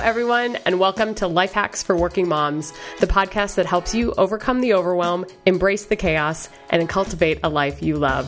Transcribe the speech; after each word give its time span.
everyone, 0.00 0.56
and 0.64 0.80
welcome 0.80 1.14
to 1.14 1.26
Life 1.26 1.52
Hacks 1.52 1.82
for 1.82 1.94
Working 1.94 2.26
Moms, 2.26 2.72
the 3.00 3.06
podcast 3.06 3.56
that 3.56 3.66
helps 3.66 3.94
you 3.94 4.12
overcome 4.16 4.62
the 4.62 4.72
overwhelm, 4.72 5.26
embrace 5.44 5.84
the 5.84 5.96
chaos, 5.96 6.48
and 6.70 6.88
cultivate 6.88 7.38
a 7.42 7.50
life 7.50 7.82
you 7.82 7.96
love. 7.96 8.26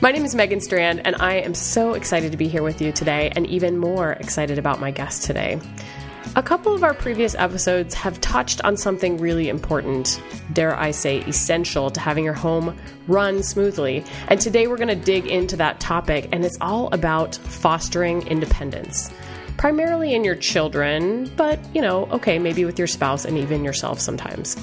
My 0.00 0.10
name 0.10 0.24
is 0.24 0.34
Megan 0.34 0.60
Strand, 0.60 1.06
and 1.06 1.14
I 1.16 1.34
am 1.34 1.54
so 1.54 1.94
excited 1.94 2.32
to 2.32 2.38
be 2.38 2.48
here 2.48 2.64
with 2.64 2.82
you 2.82 2.90
today, 2.90 3.30
and 3.36 3.46
even 3.46 3.78
more 3.78 4.12
excited 4.14 4.58
about 4.58 4.80
my 4.80 4.90
guest 4.90 5.22
today. 5.22 5.60
A 6.34 6.42
couple 6.42 6.74
of 6.74 6.82
our 6.82 6.92
previous 6.92 7.36
episodes 7.36 7.94
have 7.94 8.20
touched 8.20 8.64
on 8.64 8.76
something 8.76 9.16
really 9.16 9.48
important, 9.48 10.20
dare 10.52 10.76
I 10.76 10.90
say, 10.90 11.20
essential 11.20 11.88
to 11.88 12.00
having 12.00 12.24
your 12.24 12.34
home 12.34 12.76
run 13.06 13.44
smoothly. 13.44 14.04
And 14.26 14.40
today 14.40 14.66
we're 14.66 14.76
going 14.76 14.88
to 14.88 14.96
dig 14.96 15.26
into 15.26 15.56
that 15.58 15.78
topic, 15.78 16.28
and 16.32 16.44
it's 16.44 16.58
all 16.60 16.92
about 16.92 17.36
fostering 17.36 18.26
independence 18.26 19.12
primarily 19.56 20.14
in 20.14 20.24
your 20.24 20.36
children, 20.36 21.30
but 21.36 21.58
you 21.74 21.82
know, 21.82 22.06
okay, 22.06 22.38
maybe 22.38 22.64
with 22.64 22.78
your 22.78 22.88
spouse 22.88 23.24
and 23.24 23.38
even 23.38 23.64
yourself 23.64 24.00
sometimes. 24.00 24.56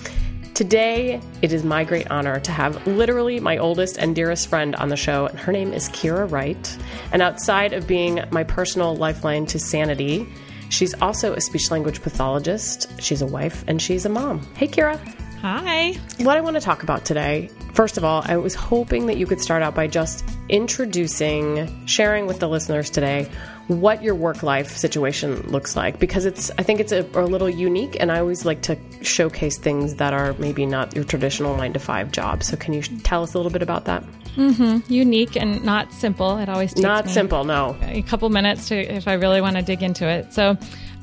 Today, 0.54 1.20
it 1.42 1.52
is 1.52 1.64
my 1.64 1.84
great 1.84 2.10
honor 2.12 2.40
to 2.40 2.52
have 2.52 2.86
literally 2.86 3.40
my 3.40 3.58
oldest 3.58 3.98
and 3.98 4.16
dearest 4.16 4.48
friend 4.48 4.76
on 4.76 4.90
the 4.90 4.96
show, 4.96 5.26
and 5.26 5.40
her 5.40 5.52
name 5.52 5.74
is 5.74 5.90
Kira 5.90 6.30
Wright. 6.30 6.78
And 7.12 7.24
outside 7.24 7.74
of 7.74 7.88
being 7.88 8.24
my 8.30 8.44
personal 8.44 8.96
lifeline 8.96 9.48
to 9.48 9.58
sanity, 9.58 10.28
she's 10.70 10.94
also 11.02 11.34
a 11.34 11.42
speech 11.42 11.72
language 11.72 12.04
pathologist, 12.04 13.02
she's 13.02 13.24
a 13.24 13.26
wife, 13.26 13.64
and 13.68 13.82
she's 13.82 14.06
a 14.06 14.10
mom. 14.10 14.42
Hey, 14.54 14.68
Kira. 14.68 15.00
Hi. 15.42 15.94
What 16.20 16.38
I 16.38 16.42
want 16.42 16.56
to 16.56 16.62
talk 16.62 16.84
about 16.84 17.04
today, 17.04 17.50
first 17.74 17.98
of 17.98 18.06
all, 18.06 18.24
I 18.26 18.38
was 18.38 18.54
hoping 18.54 19.08
that 19.08 19.18
you 19.18 19.26
could 19.26 19.42
start 19.42 19.64
out 19.64 19.74
by 19.74 19.88
just 19.88 20.24
introducing, 20.50 21.86
sharing 21.88 22.28
with 22.28 22.40
the 22.40 22.48
listeners 22.48 22.92
today 22.92 23.28
what 23.68 24.04
your 24.04 24.14
work 24.14 24.44
life 24.44 24.76
situation 24.76 25.42
looks 25.50 25.76
like 25.76 25.98
because 26.00 26.26
it's 26.26 26.52
I 26.58 26.64
think 26.64 26.82
it's 26.82 26.92
a, 26.92 27.08
a, 27.14 27.24
little 27.24 27.50
unique 27.50 27.96
and 28.00 28.12
I 28.12 28.20
always 28.20 28.44
like 28.44 28.62
to 28.64 28.78
showcase 29.02 29.58
things 29.58 29.96
that 29.96 30.14
are 30.14 30.34
maybe 30.34 30.66
not 30.66 30.94
your 30.96 31.06
traditional 31.06 31.56
9 31.56 31.74
to 31.74 31.80
5 31.80 32.12
job. 32.12 32.44
So 32.44 32.58
can 32.58 32.74
you 32.74 32.82
tell 32.82 33.24
us 33.24 33.34
a 33.34 33.38
little 33.38 33.52
bit 33.52 33.62
about 33.62 33.86
that? 33.86 34.04
Mm-hmm. 34.36 34.92
Unique 34.92 35.38
and 35.38 35.64
not 35.64 35.94
simple. 35.94 36.38
It 36.38 36.50
always 36.50 36.72
takes 36.72 36.82
not 36.82 37.08
simple. 37.08 37.46
No, 37.46 37.78
a 37.84 38.02
couple 38.02 38.30
minutes 38.30 38.68
to 38.70 38.76
if 38.76 39.08
I 39.08 39.14
really 39.14 39.40
want 39.40 39.56
to 39.56 39.62
dig 39.62 39.82
into 39.82 40.08
it. 40.08 40.34
So 40.34 40.58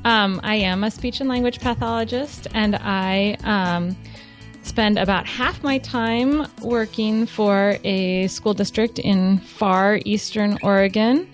um, 0.05 0.41
I 0.43 0.57
am 0.57 0.85
a 0.85 0.91
speech 0.91 1.21
and 1.21 1.29
language 1.29 1.61
pathologist, 1.61 2.49
and 2.55 2.75
I 2.77 3.37
um, 3.45 3.97
spend 4.63 4.99
about 4.99 5.27
half 5.27 5.63
my 5.63 5.79
time 5.79 6.47
working 6.63 7.27
for 7.27 7.77
a 7.85 8.27
school 8.29 8.55
district 8.55 8.99
in 8.99 9.39
far 9.39 10.01
eastern 10.05 10.59
Oregon. 10.63 11.30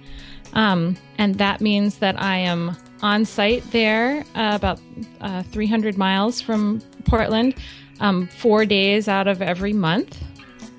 Um, 0.57 0.97
and 1.19 1.37
that 1.37 1.61
means 1.61 1.99
that 1.99 2.21
I 2.21 2.39
am 2.39 2.75
on 3.03 3.27
site 3.27 3.63
there, 3.73 4.25
uh, 4.35 4.53
about 4.55 4.81
uh, 5.21 5.43
300 5.45 5.99
miles 5.99 6.41
from 6.41 6.81
Portland, 7.05 7.55
um, 8.01 8.27
four 8.27 8.65
days 8.65 9.07
out 9.07 9.29
of 9.29 9.43
every 9.43 9.75
month. 9.75 10.19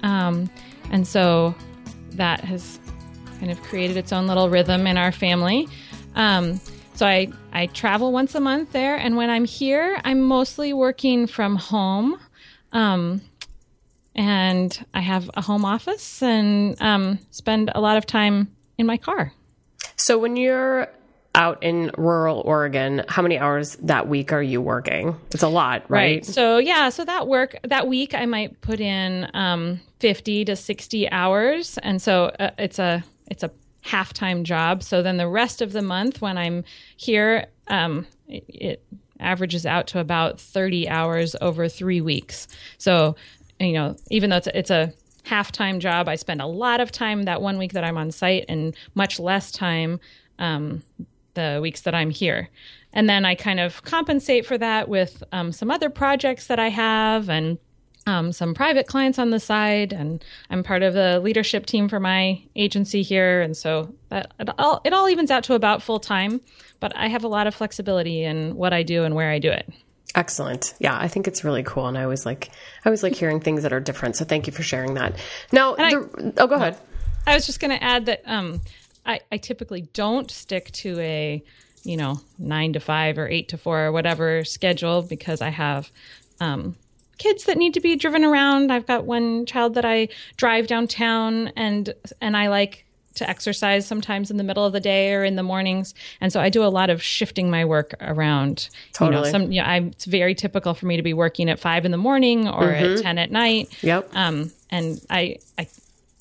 Um, 0.02 0.50
and 0.92 1.08
so 1.08 1.56
that 2.12 2.42
has 2.42 2.80
kind 3.40 3.52
of 3.52 3.62
created 3.62 3.98
its 3.98 4.12
own 4.12 4.26
little 4.26 4.50
rhythm 4.50 4.88
in 4.88 4.98
our 4.98 5.12
family. 5.12 5.68
Um, 6.16 6.60
so 6.96 7.06
I, 7.06 7.32
I 7.54 7.68
travel 7.68 8.12
once 8.12 8.34
a 8.34 8.40
month 8.40 8.72
there, 8.72 8.96
and 8.96 9.16
when 9.16 9.30
I'm 9.30 9.46
here, 9.46 10.02
I'm 10.04 10.22
mostly 10.22 10.74
working 10.74 11.28
from 11.28 11.56
home. 11.56 12.20
Um, 12.72 13.22
and 14.16 14.84
I 14.96 15.02
have 15.02 15.30
a 15.36 15.42
home 15.42 15.64
office 15.64 16.24
and 16.24 16.76
um, 16.82 17.20
spend 17.30 17.70
a 17.76 17.80
lot 17.80 17.98
of 17.98 18.08
time 18.08 18.52
in 18.80 18.88
my 18.88 18.98
car. 18.98 19.32
So 20.08 20.18
when 20.18 20.38
you're 20.38 20.88
out 21.36 21.62
in 21.62 21.92
rural 21.98 22.42
Oregon, 22.46 23.04
how 23.10 23.22
many 23.22 23.38
hours 23.38 23.76
that 23.82 24.08
week 24.08 24.32
are 24.32 24.42
you 24.42 24.62
working? 24.62 25.20
It's 25.32 25.44
a 25.44 25.50
lot, 25.50 25.82
right? 25.90 26.00
right. 26.00 26.26
So 26.26 26.60
yeah, 26.60 26.88
so 26.88 27.04
that 27.04 27.28
work 27.28 27.58
that 27.64 27.90
week 27.90 28.14
I 28.14 28.26
might 28.26 28.62
put 28.62 28.80
in 28.80 29.30
um, 29.34 29.82
fifty 30.00 30.46
to 30.46 30.56
sixty 30.56 31.12
hours, 31.12 31.78
and 31.80 32.02
so 32.02 32.32
uh, 32.40 32.52
it's 32.58 32.80
a 32.80 33.04
it's 33.30 33.44
a 33.44 33.52
half 33.82 34.14
time 34.14 34.46
job. 34.46 34.82
So 34.82 35.04
then 35.04 35.18
the 35.18 35.28
rest 35.28 35.62
of 35.62 35.74
the 35.74 35.82
month 35.82 36.22
when 36.22 36.38
I'm 36.38 36.64
here, 36.96 37.48
um, 37.68 38.08
it, 38.30 38.46
it 38.48 38.84
averages 39.20 39.66
out 39.66 39.88
to 39.88 40.00
about 40.00 40.40
thirty 40.40 40.88
hours 40.88 41.36
over 41.42 41.68
three 41.68 42.00
weeks. 42.00 42.48
So 42.78 43.18
you 43.60 43.74
know, 43.74 43.98
even 44.10 44.30
though 44.30 44.38
it's 44.38 44.48
a, 44.48 44.58
it's 44.58 44.72
a 44.72 44.94
half 45.28 45.52
time 45.52 45.80
job. 45.80 46.08
I 46.08 46.16
spend 46.16 46.42
a 46.42 46.46
lot 46.48 46.80
of 46.80 46.92
time 46.92 47.24
that 47.24 47.42
one 47.42 47.58
week 47.58 47.74
that 47.74 47.84
I'm 47.84 47.98
on 47.98 48.12
site 48.12 48.46
and 48.50 48.76
much 48.96 49.20
less 49.20 49.52
time 49.52 50.00
um, 50.40 50.82
the 51.34 51.60
weeks 51.62 51.82
that 51.82 51.94
I'm 51.94 52.10
here. 52.10 52.50
And 52.94 53.08
then 53.10 53.26
I 53.26 53.36
kind 53.36 53.60
of 53.60 53.84
compensate 53.84 54.46
for 54.46 54.58
that 54.58 54.90
with 54.90 55.24
um, 55.32 55.52
some 55.52 55.70
other 55.70 55.90
projects 55.90 56.48
that 56.48 56.60
I 56.60 56.70
have 56.70 57.30
and 57.30 57.60
um, 58.08 58.32
some 58.32 58.54
private 58.54 58.88
clients 58.88 59.20
on 59.20 59.30
the 59.30 59.40
side. 59.40 59.94
And 59.94 60.24
I'm 60.50 60.64
part 60.64 60.82
of 60.82 60.94
the 60.94 61.20
leadership 61.20 61.66
team 61.66 61.90
for 61.90 62.00
my 62.00 62.42
agency 62.56 63.04
here. 63.04 63.42
And 63.42 63.56
so 63.56 63.94
that 64.10 64.32
it 64.40 64.50
all, 64.58 64.82
it 64.86 64.94
all 64.94 65.10
evens 65.10 65.30
out 65.30 65.44
to 65.44 65.54
about 65.54 65.84
full 65.84 66.00
time, 66.00 66.42
but 66.80 66.96
I 66.96 67.08
have 67.08 67.24
a 67.24 67.28
lot 67.28 67.48
of 67.48 67.54
flexibility 67.54 68.24
in 68.24 68.56
what 68.56 68.74
I 68.74 68.82
do 68.82 69.04
and 69.04 69.14
where 69.14 69.30
I 69.30 69.40
do 69.40 69.52
it. 69.52 69.72
Excellent. 70.16 70.74
Yeah, 70.80 70.98
I 70.98 71.08
think 71.08 71.28
it's 71.28 71.44
really 71.44 71.64
cool, 71.64 71.88
and 71.88 71.98
I 71.98 72.04
always 72.04 72.26
like 72.26 72.50
I 72.84 72.90
always 72.90 73.04
like 73.04 73.16
hearing 73.16 73.40
things 73.40 73.64
that 73.64 73.74
are 73.74 73.80
different. 73.80 74.16
So 74.16 74.26
thank 74.26 74.48
you 74.48 74.54
for 74.54 74.64
sharing 74.64 74.96
that. 74.96 75.16
Now, 75.52 75.76
the, 75.76 75.84
I, 75.84 76.42
oh, 76.42 76.48
go 76.48 76.56
ahead. 76.56 76.78
I 77.28 77.36
was 77.36 77.46
just 77.46 77.60
going 77.60 77.78
to 77.78 77.84
add 77.84 78.06
that 78.06 78.22
um, 78.26 78.62
I, 79.06 79.20
I 79.32 79.38
typically 79.38 79.82
don't 79.94 80.32
stick 80.32 80.72
to 80.72 81.00
a 81.00 81.44
you 81.84 81.98
know 81.98 82.20
nine 82.40 82.74
to 82.74 82.80
five 82.80 83.18
or 83.18 83.28
eight 83.28 83.50
to 83.50 83.58
four 83.58 83.86
or 83.86 83.92
whatever 83.92 84.44
schedule 84.44 85.02
because 85.02 85.42
I 85.42 85.50
have 85.50 85.92
um, 86.40 86.76
kids 87.18 87.44
that 87.46 87.58
need 87.58 87.74
to 87.76 87.80
be 87.80 87.96
driven 87.96 88.24
around. 88.24 88.72
I've 88.72 88.88
got 88.88 89.06
one 89.06 89.46
child 89.46 89.76
that 89.76 89.86
I 89.86 90.10
drive 90.36 90.68
downtown, 90.68 91.50
and 91.50 91.94
and 92.22 92.36
I 92.36 92.48
like 92.48 92.86
to 93.18 93.30
exercise 93.30 93.86
sometimes 93.86 94.32
in 94.32 94.38
the 94.38 94.44
middle 94.44 94.66
of 94.66 94.74
the 94.74 94.80
day 94.80 95.14
or 95.14 95.24
in 95.24 95.36
the 95.36 95.44
mornings. 95.44 95.94
And 96.22 96.32
so 96.32 96.40
I 96.40 96.50
do 96.50 96.64
a 96.64 96.68
lot 96.68 96.90
of 96.90 97.02
shifting 97.02 97.50
my 97.50 97.66
work 97.66 97.94
around. 98.02 98.70
Totally. 98.94 99.18
You 99.18 99.24
know, 99.24 99.32
some, 99.32 99.52
you 99.52 99.62
know, 99.62 99.68
I, 99.68 99.78
it's 99.78 100.06
very 100.06 100.36
typical 100.36 100.74
for 100.74 100.86
me 100.86 100.98
to 100.98 101.04
be 101.04 101.14
working 101.14 101.50
at 101.50 101.60
five 101.60 101.86
in 101.86 101.92
the 101.92 101.98
morning 101.98 102.48
or 102.48 102.64
mm-hmm. 102.64 102.98
at 102.98 103.02
10 103.04 103.18
at 103.18 103.32
night. 103.32 103.84
Yep. 103.84 104.10
Um, 104.14 104.52
and 104.70 105.02
I, 105.10 105.38
I, 105.58 105.68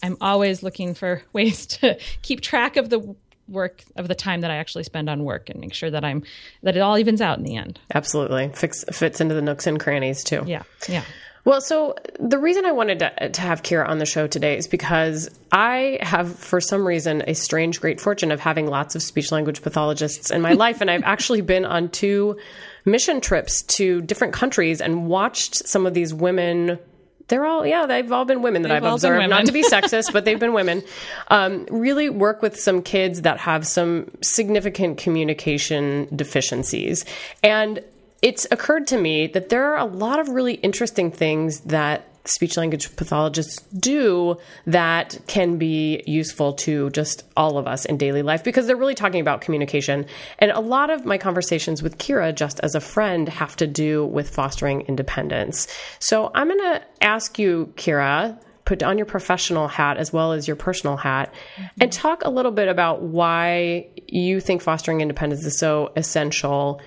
I'm 0.02 0.16
always 0.20 0.62
looking 0.62 0.94
for 0.94 1.22
ways 1.32 1.66
to 1.66 1.98
keep 2.22 2.40
track 2.40 2.76
of 2.76 2.90
the 2.90 3.14
work 3.48 3.84
of 3.94 4.08
the 4.08 4.14
time 4.14 4.40
that 4.40 4.50
I 4.50 4.56
actually 4.56 4.84
spend 4.84 5.08
on 5.08 5.22
work 5.24 5.48
and 5.48 5.60
make 5.60 5.72
sure 5.72 5.90
that 5.90 6.04
I'm 6.04 6.24
that 6.64 6.76
it 6.76 6.80
all 6.80 6.98
evens 6.98 7.20
out 7.20 7.38
in 7.38 7.44
the 7.44 7.56
end. 7.56 7.78
Absolutely. 7.94 8.50
Fix, 8.54 8.84
fits 8.90 9.20
into 9.20 9.36
the 9.36 9.42
nooks 9.42 9.68
and 9.68 9.78
crannies 9.78 10.24
too. 10.24 10.42
Yeah. 10.46 10.64
Yeah. 10.88 11.04
Well, 11.46 11.60
so 11.60 11.94
the 12.18 12.40
reason 12.40 12.66
I 12.66 12.72
wanted 12.72 12.98
to, 12.98 13.28
to, 13.30 13.40
have 13.40 13.62
Kira 13.62 13.88
on 13.88 13.98
the 13.98 14.04
show 14.04 14.26
today 14.26 14.58
is 14.58 14.66
because 14.66 15.30
I 15.52 15.96
have, 16.02 16.36
for 16.36 16.60
some 16.60 16.84
reason, 16.84 17.22
a 17.28 17.34
strange 17.36 17.80
great 17.80 18.00
fortune 18.00 18.32
of 18.32 18.40
having 18.40 18.66
lots 18.66 18.96
of 18.96 19.02
speech 19.02 19.30
language 19.30 19.62
pathologists 19.62 20.32
in 20.32 20.42
my 20.42 20.52
life. 20.64 20.80
And 20.80 20.90
I've 20.90 21.04
actually 21.04 21.42
been 21.42 21.64
on 21.64 21.88
two 21.88 22.36
mission 22.84 23.20
trips 23.20 23.62
to 23.62 24.02
different 24.02 24.34
countries 24.34 24.80
and 24.80 25.06
watched 25.06 25.68
some 25.68 25.86
of 25.86 25.94
these 25.94 26.12
women. 26.12 26.80
They're 27.28 27.46
all, 27.46 27.64
yeah, 27.64 27.86
they've 27.86 28.10
all 28.10 28.24
been 28.24 28.42
women 28.42 28.62
that 28.62 28.68
they've 28.70 28.82
I've 28.82 28.94
observed. 28.94 29.30
Not 29.30 29.46
to 29.46 29.52
be 29.52 29.62
sexist, 29.70 30.12
but 30.12 30.24
they've 30.24 30.40
been 30.40 30.52
women. 30.52 30.82
Um, 31.28 31.64
really 31.70 32.10
work 32.10 32.42
with 32.42 32.58
some 32.58 32.82
kids 32.82 33.22
that 33.22 33.38
have 33.38 33.64
some 33.68 34.10
significant 34.20 34.98
communication 34.98 36.08
deficiencies. 36.16 37.04
And 37.44 37.84
it's 38.22 38.46
occurred 38.50 38.86
to 38.88 38.98
me 38.98 39.26
that 39.28 39.48
there 39.48 39.72
are 39.72 39.78
a 39.78 39.84
lot 39.84 40.18
of 40.18 40.28
really 40.28 40.54
interesting 40.54 41.10
things 41.10 41.60
that 41.60 42.08
speech 42.28 42.56
language 42.56 42.94
pathologists 42.96 43.60
do 43.78 44.36
that 44.66 45.18
can 45.26 45.58
be 45.58 46.02
useful 46.06 46.52
to 46.54 46.90
just 46.90 47.24
all 47.36 47.58
of 47.58 47.66
us 47.66 47.84
in 47.84 47.96
daily 47.96 48.22
life 48.22 48.42
because 48.42 48.66
they're 48.66 48.76
really 48.76 48.94
talking 48.94 49.20
about 49.20 49.40
communication. 49.40 50.06
And 50.38 50.50
a 50.50 50.60
lot 50.60 50.90
of 50.90 51.04
my 51.04 51.18
conversations 51.18 51.82
with 51.82 51.98
Kira, 51.98 52.34
just 52.34 52.60
as 52.60 52.74
a 52.74 52.80
friend, 52.80 53.28
have 53.28 53.56
to 53.56 53.66
do 53.66 54.06
with 54.06 54.28
fostering 54.30 54.82
independence. 54.82 55.68
So 55.98 56.30
I'm 56.34 56.48
going 56.48 56.58
to 56.58 56.82
ask 57.00 57.38
you, 57.38 57.72
Kira, 57.76 58.38
put 58.64 58.82
on 58.82 58.98
your 58.98 59.06
professional 59.06 59.68
hat 59.68 59.96
as 59.96 60.12
well 60.12 60.32
as 60.32 60.48
your 60.48 60.56
personal 60.56 60.96
hat 60.96 61.32
mm-hmm. 61.32 61.66
and 61.80 61.92
talk 61.92 62.24
a 62.24 62.30
little 62.30 62.50
bit 62.50 62.68
about 62.68 63.02
why 63.02 63.86
you 64.08 64.40
think 64.40 64.60
fostering 64.60 65.00
independence 65.00 65.44
is 65.44 65.58
so 65.58 65.92
essential 65.96 66.80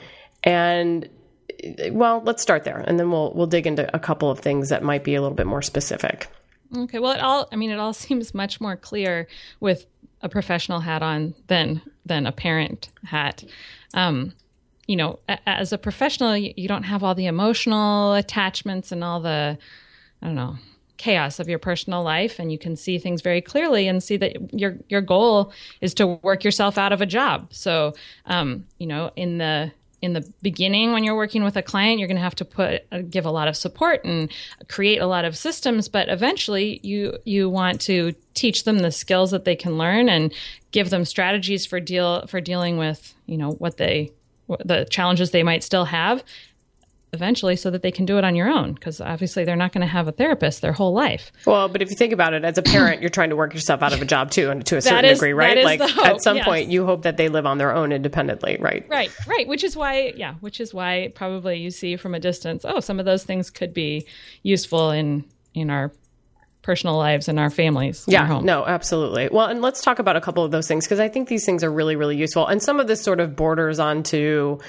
and 0.44 1.10
well, 1.92 2.22
let's 2.26 2.42
start 2.42 2.64
there, 2.64 2.84
and 2.88 3.00
then 3.00 3.12
we'll 3.12 3.34
we'll 3.34 3.48
dig 3.48 3.68
into 3.68 3.94
a 3.96 4.00
couple 4.00 4.30
of 4.30 4.40
things 4.40 4.70
that 4.70 4.84
might 4.84 5.04
be 5.04 5.16
a 5.16 5.22
little 5.22 5.36
bit 5.36 5.48
more 5.48 5.62
specific. 5.62 6.28
Okay. 6.76 7.00
Well, 7.00 7.12
it 7.12 7.22
all 7.22 7.48
I 7.52 7.56
mean, 7.56 7.72
it 7.72 7.80
all 7.80 7.94
seems 8.06 8.34
much 8.34 8.62
more 8.62 8.76
clear 8.76 9.28
with 9.60 9.86
a 10.22 10.30
professional 10.30 10.80
hat 10.80 11.02
on 11.02 11.34
than 11.48 11.82
than 12.06 12.26
a 12.26 12.32
parent 12.32 12.90
hat. 13.04 13.44
Um, 13.94 14.34
you 14.88 14.96
know, 14.96 15.20
as 15.46 15.72
a 15.72 15.78
professional, 15.78 16.36
you 16.36 16.68
don't 16.68 16.84
have 16.84 17.04
all 17.04 17.14
the 17.14 17.28
emotional 17.28 18.16
attachments 18.16 18.92
and 18.92 19.04
all 19.04 19.20
the, 19.20 19.56
I 20.20 20.26
don't 20.26 20.36
know, 20.36 20.56
chaos 20.98 21.40
of 21.40 21.48
your 21.48 21.60
personal 21.60 22.04
life 22.04 22.40
and 22.40 22.52
you 22.52 22.58
can 22.58 22.76
see 22.76 22.98
things 22.98 23.22
very 23.22 23.40
clearly 23.40 23.88
and 23.88 24.04
see 24.04 24.18
that 24.18 24.54
your 24.54 24.76
your 24.90 25.00
goal 25.00 25.54
is 25.80 25.94
to 25.94 26.06
work 26.06 26.44
yourself 26.44 26.78
out 26.78 26.92
of 26.92 27.02
a 27.02 27.06
job 27.06 27.48
so 27.52 27.94
um, 28.26 28.66
you 28.80 28.86
know 28.86 29.10
in 29.16 29.38
the 29.38 29.72
in 30.02 30.14
the 30.14 30.28
beginning 30.42 30.94
when 30.94 31.04
you're 31.04 31.16
working 31.16 31.44
with 31.44 31.56
a 31.58 31.62
client 31.62 32.00
you're 32.00 32.08
going 32.08 32.18
to 32.18 32.22
have 32.22 32.36
to 32.36 32.46
put 32.46 32.86
uh, 32.92 33.02
give 33.10 33.26
a 33.26 33.32
lot 33.32 33.48
of 33.48 33.56
support 33.56 34.04
and 34.06 34.32
create 34.68 35.00
a 35.00 35.08
lot 35.08 35.26
of 35.26 35.38
systems 35.38 35.88
but 35.90 36.10
eventually 36.10 36.80
you 36.84 37.18
you 37.26 37.50
want 37.50 37.82
to 37.82 38.14
teach 38.34 38.64
them 38.64 38.80
the 38.80 38.92
skills 38.92 39.32
that 39.32 39.46
they 39.46 39.56
can 39.56 39.78
learn 39.78 40.10
and 40.10 40.34
give 40.72 40.90
them 40.90 41.06
strategies 41.06 41.66
for 41.66 41.80
deal 41.80 42.26
for 42.28 42.40
dealing 42.42 42.78
with 42.78 43.14
you 43.26 43.38
know 43.38 43.52
what 43.52 43.78
they 43.78 44.12
the 44.66 44.86
challenges 44.90 45.32
they 45.32 45.44
might 45.44 45.64
still 45.64 45.86
have 45.86 46.24
eventually 47.14 47.56
so 47.56 47.72
that 47.72 47.82
they 47.82 47.92
can 47.92 48.06
do 48.06 48.18
it 48.18 48.24
on 48.24 48.36
your 48.36 48.48
own 48.48 48.74
because 48.74 49.02
obviously 49.02 49.44
they're 49.44 49.56
not 49.56 49.72
going 49.72 49.82
to 49.82 49.88
have 49.88 50.08
a 50.08 50.12
therapist 50.12 50.62
their 50.62 50.74
whole 50.74 50.94
life. 50.94 51.32
Well, 51.46 51.68
but 51.68 51.82
if 51.82 51.90
you 51.90 51.96
think 51.96 52.14
about 52.14 52.34
it 52.34 52.44
as 52.44 52.58
a 52.58 52.62
parent, 52.62 53.02
you're 53.02 53.10
trying 53.10 53.30
to 53.30 53.36
work 53.36 53.54
yourself 53.54 53.82
out 53.82 53.94
of 53.94 54.02
a 54.02 54.06
job 54.06 54.32
too 54.32 54.50
and 54.50 54.66
to 54.68 54.78
a 54.78 54.82
certain 54.82 55.06
is, 55.06 55.18
degree, 55.18 55.34
right? 55.34 55.64
Like 55.64 55.82
at 55.82 56.22
some 56.22 56.38
yes. 56.38 56.46
point 56.46 56.70
you 56.70 56.86
hope 56.86 57.04
that 57.04 57.18
they 57.18 57.30
live 57.30 57.46
on 57.46 57.58
their 57.58 57.74
own 57.74 57.92
independently, 57.92 58.58
right? 58.60 58.86
Right, 58.90 59.12
right, 59.28 59.48
which 59.48 59.64
is 59.64 59.76
why 59.76 60.14
yeah, 60.16 60.36
which 60.36 60.60
is 60.60 60.74
why 60.74 61.12
probably 61.16 61.58
you 61.58 61.72
see 61.72 61.96
from 61.96 62.14
a 62.14 62.20
distance, 62.20 62.64
oh, 62.66 62.80
some 62.80 63.00
of 63.00 63.06
those 63.06 63.24
things 63.24 63.50
could 63.50 63.74
be 63.74 64.06
useful 64.44 64.92
in 64.92 65.26
in 65.54 65.70
our 65.70 65.92
personal 66.62 66.98
lives 66.98 67.30
and 67.30 67.40
our 67.40 67.50
families. 67.50 68.04
Yeah, 68.06 68.42
no, 68.44 68.66
absolutely. 68.66 69.30
Well, 69.32 69.48
and 69.48 69.62
let's 69.62 69.82
talk 69.82 69.98
about 69.98 70.18
a 70.18 70.22
couple 70.22 70.44
of 70.44 70.52
those 70.52 70.68
things 70.68 70.86
because 70.86 71.00
I 71.00 71.08
think 71.08 71.30
these 71.30 71.46
things 71.46 71.64
are 71.64 71.72
really, 71.72 71.96
really 71.96 72.18
useful. 72.18 72.46
And 72.48 72.62
some 72.62 72.80
of 72.82 72.88
this 72.88 73.02
sort 73.02 73.22
of 73.22 73.36
borders 73.36 73.80
onto 73.80 74.60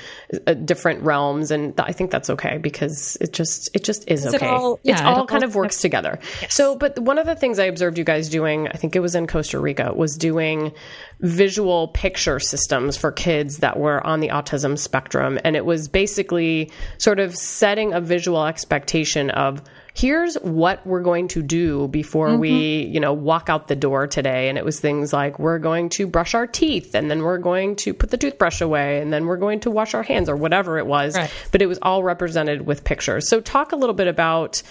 uh, 0.47 0.55
different 0.55 1.03
realms, 1.03 1.51
and 1.51 1.77
th- 1.77 1.89
I 1.89 1.93
think 1.93 2.13
that's 2.13 2.31
okay 2.31 2.59
because 2.59 3.17
it 3.21 3.33
just 3.33 3.71
it 3.75 3.83
just 3.83 4.09
is, 4.09 4.25
okay. 4.25 4.37
It 4.37 4.43
all, 4.51 4.79
yeah, 4.85 4.93
it's 4.93 5.03
all 5.03 5.27
kind 5.27 5.43
of 5.43 5.57
works 5.57 5.81
together. 5.81 6.21
Yes. 6.41 6.55
So, 6.55 6.77
but 6.77 6.99
one 6.99 7.19
of 7.19 7.27
the 7.27 7.35
things 7.35 7.59
I 7.59 7.65
observed 7.65 7.99
you 7.99 8.05
guys 8.05 8.29
doing, 8.29 8.69
I 8.69 8.77
think 8.77 8.95
it 8.95 9.01
was 9.01 9.17
in 9.17 9.27
Costa 9.27 9.59
Rica, 9.59 9.93
was 9.93 10.17
doing 10.17 10.73
visual 11.21 11.89
picture 11.89 12.39
systems 12.39 12.97
for 12.97 13.11
kids 13.11 13.59
that 13.59 13.79
were 13.79 14.07
on 14.07 14.21
the 14.21 14.29
autism 14.29 14.79
spectrum, 14.79 15.41
and 15.45 15.57
it 15.57 15.65
was 15.65 15.89
basically 15.89 16.71
sort 16.99 17.19
of 17.19 17.37
setting 17.37 17.93
a 17.93 18.01
visual 18.01 18.47
expectation 18.47 19.31
of 19.31 19.61
here's 19.95 20.35
what 20.37 20.87
we're 20.87 21.03
going 21.03 21.29
to 21.29 21.43
do 21.43 21.89
before 21.89 22.29
mm-hmm. 22.29 22.41
we, 22.41 22.83
you 22.85 23.01
know, 23.01 23.13
walk 23.13 23.49
out 23.49 23.69
the 23.69 23.77
door 23.77 24.07
today. 24.07 24.49
And 24.49 24.59
it 24.59 24.65
was 24.65 24.81
things 24.81 25.13
like 25.13 25.39
we're 25.39 25.59
going 25.59 25.89
to 25.91 26.07
brush 26.07 26.35
our 26.35 26.47
teeth 26.47 26.95
and 26.95 27.11
then 27.11 27.23
we're 27.23 27.39
going 27.39 27.77
to 27.77 27.95
put 27.95 28.11
the 28.11 28.17
toothbrush 28.17 28.61
away 28.61 29.01
and 29.01 29.13
then 29.13 29.27
we're 29.27 29.37
going 29.37 29.61
to 29.61 29.71
wash 29.71 29.95
our 29.95 30.03
hands 30.03 30.29
or 30.29 30.37
whatever 30.37 30.79
it 30.79 30.87
was. 30.87 31.17
Right. 31.17 31.31
But 31.53 31.63
it 31.63 31.67
was 31.67 31.79
all 31.83 32.03
represented 32.03 32.67
with 32.67 32.85
pictures. 32.85 33.29
So 33.29 33.41
talk 33.41 33.73
a 33.73 33.77
little 33.77 33.95
bit 33.95 34.09
about 34.09 34.63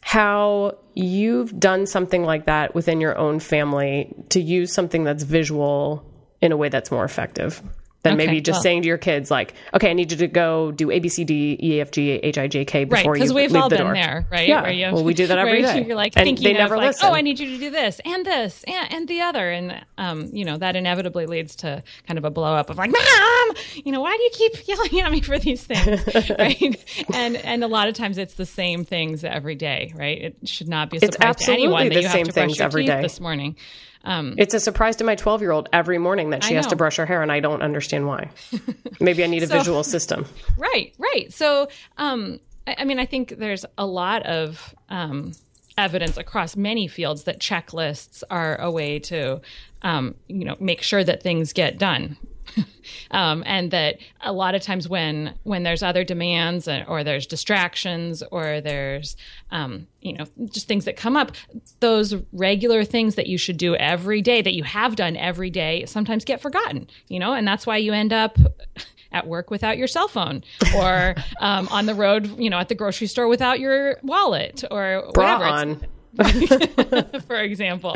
how 0.00 0.76
you've 0.94 1.58
done 1.58 1.86
something 1.86 2.24
like 2.24 2.46
that 2.46 2.74
within 2.74 3.00
your 3.00 3.16
own 3.16 3.40
family 3.40 4.14
to 4.28 4.40
use 4.40 4.72
something 4.72 5.04
that's 5.04 5.22
visual 5.22 6.04
in 6.40 6.52
a 6.52 6.56
way 6.56 6.68
that's 6.68 6.90
more 6.90 7.04
effective 7.04 7.62
than 8.04 8.14
okay, 8.14 8.26
maybe 8.26 8.40
just 8.40 8.56
well. 8.56 8.62
saying 8.62 8.82
to 8.82 8.88
your 8.88 8.98
kids 8.98 9.30
like, 9.30 9.54
"Okay, 9.72 9.90
I 9.90 9.92
need 9.94 10.12
you 10.12 10.18
to 10.18 10.28
go 10.28 10.70
do 10.70 10.90
A 10.90 11.00
B 11.00 11.08
C 11.08 11.24
D 11.24 11.58
E 11.60 11.80
F 11.80 11.90
G 11.90 12.10
H 12.10 12.38
I 12.38 12.46
J 12.46 12.64
K 12.64 12.84
before 12.84 13.12
right, 13.12 13.22
you 13.22 13.34
we've 13.34 13.50
leave 13.50 13.56
all 13.56 13.68
the 13.68 13.76
been 13.76 13.86
door." 13.86 13.94
there, 13.94 14.26
right? 14.30 14.46
Yeah. 14.46 14.68
You, 14.68 14.94
well, 14.94 15.02
we 15.02 15.14
do 15.22 15.26
that 15.26 15.38
every 15.38 15.62
day. 15.62 15.84
You're 15.84 15.96
like 15.96 16.12
and 16.14 16.26
thinking 16.26 16.44
they 16.44 16.52
never 16.52 16.76
like, 16.76 16.88
listen. 16.88 17.08
"Oh, 17.08 17.14
I 17.14 17.22
need 17.22 17.40
you 17.40 17.46
to 17.46 17.58
do 17.58 17.70
this 17.70 18.00
and 18.04 18.24
this 18.24 18.62
and, 18.64 18.92
and 18.92 19.08
the 19.08 19.22
other," 19.22 19.50
and 19.50 19.84
um, 19.96 20.28
you 20.32 20.44
know 20.44 20.58
that 20.58 20.76
inevitably 20.76 21.26
leads 21.26 21.56
to 21.56 21.82
kind 22.06 22.18
of 22.18 22.24
a 22.24 22.30
blow 22.30 22.54
up 22.54 22.68
of 22.68 22.76
like, 22.76 22.90
"Mom, 22.92 23.56
you 23.74 23.90
know, 23.90 24.02
why 24.02 24.14
do 24.16 24.22
you 24.22 24.30
keep 24.32 24.68
yelling 24.68 25.00
at 25.00 25.10
me 25.10 25.22
for 25.22 25.38
these 25.38 25.64
things?" 25.64 26.30
right? 26.38 27.04
and 27.14 27.36
and 27.36 27.64
a 27.64 27.68
lot 27.68 27.88
of 27.88 27.94
times 27.94 28.18
it's 28.18 28.34
the 28.34 28.46
same 28.46 28.84
things 28.84 29.24
every 29.24 29.54
day, 29.54 29.94
right? 29.96 30.20
It 30.20 30.48
should 30.48 30.68
not 30.68 30.90
be 30.90 30.98
a 30.98 31.00
surprise 31.00 31.36
to 31.36 31.52
anyone 31.52 31.88
that 31.88 32.02
you 32.02 32.06
have 32.06 32.22
to 32.22 32.32
brush 32.32 32.58
your 32.58 32.68
teeth 32.68 33.02
this 33.02 33.18
morning. 33.18 33.56
Um, 34.04 34.34
it's 34.36 34.54
a 34.54 34.60
surprise 34.60 34.96
to 34.96 35.04
my 35.04 35.14
12 35.14 35.40
year 35.40 35.50
old 35.50 35.68
every 35.72 35.98
morning 35.98 36.30
that 36.30 36.44
she 36.44 36.54
has 36.54 36.66
to 36.68 36.76
brush 36.76 36.96
her 36.96 37.06
hair, 37.06 37.22
and 37.22 37.32
I 37.32 37.40
don't 37.40 37.62
understand 37.62 38.06
why. 38.06 38.30
Maybe 39.00 39.24
I 39.24 39.26
need 39.26 39.42
a 39.42 39.46
so, 39.48 39.58
visual 39.58 39.84
system. 39.84 40.26
Right, 40.56 40.94
right. 40.98 41.32
So, 41.32 41.68
um, 41.98 42.38
I, 42.66 42.76
I, 42.78 42.84
mean, 42.84 42.98
I 42.98 43.06
think 43.06 43.38
there's 43.38 43.64
a 43.76 43.86
lot 43.86 44.24
of 44.24 44.74
um, 44.88 45.32
evidence 45.76 46.16
across 46.16 46.56
many 46.56 46.86
fields 46.86 47.24
that 47.24 47.38
checklists 47.38 48.22
are 48.30 48.56
a 48.60 48.70
way 48.70 48.98
to, 49.00 49.40
um, 49.82 50.14
you 50.28 50.44
know, 50.44 50.56
make 50.60 50.82
sure 50.82 51.02
that 51.02 51.22
things 51.22 51.52
get 51.52 51.78
done. 51.78 52.16
um, 53.10 53.42
and 53.46 53.70
that 53.70 53.98
a 54.20 54.32
lot 54.32 54.54
of 54.54 54.62
times 54.62 54.88
when 54.88 55.34
when 55.44 55.62
there's 55.62 55.82
other 55.82 56.04
demands 56.04 56.68
or 56.68 57.04
there's 57.04 57.26
distractions 57.26 58.22
or 58.30 58.60
there's 58.60 59.16
um, 59.50 59.86
you 60.00 60.12
know 60.12 60.24
just 60.46 60.68
things 60.68 60.84
that 60.84 60.96
come 60.96 61.16
up 61.16 61.32
those 61.80 62.14
regular 62.32 62.84
things 62.84 63.14
that 63.14 63.26
you 63.26 63.38
should 63.38 63.56
do 63.56 63.74
every 63.76 64.20
day 64.20 64.42
that 64.42 64.54
you 64.54 64.64
have 64.64 64.96
done 64.96 65.16
every 65.16 65.50
day 65.50 65.84
sometimes 65.86 66.24
get 66.24 66.40
forgotten 66.40 66.88
you 67.08 67.18
know? 67.18 67.32
And 67.32 67.46
that's 67.46 67.66
why 67.66 67.76
you 67.76 67.92
end 67.92 68.12
up 68.12 68.38
at 69.12 69.26
work 69.26 69.50
without 69.50 69.78
your 69.78 69.86
cell 69.86 70.08
phone 70.08 70.42
or 70.76 71.14
um, 71.40 71.68
on 71.68 71.86
the 71.86 71.94
road 71.94 72.38
you 72.38 72.50
know 72.50 72.58
at 72.58 72.68
the 72.68 72.74
grocery 72.74 73.06
store 73.06 73.28
without 73.28 73.60
your 73.60 73.98
wallet 74.02 74.64
or 74.70 75.10
Bra 75.12 75.38
whatever. 75.38 75.44
On. 75.44 75.86
for 77.26 77.36
example. 77.36 77.92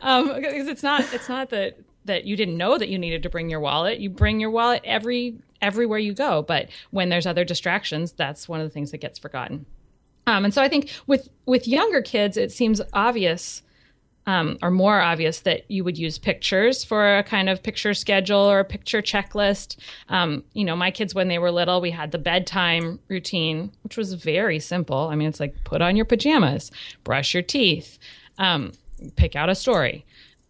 Um, 0.00 0.34
because 0.34 0.68
it's 0.68 0.82
not 0.82 1.12
it's 1.12 1.28
not 1.28 1.50
that 1.50 1.78
that 2.08 2.24
you 2.24 2.36
didn't 2.36 2.56
know 2.56 2.76
that 2.76 2.88
you 2.88 2.98
needed 2.98 3.22
to 3.22 3.30
bring 3.30 3.48
your 3.48 3.60
wallet. 3.60 4.00
You 4.00 4.10
bring 4.10 4.40
your 4.40 4.50
wallet 4.50 4.82
every 4.84 5.36
everywhere 5.62 5.98
you 5.98 6.12
go, 6.12 6.42
but 6.42 6.68
when 6.90 7.08
there's 7.08 7.26
other 7.26 7.44
distractions, 7.44 8.12
that's 8.12 8.48
one 8.48 8.60
of 8.60 8.66
the 8.66 8.72
things 8.72 8.90
that 8.90 8.98
gets 8.98 9.18
forgotten. 9.18 9.66
Um, 10.26 10.44
and 10.44 10.52
so 10.52 10.62
I 10.62 10.68
think 10.68 10.90
with 11.06 11.28
with 11.46 11.66
younger 11.66 12.02
kids, 12.02 12.36
it 12.36 12.52
seems 12.52 12.80
obvious. 12.92 13.62
Um, 14.26 14.58
or 14.60 14.70
more 14.70 15.00
obvious 15.00 15.40
that 15.40 15.70
you 15.70 15.84
would 15.84 15.96
use 15.96 16.18
pictures 16.18 16.84
for 16.84 17.16
a 17.16 17.22
kind 17.22 17.48
of 17.48 17.62
picture 17.62 17.94
schedule 17.94 18.40
or 18.40 18.60
a 18.60 18.64
picture 18.64 19.00
checklist. 19.00 19.78
Um, 20.10 20.44
you 20.52 20.66
know, 20.66 20.76
my 20.76 20.90
kids, 20.90 21.14
when 21.14 21.28
they 21.28 21.38
were 21.38 21.50
little, 21.50 21.80
we 21.80 21.90
had 21.90 22.12
the 22.12 22.18
bedtime 22.18 23.00
routine, 23.08 23.72
which 23.84 23.96
was 23.96 24.12
very 24.12 24.58
simple. 24.58 25.08
I 25.08 25.14
mean, 25.14 25.28
it's 25.28 25.40
like 25.40 25.54
put 25.64 25.80
on 25.80 25.96
your 25.96 26.04
pajamas, 26.04 26.70
brush 27.04 27.32
your 27.32 27.42
teeth, 27.42 27.98
um, 28.36 28.72
pick 29.16 29.34
out 29.34 29.48
a 29.48 29.54
story. 29.54 30.04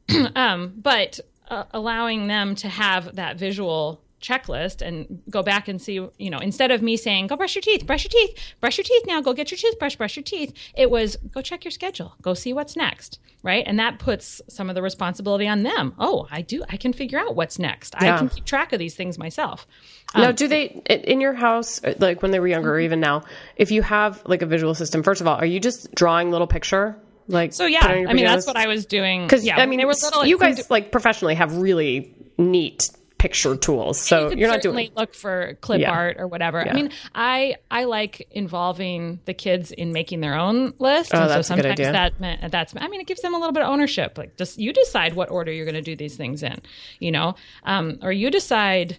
um, 0.34 0.74
but 0.76 1.20
uh, 1.48 1.64
allowing 1.72 2.26
them 2.26 2.54
to 2.56 2.68
have 2.68 3.16
that 3.16 3.38
visual 3.38 4.00
checklist 4.20 4.82
and 4.82 5.22
go 5.30 5.42
back 5.42 5.68
and 5.68 5.80
see, 5.80 5.94
you 6.18 6.30
know, 6.30 6.38
instead 6.38 6.70
of 6.70 6.82
me 6.82 6.96
saying, 6.96 7.28
go 7.28 7.36
brush 7.36 7.54
your 7.54 7.62
teeth, 7.62 7.86
brush 7.86 8.04
your 8.04 8.10
teeth, 8.10 8.36
brush 8.60 8.76
your 8.76 8.84
teeth 8.84 9.04
now, 9.06 9.20
go 9.20 9.32
get 9.32 9.50
your 9.50 9.58
toothbrush, 9.58 9.96
brush 9.96 10.16
your 10.16 10.24
teeth, 10.24 10.52
it 10.74 10.90
was 10.90 11.16
go 11.30 11.40
check 11.40 11.64
your 11.64 11.70
schedule, 11.70 12.14
go 12.20 12.34
see 12.34 12.52
what's 12.52 12.76
next, 12.76 13.20
right? 13.42 13.62
And 13.66 13.78
that 13.78 13.98
puts 13.98 14.42
some 14.48 14.68
of 14.68 14.74
the 14.74 14.82
responsibility 14.82 15.46
on 15.46 15.62
them. 15.62 15.94
Oh, 15.98 16.26
I 16.30 16.42
do, 16.42 16.64
I 16.68 16.76
can 16.76 16.92
figure 16.92 17.18
out 17.18 17.36
what's 17.36 17.58
next. 17.58 17.94
Yeah. 18.00 18.16
I 18.16 18.18
can 18.18 18.28
keep 18.28 18.44
track 18.44 18.72
of 18.72 18.78
these 18.78 18.94
things 18.94 19.18
myself. 19.18 19.66
Um, 20.14 20.22
now, 20.22 20.32
do 20.32 20.48
they, 20.48 20.64
in 20.86 21.20
your 21.20 21.34
house, 21.34 21.80
like 21.98 22.22
when 22.22 22.30
they 22.30 22.40
were 22.40 22.48
younger 22.48 22.72
or 22.72 22.80
even 22.80 23.00
now, 23.00 23.22
if 23.56 23.70
you 23.70 23.82
have 23.82 24.22
like 24.26 24.42
a 24.42 24.46
visual 24.46 24.74
system, 24.74 25.02
first 25.02 25.20
of 25.20 25.28
all, 25.28 25.36
are 25.36 25.46
you 25.46 25.60
just 25.60 25.94
drawing 25.94 26.30
little 26.30 26.46
picture 26.46 26.96
like 27.28 27.52
so, 27.52 27.66
yeah. 27.66 27.86
I 27.86 28.12
mean, 28.12 28.24
that's 28.24 28.46
what 28.46 28.56
I 28.56 28.66
was 28.66 28.86
doing. 28.86 29.22
Because 29.22 29.44
yeah, 29.44 29.58
I 29.58 29.66
mean, 29.66 29.78
they 29.78 29.84
were 29.84 29.92
little. 29.92 30.24
You 30.24 30.38
guys 30.38 30.70
like 30.70 30.90
professionally 30.90 31.34
have 31.34 31.56
really 31.56 32.14
neat 32.36 32.90
picture 33.18 33.56
tools. 33.56 34.00
So 34.00 34.30
you 34.30 34.46
are 34.46 34.48
not 34.48 34.62
doing 34.62 34.90
look 34.96 35.14
for 35.14 35.54
clip 35.60 35.80
yeah. 35.80 35.90
art 35.90 36.16
or 36.18 36.26
whatever. 36.26 36.62
Yeah. 36.64 36.72
I 36.72 36.74
mean, 36.74 36.90
I 37.14 37.56
I 37.70 37.84
like 37.84 38.28
involving 38.30 39.20
the 39.24 39.34
kids 39.34 39.72
in 39.72 39.92
making 39.92 40.20
their 40.20 40.34
own 40.34 40.72
list. 40.78 41.12
Oh, 41.14 41.20
and 41.20 41.30
that's 41.30 41.48
so 41.48 41.54
sometimes 41.54 41.80
a 41.80 41.82
good 41.82 41.94
idea. 41.94 42.10
that 42.20 42.50
that's 42.50 42.74
I 42.76 42.88
mean, 42.88 43.00
it 43.00 43.06
gives 43.06 43.20
them 43.20 43.34
a 43.34 43.38
little 43.38 43.52
bit 43.52 43.62
of 43.62 43.68
ownership. 43.68 44.16
Like 44.16 44.36
just 44.36 44.58
you 44.58 44.72
decide 44.72 45.14
what 45.14 45.30
order 45.30 45.52
you're 45.52 45.66
going 45.66 45.74
to 45.74 45.82
do 45.82 45.96
these 45.96 46.16
things 46.16 46.42
in, 46.42 46.60
you 47.00 47.10
know, 47.10 47.34
um, 47.64 47.98
or 48.02 48.12
you 48.12 48.30
decide 48.30 48.98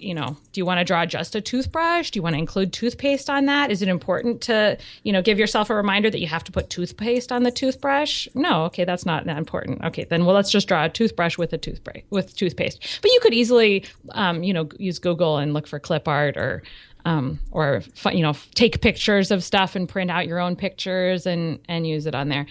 you 0.00 0.14
know, 0.14 0.36
do 0.52 0.60
you 0.60 0.64
want 0.64 0.78
to 0.78 0.84
draw 0.84 1.04
just 1.04 1.34
a 1.34 1.40
toothbrush? 1.40 2.10
Do 2.10 2.18
you 2.18 2.22
want 2.22 2.34
to 2.34 2.38
include 2.38 2.72
toothpaste 2.72 3.28
on 3.28 3.46
that? 3.46 3.70
Is 3.70 3.82
it 3.82 3.88
important 3.88 4.40
to, 4.42 4.78
you 5.02 5.12
know, 5.12 5.22
give 5.22 5.38
yourself 5.38 5.70
a 5.70 5.74
reminder 5.74 6.10
that 6.10 6.20
you 6.20 6.26
have 6.28 6.44
to 6.44 6.52
put 6.52 6.70
toothpaste 6.70 7.32
on 7.32 7.42
the 7.42 7.50
toothbrush? 7.50 8.28
No, 8.34 8.64
okay, 8.64 8.84
that's 8.84 9.04
not 9.04 9.24
that 9.26 9.36
important. 9.36 9.82
Okay, 9.84 10.04
then 10.04 10.24
well, 10.24 10.34
let's 10.34 10.50
just 10.50 10.68
draw 10.68 10.84
a 10.84 10.88
toothbrush 10.88 11.36
with 11.36 11.52
a 11.52 11.58
toothbrush 11.58 12.02
with 12.10 12.34
toothpaste. 12.36 13.00
But 13.02 13.10
you 13.10 13.20
could 13.20 13.34
easily, 13.34 13.84
um, 14.10 14.42
you 14.42 14.52
know, 14.52 14.68
use 14.78 14.98
Google 14.98 15.38
and 15.38 15.52
look 15.52 15.66
for 15.66 15.78
clip 15.78 16.08
art 16.08 16.36
or, 16.36 16.62
um, 17.04 17.38
or 17.50 17.82
you 18.12 18.22
know, 18.22 18.34
take 18.54 18.80
pictures 18.80 19.30
of 19.30 19.42
stuff 19.42 19.74
and 19.74 19.88
print 19.88 20.10
out 20.10 20.26
your 20.26 20.38
own 20.38 20.56
pictures 20.56 21.26
and 21.26 21.58
and 21.68 21.86
use 21.86 22.06
it 22.06 22.14
on 22.14 22.28
there. 22.28 22.46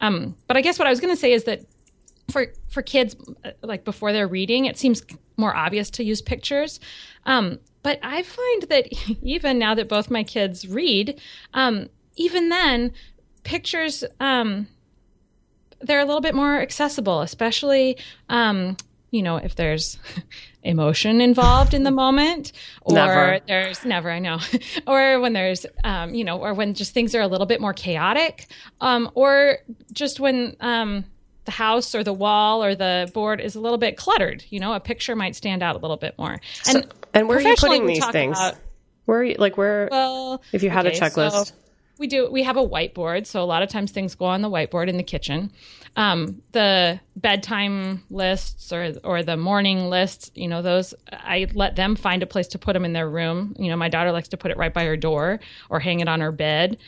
Um, 0.00 0.34
but 0.46 0.56
I 0.56 0.62
guess 0.62 0.78
what 0.78 0.88
I 0.88 0.90
was 0.90 1.00
going 1.00 1.14
to 1.14 1.20
say 1.20 1.32
is 1.32 1.44
that 1.44 1.60
for 2.30 2.46
for 2.68 2.82
kids 2.82 3.16
uh, 3.44 3.50
like 3.62 3.84
before 3.84 4.12
they're 4.12 4.28
reading, 4.28 4.66
it 4.66 4.78
seems 4.78 5.02
more 5.36 5.54
obvious 5.54 5.90
to 5.90 6.04
use 6.04 6.22
pictures. 6.22 6.80
Um, 7.26 7.58
but 7.82 7.98
I 8.02 8.22
find 8.22 8.62
that 8.64 8.88
even 9.22 9.58
now 9.58 9.74
that 9.74 9.88
both 9.88 10.10
my 10.10 10.22
kids 10.22 10.68
read, 10.68 11.20
um, 11.54 11.88
even 12.16 12.48
then, 12.48 12.92
pictures 13.42 14.04
um, 14.20 14.66
they're 15.80 16.00
a 16.00 16.04
little 16.04 16.20
bit 16.20 16.34
more 16.34 16.60
accessible, 16.60 17.22
especially 17.22 17.96
um, 18.28 18.76
you 19.10 19.22
know 19.22 19.36
if 19.36 19.54
there's 19.56 19.98
emotion 20.62 21.20
involved 21.20 21.74
in 21.74 21.84
the 21.84 21.90
moment 21.90 22.52
or 22.82 22.94
never. 22.94 23.40
there's 23.46 23.84
never 23.84 24.10
i 24.10 24.18
know 24.18 24.38
or 24.86 25.20
when 25.20 25.32
there's 25.32 25.64
um, 25.84 26.14
you 26.14 26.22
know 26.22 26.38
or 26.38 26.52
when 26.54 26.74
just 26.74 26.92
things 26.92 27.14
are 27.14 27.22
a 27.22 27.26
little 27.26 27.46
bit 27.46 27.60
more 27.60 27.72
chaotic 27.72 28.46
um, 28.80 29.10
or 29.14 29.58
just 29.92 30.20
when 30.20 30.54
um, 30.60 31.04
the 31.50 31.56
house 31.56 31.94
or 31.94 32.04
the 32.04 32.12
wall 32.12 32.62
or 32.62 32.74
the 32.76 33.10
board 33.12 33.40
is 33.40 33.56
a 33.56 33.60
little 33.60 33.78
bit 33.78 33.96
cluttered. 33.96 34.44
You 34.50 34.60
know, 34.60 34.72
a 34.72 34.80
picture 34.80 35.16
might 35.16 35.34
stand 35.34 35.62
out 35.62 35.74
a 35.74 35.78
little 35.78 35.96
bit 35.96 36.16
more. 36.16 36.40
And 36.68 36.84
so, 36.84 36.88
And 37.12 37.28
where 37.28 37.38
are 37.38 37.40
you 37.40 37.56
putting 37.58 37.86
these 37.86 38.06
things? 38.06 38.38
about- 38.38 38.54
where 39.06 39.18
are 39.18 39.24
you, 39.24 39.34
like 39.38 39.56
where 39.56 39.88
well, 39.90 40.40
if 40.52 40.62
you 40.62 40.70
had 40.70 40.86
a 40.86 40.92
checklist? 40.92 41.46
so 41.48 41.54
we 41.98 42.06
do. 42.06 42.30
We 42.30 42.44
have 42.44 42.56
a 42.56 42.66
whiteboard, 42.66 43.26
so 43.26 43.42
a 43.42 43.44
lot 43.44 43.62
of 43.64 43.68
times 43.68 43.90
things 43.90 44.14
go 44.14 44.26
on 44.26 44.40
the 44.40 44.48
whiteboard 44.48 44.88
in 44.88 44.96
the 44.96 45.02
kitchen. 45.02 45.50
Um, 45.96 46.40
the 46.52 47.00
bedtime 47.16 48.04
lists 48.10 48.72
or 48.72 48.92
or 49.02 49.22
the 49.24 49.36
morning 49.36 49.90
lists, 49.90 50.30
you 50.34 50.46
know, 50.46 50.62
those 50.62 50.94
I 51.12 51.48
let 51.54 51.74
them 51.76 51.96
find 51.96 52.22
a 52.22 52.26
place 52.26 52.46
to 52.48 52.58
put 52.58 52.74
them 52.74 52.84
in 52.84 52.92
their 52.92 53.08
room. 53.10 53.56
You 53.58 53.68
know, 53.70 53.76
my 53.76 53.88
daughter 53.88 54.12
likes 54.12 54.28
to 54.28 54.36
put 54.36 54.50
it 54.52 54.56
right 54.56 54.72
by 54.72 54.84
her 54.84 54.96
door 54.96 55.40
or 55.68 55.80
hang 55.80 55.98
it 56.00 56.08
on 56.08 56.20
her 56.20 56.30
bed. 56.32 56.78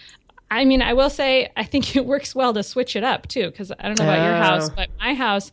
I 0.56 0.64
mean, 0.64 0.82
I 0.82 0.92
will 0.92 1.10
say, 1.10 1.50
I 1.56 1.64
think 1.64 1.96
it 1.96 2.04
works 2.06 2.34
well 2.34 2.52
to 2.54 2.62
switch 2.62 2.94
it 2.96 3.04
up 3.04 3.26
too, 3.28 3.46
because 3.50 3.72
I 3.72 3.82
don't 3.88 3.98
know 3.98 4.04
about 4.04 4.24
your 4.24 4.34
Oh. 4.36 4.38
house, 4.38 4.70
but 4.70 4.88
my 5.00 5.14
house, 5.14 5.50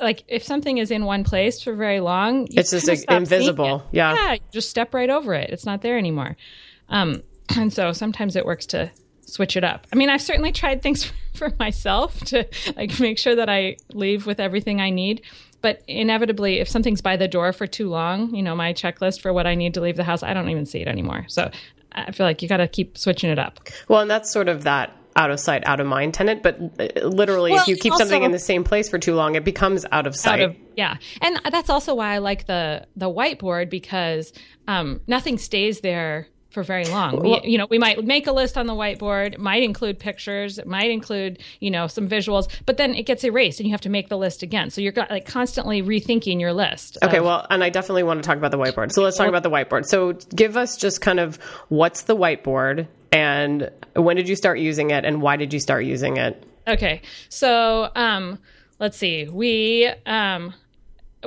like 0.00 0.24
if 0.28 0.42
something 0.42 0.78
is 0.78 0.90
in 0.90 1.04
one 1.04 1.24
place 1.24 1.62
for 1.62 1.74
very 1.74 2.00
long, 2.00 2.42
you 2.50 2.58
It's 2.60 2.70
just, 2.70 2.88
like, 2.88 3.04
invisible. 3.10 3.76
it. 3.92 3.96
Yeah. 3.96 4.14
yeah, 4.14 4.36
just 4.52 4.70
step 4.70 4.94
right 4.94 5.10
over 5.10 5.34
it. 5.34 5.50
It's 5.50 5.66
not 5.66 5.82
there 5.82 5.98
anymore. 5.98 6.36
Um, 6.88 7.22
and 7.56 7.72
so 7.72 7.92
sometimes 7.92 8.36
it 8.36 8.44
works 8.46 8.66
to 8.66 8.90
switch 9.26 9.56
it 9.56 9.64
up. 9.64 9.86
I 9.92 9.96
mean, 9.96 10.08
I've 10.08 10.22
certainly 10.22 10.52
tried 10.52 10.82
things 10.82 11.12
for 11.34 11.52
myself 11.58 12.18
to 12.26 12.46
like 12.76 12.98
make 13.00 13.18
sure 13.18 13.34
that 13.36 13.48
I 13.48 13.76
leave 13.92 14.26
with 14.26 14.40
everything 14.40 14.80
I 14.80 14.90
need. 14.90 15.22
But 15.60 15.82
inevitably, 15.88 16.60
if 16.60 16.68
something's 16.68 17.00
by 17.02 17.16
the 17.16 17.26
door 17.26 17.52
for 17.52 17.66
too 17.66 17.88
long, 17.90 18.32
you 18.34 18.42
know, 18.44 18.54
my 18.54 18.72
checklist 18.72 19.20
for 19.20 19.32
what 19.32 19.44
I 19.46 19.56
need 19.56 19.74
to 19.74 19.80
leave 19.80 19.96
the 19.96 20.04
house, 20.04 20.22
I 20.22 20.32
don't 20.32 20.48
even 20.48 20.64
see 20.66 20.78
it 20.78 20.86
anymore. 20.88 21.24
So 21.28 21.50
I 21.92 22.12
feel 22.12 22.26
like 22.26 22.42
you 22.42 22.48
got 22.48 22.58
to 22.58 22.68
keep 22.68 22.96
switching 22.98 23.30
it 23.30 23.38
up. 23.38 23.60
Well, 23.88 24.00
and 24.00 24.10
that's 24.10 24.30
sort 24.32 24.48
of 24.48 24.64
that 24.64 24.94
out 25.16 25.30
of 25.32 25.40
sight, 25.40 25.64
out 25.66 25.80
of 25.80 25.86
mind 25.86 26.14
tenant. 26.14 26.42
But 26.44 26.60
uh, 26.78 27.06
literally, 27.08 27.50
Well, 27.52 27.62
if 27.62 27.68
you 27.68 27.76
keep 27.76 27.92
also- 27.92 28.04
something 28.04 28.22
in 28.22 28.30
the 28.30 28.38
same 28.38 28.62
place 28.62 28.88
for 28.88 28.98
too 28.98 29.14
long, 29.14 29.34
it 29.34 29.44
becomes 29.44 29.84
out 29.90 30.06
of 30.06 30.14
sight. 30.14 30.40
out 30.42 30.50
of 30.50 30.56
yeah 30.76 30.96
and 31.20 31.40
that's 31.50 31.68
also 31.70 31.92
why 31.96 32.14
i 32.14 32.18
like 32.18 32.46
the 32.46 32.86
the 32.94 33.10
whiteboard 33.10 33.68
because 33.68 34.32
um, 34.68 35.00
nothing 35.08 35.36
stays 35.36 35.80
there 35.80 36.28
for 36.58 36.64
very 36.64 36.86
long 36.86 37.22
we, 37.22 37.40
you 37.44 37.56
know 37.56 37.66
we 37.70 37.78
might 37.78 38.04
make 38.04 38.26
a 38.26 38.32
list 38.32 38.58
on 38.58 38.66
the 38.66 38.72
whiteboard 38.72 39.34
it 39.34 39.40
might 39.40 39.62
include 39.62 39.96
pictures 39.96 40.58
it 40.58 40.66
might 40.66 40.90
include 40.90 41.38
you 41.60 41.70
know 41.70 41.86
some 41.86 42.08
visuals 42.08 42.48
but 42.66 42.76
then 42.76 42.94
it 42.94 43.04
gets 43.04 43.22
erased 43.22 43.60
and 43.60 43.68
you 43.68 43.72
have 43.72 43.80
to 43.80 43.88
make 43.88 44.08
the 44.08 44.18
list 44.18 44.42
again 44.42 44.70
so 44.70 44.80
you're 44.80 44.90
got, 44.90 45.08
like 45.08 45.24
constantly 45.24 45.82
rethinking 45.82 46.40
your 46.40 46.52
list 46.52 46.98
Okay, 47.02 47.18
of- 47.18 47.24
well, 47.24 47.46
and 47.50 47.62
I 47.62 47.70
definitely 47.70 48.02
want 48.02 48.22
to 48.22 48.26
talk 48.26 48.38
about 48.38 48.50
the 48.50 48.58
whiteboard. 48.58 48.92
So 48.92 49.02
let's 49.02 49.16
talk 49.16 49.28
about 49.28 49.42
the 49.42 49.50
whiteboard. 49.50 49.86
So 49.86 50.14
give 50.34 50.56
us 50.56 50.76
just 50.76 51.00
kind 51.00 51.20
of 51.20 51.36
what's 51.68 52.02
the 52.02 52.16
whiteboard 52.16 52.88
and 53.12 53.70
when 53.94 54.16
did 54.16 54.28
you 54.28 54.36
start 54.36 54.58
using 54.58 54.90
it 54.90 55.04
and 55.04 55.22
why 55.22 55.36
did 55.36 55.52
you 55.52 55.60
start 55.60 55.84
using 55.84 56.16
it? 56.16 56.42
Okay, 56.66 57.02
so 57.28 57.90
um, 57.94 58.38
let's 58.78 58.96
see. 58.96 59.28
We 59.28 59.86
um, 60.06 60.52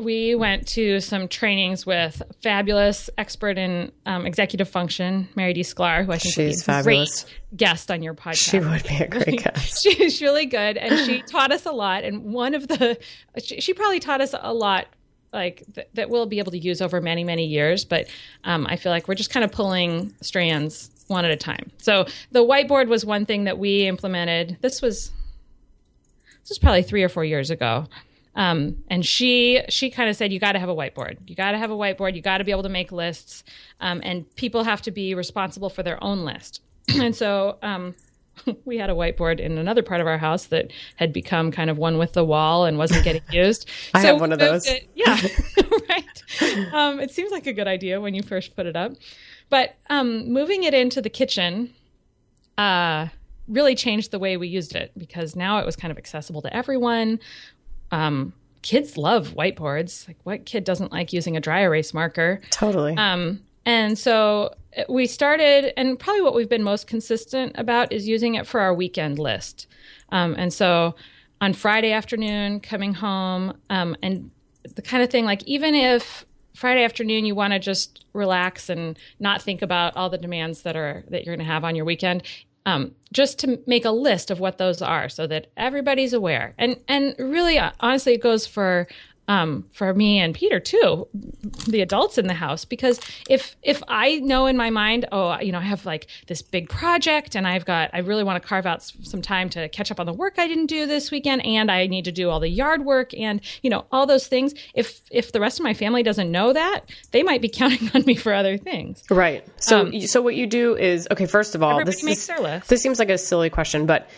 we 0.02 0.36
went 0.36 0.68
to 0.70 1.00
some 1.02 1.28
trainings 1.28 1.86
with 1.86 2.22
fabulous 2.42 3.10
expert 3.18 3.58
in 3.58 3.92
um, 4.06 4.26
executive 4.26 4.70
function, 4.70 5.28
Marydee 5.36 5.60
Sklar, 5.60 6.06
who 6.06 6.12
I 6.12 6.18
think 6.18 6.38
would 6.38 6.44
be 6.46 6.52
She's 6.52 6.62
a 6.62 6.66
fabulous. 6.66 7.24
great 7.24 7.40
guest 7.58 7.92
on 7.92 8.02
your 8.02 8.14
podcast. 8.14 8.50
She 8.52 8.60
would 8.60 8.84
be 8.84 8.96
a 8.96 9.08
great 9.08 9.44
guest. 9.44 9.84
She's 9.84 10.22
really 10.22 10.46
good, 10.46 10.78
and 10.78 10.98
she 11.06 11.22
taught 11.28 11.52
us 11.52 11.66
a 11.66 11.72
lot. 11.72 12.04
And 12.06 12.34
one 12.34 12.54
of 12.54 12.68
the, 12.70 12.98
she, 13.44 13.60
she 13.60 13.74
probably 13.74 14.00
taught 14.00 14.22
us 14.22 14.34
a 14.40 14.54
lot, 14.54 14.88
like 15.34 15.64
th- 15.76 15.88
that 15.96 16.10
we'll 16.10 16.26
be 16.26 16.40
able 16.40 16.52
to 16.52 16.60
use 16.60 16.82
over 16.82 17.02
many, 17.02 17.24
many 17.26 17.46
years. 17.46 17.84
But 17.84 18.08
um, 18.46 18.66
I 18.68 18.78
feel 18.78 18.92
like 18.94 19.10
we're 19.10 19.16
just 19.16 19.30
kind 19.32 19.44
of 19.44 19.52
pulling 19.52 20.14
strands 20.22 20.90
one 21.08 21.26
at 21.26 21.32
a 21.32 21.36
time. 21.36 21.70
So 21.80 22.06
the 22.32 22.40
whiteboard 22.46 22.88
was 22.88 23.06
one 23.06 23.26
thing 23.26 23.44
that 23.44 23.58
we 23.58 23.88
implemented. 23.88 24.58
This 24.62 24.82
was, 24.82 25.12
this 26.44 26.50
was 26.50 26.60
probably 26.60 26.84
three 26.84 27.04
or 27.04 27.10
four 27.10 27.26
years 27.26 27.50
ago. 27.50 27.88
Um, 28.36 28.78
and 28.90 29.06
she 29.06 29.62
she 29.68 29.90
kind 29.90 30.10
of 30.10 30.16
said 30.16 30.32
you 30.32 30.40
got 30.40 30.54
to 30.54 30.60
have 30.60 30.70
a 30.70 30.76
whiteboard. 30.76 31.18
You 31.30 31.36
got 31.36 31.52
to 31.52 31.58
have 31.58 31.70
a 31.72 31.76
whiteboard. 31.76 32.16
You 32.16 32.22
got 32.22 32.38
to 32.38 32.44
be 32.46 32.52
able 32.52 32.64
to 32.64 32.70
make 32.70 32.92
lists, 32.92 33.44
um, 33.82 34.00
and 34.04 34.34
people 34.36 34.64
have 34.64 34.82
to 34.84 34.92
be 34.92 35.14
responsible 35.16 35.70
for 35.70 35.84
their 35.84 36.02
own 36.04 36.24
list. 36.24 36.62
and 36.96 37.14
so 37.16 37.58
um, 37.62 37.94
we 38.66 38.78
had 38.78 38.90
a 38.90 38.94
whiteboard 38.94 39.40
in 39.42 39.58
another 39.58 39.84
part 39.84 40.00
of 40.00 40.08
our 40.08 40.18
house 40.18 40.46
that 40.46 40.72
had 40.96 41.12
become 41.12 41.52
kind 41.52 41.70
of 41.70 41.78
one 41.78 41.98
with 41.98 42.14
the 42.14 42.24
wall 42.24 42.64
and 42.66 42.78
wasn't 42.78 43.04
getting 43.04 43.22
used. 43.32 43.70
I 43.94 44.02
So 44.02 44.08
have 44.14 44.22
one 44.22 44.32
of 44.32 44.40
those. 44.40 44.66
it- 44.66 44.90
yeah, 44.96 45.20
right. 45.90 46.74
Um, 46.74 47.02
it 47.02 47.12
seems 47.12 47.32
like 47.34 47.48
a 47.48 47.54
good 47.54 47.68
idea 47.68 48.00
when 48.00 48.14
you 48.14 48.24
first 48.24 48.56
put 48.56 48.66
it 48.66 48.78
up, 48.78 48.94
but 49.50 49.76
um, 49.90 50.32
moving 50.32 50.64
it 50.64 50.74
into 50.74 51.02
the 51.02 51.10
kitchen 51.10 51.74
uh, 52.58 53.08
really 53.50 53.76
changed 53.76 54.12
the 54.12 54.20
way 54.20 54.38
we 54.38 54.48
used 54.48 54.74
it 54.76 54.92
because 54.98 55.36
now 55.36 55.58
it 55.60 55.66
was 55.66 55.76
kind 55.76 55.92
of 55.92 55.98
accessible 55.98 56.42
to 56.44 56.56
everyone. 56.56 57.20
Um, 57.92 58.34
kids 58.62 58.98
love 58.98 59.34
whiteboards. 59.36 60.08
Like, 60.08 60.18
what 60.24 60.46
kid 60.46 60.64
doesn't 60.64 60.92
like 60.92 61.14
using 61.14 61.36
a 61.38 61.40
dry 61.40 61.62
erase 61.62 61.94
marker? 61.94 62.42
Totally. 62.52 62.96
Um, 62.98 63.42
and 63.66 63.98
so 63.98 64.54
uh, 64.78 64.84
we 64.90 65.06
started, 65.06 65.78
and 65.78 66.00
probably 66.00 66.22
what 66.22 66.34
we've 66.34 66.50
been 66.50 66.64
most 66.64 66.88
consistent 66.88 67.54
about 67.58 67.92
is 67.92 68.08
using 68.08 68.36
it 68.36 68.48
for 68.48 68.60
our 68.60 68.74
weekend 68.74 69.20
list. 69.20 69.68
Um, 70.10 70.36
and 70.38 70.54
so 70.54 70.96
on 71.40 71.54
Friday 71.54 71.92
afternoon, 71.92 72.60
coming 72.60 72.94
home, 72.94 73.58
um, 73.70 73.96
and 74.02 74.32
the 74.76 74.82
kind 74.82 75.04
of 75.04 75.10
thing 75.10 75.26
like 75.26 75.44
even 75.44 75.74
if 75.74 76.26
Friday 76.56 76.84
afternoon 76.84 77.26
you 77.26 77.34
want 77.34 77.54
to 77.54 77.60
just 77.60 78.06
relax 78.14 78.70
and 78.70 78.98
not 79.20 79.42
think 79.42 79.62
about 79.62 79.96
all 79.96 80.10
the 80.10 80.18
demands 80.18 80.62
that 80.64 80.76
are 80.76 81.04
that 81.10 81.26
you're 81.26 81.36
going 81.36 81.46
to 81.46 81.52
have 81.52 81.64
on 81.64 81.76
your 81.76 81.86
weekend, 81.86 82.24
um, 82.66 82.94
just 83.12 83.40
to 83.40 83.60
make 83.66 83.86
a 83.86 83.92
list 83.92 84.32
of 84.32 84.40
what 84.40 84.58
those 84.58 84.82
are 84.82 85.10
so 85.10 85.28
that 85.28 85.48
everybody's 85.58 86.14
aware. 86.14 86.54
And 86.58 86.78
and 86.88 87.16
really, 87.18 87.58
uh, 87.58 87.72
honestly, 87.80 88.14
it 88.14 88.22
goes 88.22 88.46
for 88.46 88.88
um, 89.28 89.66
for 89.72 89.94
me 89.94 90.20
and 90.20 90.34
Peter 90.36 90.60
too, 90.60 91.08
the 91.68 91.82
adults 91.82 92.18
in 92.18 92.28
the 92.28 92.34
house. 92.34 92.66
Because 92.66 93.00
if 93.30 93.56
if 93.64 93.82
I 93.88 94.18
know 94.18 94.46
in 94.46 94.58
my 94.58 94.70
mind, 94.70 95.08
oh, 95.12 95.40
you 95.40 95.52
know, 95.52 95.60
I 95.60 95.64
have 95.64 95.86
like 95.86 96.08
this 96.28 96.42
big 96.42 96.70
project, 96.70 97.36
and 97.36 97.48
I've 97.48 97.66
got, 97.66 97.92
I 97.94 98.00
really 98.00 98.24
want 98.24 98.42
to 98.42 98.48
carve 98.48 98.66
out 98.66 98.84
some 98.84 99.22
time 99.22 99.50
to 99.52 99.70
catch 99.70 99.92
up 99.92 100.00
on 100.00 100.06
the 100.06 100.14
work 100.14 100.36
I 100.38 100.48
didn't 100.48 100.68
do 100.68 100.86
this 100.86 101.12
weekend, 101.12 101.46
and 101.46 101.72
I 101.72 101.88
need 101.88 102.06
to 102.06 102.12
do 102.12 102.30
all 102.30 102.40
the 102.40 102.50
yard 102.50 102.84
work, 102.84 103.14
and 103.14 103.42
you 103.62 103.70
know, 103.70 103.86
all 103.92 104.06
those 104.06 104.28
things. 104.28 104.54
If 104.74 105.02
if 105.12 105.32
the 105.32 105.40
rest 105.40 105.60
of 105.60 105.64
my 105.64 105.74
family 105.74 106.04
doesn't 106.04 106.32
know 106.32 106.54
that, 106.54 106.82
they 107.12 107.24
might 107.24 107.42
be 107.42 107.50
counting 107.62 107.90
on 107.94 108.04
me 108.06 108.16
for 108.16 108.34
other 108.34 108.58
things. 108.58 109.04
Right. 109.10 109.46
So, 109.58 109.92
so 110.02 110.22
what 110.22 110.36
you 110.36 110.48
do 110.48 110.76
is 110.76 111.08
okay. 111.12 111.26
First 111.26 111.56
of 111.56 111.64
all, 111.64 111.80
um, 111.80 111.86
this 111.86 112.04
makes 112.04 112.22
is, 112.22 112.28
their 112.28 112.40
list. 112.40 112.70
This 112.70 112.82
seems 112.82 113.00
like 113.00 113.10
a 113.10 113.18
silly 113.18 113.50
question, 113.50 113.86
but 113.86 114.10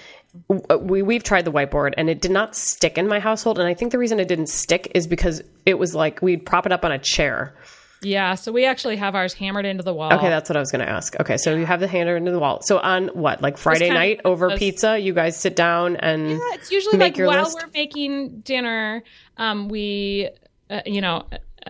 we 0.79 1.01
we've 1.01 1.23
tried 1.23 1.45
the 1.45 1.51
whiteboard 1.51 1.93
and 1.97 2.09
it 2.09 2.21
did 2.21 2.31
not 2.31 2.55
stick 2.55 2.97
in 2.97 3.07
my 3.07 3.19
household. 3.19 3.59
And 3.59 3.67
I 3.67 3.73
think 3.73 3.91
the 3.91 3.97
reason 3.99 4.19
it 4.19 4.27
didn't 4.27 4.49
stick 4.49 4.91
is 4.95 5.07
because 5.07 5.41
it 5.65 5.75
was 5.75 5.93
like 5.93 6.21
we'd 6.21 6.45
prop 6.45 6.65
it 6.65 6.71
up 6.71 6.83
on 6.83 6.91
a 6.91 6.99
chair. 6.99 7.55
Yeah, 8.01 8.35
so 8.35 8.51
we 8.51 8.65
actually 8.65 8.97
have 8.97 9.15
ours 9.15 9.33
hammered 9.33 9.65
into 9.65 9.81
the 9.81 9.93
wall. 9.93 10.11
Okay, 10.11 10.27
that's 10.27 10.49
what 10.49 10.57
I 10.57 10.59
was 10.59 10.71
going 10.71 10.85
to 10.85 10.91
ask. 10.91 11.17
Okay, 11.21 11.37
so 11.37 11.55
you 11.55 11.65
have 11.65 11.79
the 11.79 11.87
hanger 11.87 12.17
into 12.17 12.31
the 12.31 12.39
wall. 12.39 12.61
So 12.61 12.77
on 12.79 13.07
what, 13.09 13.41
like 13.41 13.57
Friday 13.57 13.89
night 13.89 14.19
over 14.25 14.49
those- 14.49 14.59
pizza, 14.59 14.99
you 14.99 15.13
guys 15.13 15.37
sit 15.39 15.55
down 15.55 15.95
and 15.95 16.31
Yeah, 16.31 16.39
it's 16.51 16.69
usually 16.69 16.97
like 16.97 17.17
while 17.17 17.43
list? 17.43 17.57
we're 17.63 17.71
making 17.73 18.41
dinner, 18.41 19.03
um, 19.37 19.69
we, 19.69 20.29
uh, 20.69 20.81
you 20.85 20.99
know, 20.99 21.25
uh, 21.65 21.69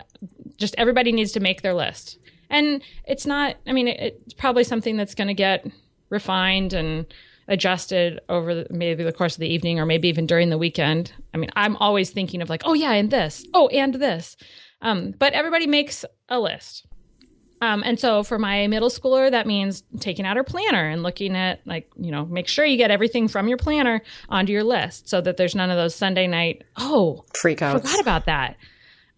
just 0.56 0.74
everybody 0.76 1.12
needs 1.12 1.30
to 1.32 1.40
make 1.40 1.62
their 1.62 1.74
list. 1.74 2.18
And 2.50 2.82
it's 3.06 3.26
not, 3.26 3.54
I 3.66 3.72
mean, 3.72 3.86
it, 3.86 4.20
it's 4.24 4.34
probably 4.34 4.64
something 4.64 4.96
that's 4.96 5.14
going 5.14 5.28
to 5.28 5.34
get 5.34 5.64
refined 6.10 6.72
and 6.72 7.06
adjusted 7.48 8.20
over 8.28 8.54
the, 8.54 8.66
maybe 8.70 9.04
the 9.04 9.12
course 9.12 9.34
of 9.34 9.40
the 9.40 9.52
evening 9.52 9.78
or 9.78 9.86
maybe 9.86 10.08
even 10.08 10.26
during 10.26 10.50
the 10.50 10.58
weekend. 10.58 11.12
I 11.32 11.36
mean, 11.36 11.50
I'm 11.56 11.76
always 11.76 12.10
thinking 12.10 12.42
of 12.42 12.48
like, 12.48 12.62
oh, 12.64 12.74
yeah, 12.74 12.92
and 12.92 13.10
this. 13.10 13.44
Oh, 13.54 13.68
and 13.68 13.94
this. 13.94 14.36
Um, 14.80 15.14
but 15.18 15.32
everybody 15.32 15.66
makes 15.66 16.04
a 16.28 16.38
list. 16.38 16.86
Um, 17.60 17.82
and 17.84 17.98
so 17.98 18.22
for 18.22 18.38
my 18.38 18.66
middle 18.66 18.90
schooler, 18.90 19.30
that 19.30 19.46
means 19.46 19.82
taking 20.00 20.26
out 20.26 20.36
her 20.36 20.44
planner 20.44 20.86
and 20.86 21.02
looking 21.02 21.34
at 21.34 21.60
like, 21.64 21.90
you 21.96 22.10
know, 22.10 22.26
make 22.26 22.46
sure 22.46 22.64
you 22.64 22.76
get 22.76 22.90
everything 22.90 23.26
from 23.26 23.48
your 23.48 23.56
planner 23.56 24.02
onto 24.28 24.52
your 24.52 24.64
list 24.64 25.08
so 25.08 25.20
that 25.22 25.38
there's 25.38 25.54
none 25.54 25.70
of 25.70 25.76
those 25.76 25.94
Sunday 25.94 26.26
night, 26.26 26.64
oh, 26.76 27.24
freak 27.34 27.62
out. 27.62 27.80
forgot 27.80 28.00
about 28.00 28.26
that. 28.26 28.56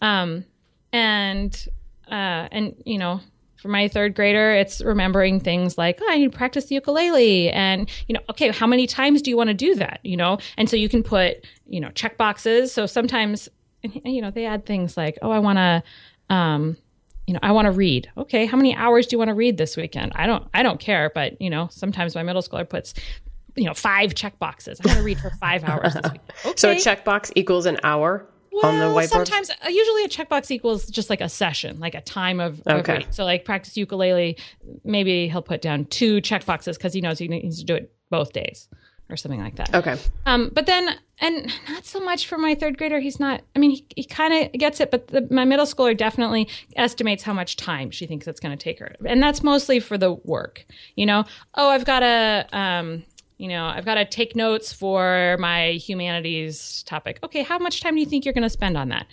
Um, 0.00 0.45
and, 0.92 1.66
uh, 2.09 2.47
and, 2.52 2.80
you 2.85 2.99
know, 2.99 3.21
for 3.56 3.68
my 3.68 3.88
third 3.88 4.14
grader, 4.14 4.52
it's 4.52 4.80
remembering 4.82 5.40
things 5.40 5.78
like, 5.78 5.98
oh, 6.00 6.06
I 6.10 6.18
need 6.18 6.32
to 6.32 6.36
practice 6.36 6.66
the 6.66 6.75
ukulele. 6.75 7.50
And, 7.50 7.88
you 8.06 8.14
know, 8.14 8.20
okay, 8.30 8.50
how 8.50 8.66
many 8.66 8.86
times 8.86 9.22
do 9.22 9.30
you 9.30 9.36
want 9.36 9.48
to 9.48 9.54
do 9.54 9.75
that? 9.76 10.00
You 10.02 10.16
know, 10.16 10.38
and 10.56 10.68
so 10.68 10.76
you 10.76 10.88
can 10.88 11.02
put, 11.02 11.44
you 11.66 11.80
know, 11.80 11.90
check 11.90 12.16
boxes. 12.16 12.72
So 12.72 12.86
sometimes, 12.86 13.48
you 13.82 14.20
know, 14.20 14.30
they 14.30 14.46
add 14.46 14.66
things 14.66 14.96
like, 14.96 15.18
oh, 15.22 15.30
I 15.30 15.38
want 15.38 15.58
to, 15.58 16.34
um, 16.34 16.76
you 17.26 17.34
know, 17.34 17.40
I 17.42 17.52
want 17.52 17.66
to 17.66 17.72
read. 17.72 18.10
Okay, 18.16 18.46
how 18.46 18.56
many 18.56 18.75
hours 18.76 19.06
do 19.06 19.14
you 19.14 19.18
want 19.18 19.30
to 19.30 19.34
read 19.34 19.56
this 19.56 19.76
weekend? 19.76 20.12
I 20.14 20.26
don't, 20.26 20.46
I 20.54 20.62
don't 20.62 20.78
care. 20.78 21.10
But 21.14 21.40
you 21.40 21.50
know, 21.50 21.68
sometimes 21.72 22.14
my 22.14 22.22
middle 22.22 22.42
schooler 22.42 22.68
puts, 22.68 22.94
you 23.56 23.64
know, 23.64 23.75
five 23.75 24.14
check 24.14 24.38
boxes. 24.38 24.80
I 24.84 24.86
want 24.86 24.98
to 24.98 25.04
read 25.04 25.18
for 25.18 25.30
five 25.40 25.64
hours 25.68 25.94
this 25.94 26.12
week. 26.12 26.20
Okay. 26.44 26.54
So 26.56 26.70
a 26.70 26.76
checkbox 26.76 27.32
equals 27.34 27.66
an 27.66 27.78
hour 27.82 28.28
on 28.64 28.78
the 28.78 28.86
Well, 28.86 28.96
whiteboard. 28.96 29.08
sometimes, 29.08 29.50
uh, 29.50 29.68
usually 29.68 30.04
a 30.04 30.08
checkbox 30.08 30.50
equals 30.50 30.86
just 30.86 31.10
like 31.10 31.20
a 31.20 31.28
session, 31.28 31.78
like 31.80 31.94
a 31.94 32.00
time 32.00 32.40
of, 32.40 32.60
of 32.66 32.80
Okay. 32.80 32.94
reading. 32.94 33.12
So, 33.12 33.25
like 33.25 33.44
practice 33.44 33.76
ukulele, 33.76 34.36
maybe 34.84 35.28
he'll 35.28 35.42
put 35.42 35.60
down 35.62 35.84
two 35.86 36.20
checkboxes 36.20 36.75
because 36.75 36.92
he 36.92 37.00
knows 37.00 37.18
he 37.18 37.28
needs 37.28 37.58
to 37.60 37.64
do 37.64 37.75
it 37.75 37.92
both 38.10 38.32
days. 38.32 38.68
or 39.08 39.16
something 39.16 39.38
like 39.40 39.54
that. 39.54 39.72
Okay. 39.72 39.94
Um, 40.26 40.50
but 40.52 40.66
then, 40.66 40.88
and 41.20 41.46
not 41.68 41.84
so 41.86 42.00
much 42.00 42.26
for 42.26 42.38
my 42.38 42.56
third 42.56 42.76
grader. 42.76 42.98
He's 42.98 43.20
not, 43.20 43.40
I 43.54 43.60
mean, 43.60 43.70
he, 43.70 43.86
he 43.94 44.02
kind 44.02 44.34
of 44.34 44.52
gets 44.58 44.80
it, 44.80 44.90
but 44.90 45.06
the, 45.06 45.28
my 45.30 45.44
middle 45.44 45.64
schooler 45.64 45.96
definitely 45.96 46.48
estimates 46.75 47.22
how 47.22 47.32
much 47.32 47.54
time 47.54 47.92
she 47.92 48.06
thinks 48.06 48.26
it's 48.26 48.40
going 48.40 48.58
to 48.58 48.60
take 48.60 48.80
her. 48.80 48.96
And 49.06 49.22
that's 49.22 49.44
mostly 49.44 49.78
for 49.78 49.96
the 49.96 50.14
work, 50.14 50.66
you 50.96 51.06
know? 51.06 51.25
Oh, 51.54 51.68
I've 51.70 51.84
got 51.84 52.02
a, 52.02 52.46
um, 52.52 53.04
you 53.38 53.49
know, 53.49 53.66
I've 53.66 53.85
got 53.85 53.97
to 53.97 54.05
take 54.05 54.35
notes 54.35 54.73
for 54.73 55.37
my 55.38 55.73
humanities 55.73 56.83
topic. 56.85 57.19
Okay, 57.23 57.43
how 57.43 57.59
much 57.59 57.81
time 57.81 57.95
do 57.95 58.00
you 58.00 58.07
think 58.07 58.25
you're 58.25 58.35
going 58.35 58.43
to 58.43 58.50
spend 58.50 58.76
on 58.76 58.88
that? 58.88 59.07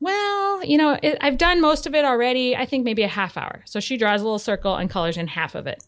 Well, 0.00 0.64
you 0.64 0.76
know, 0.76 0.98
it, 1.02 1.18
I've 1.20 1.38
done 1.38 1.60
most 1.60 1.86
of 1.86 1.94
it 1.94 2.04
already. 2.04 2.54
I 2.54 2.66
think 2.66 2.84
maybe 2.84 3.02
a 3.02 3.08
half 3.08 3.36
hour. 3.36 3.62
So 3.64 3.80
she 3.80 3.96
draws 3.96 4.20
a 4.20 4.24
little 4.24 4.38
circle 4.38 4.76
and 4.76 4.88
colors 4.88 5.16
in 5.16 5.26
half 5.26 5.54
of 5.54 5.66
it 5.66 5.82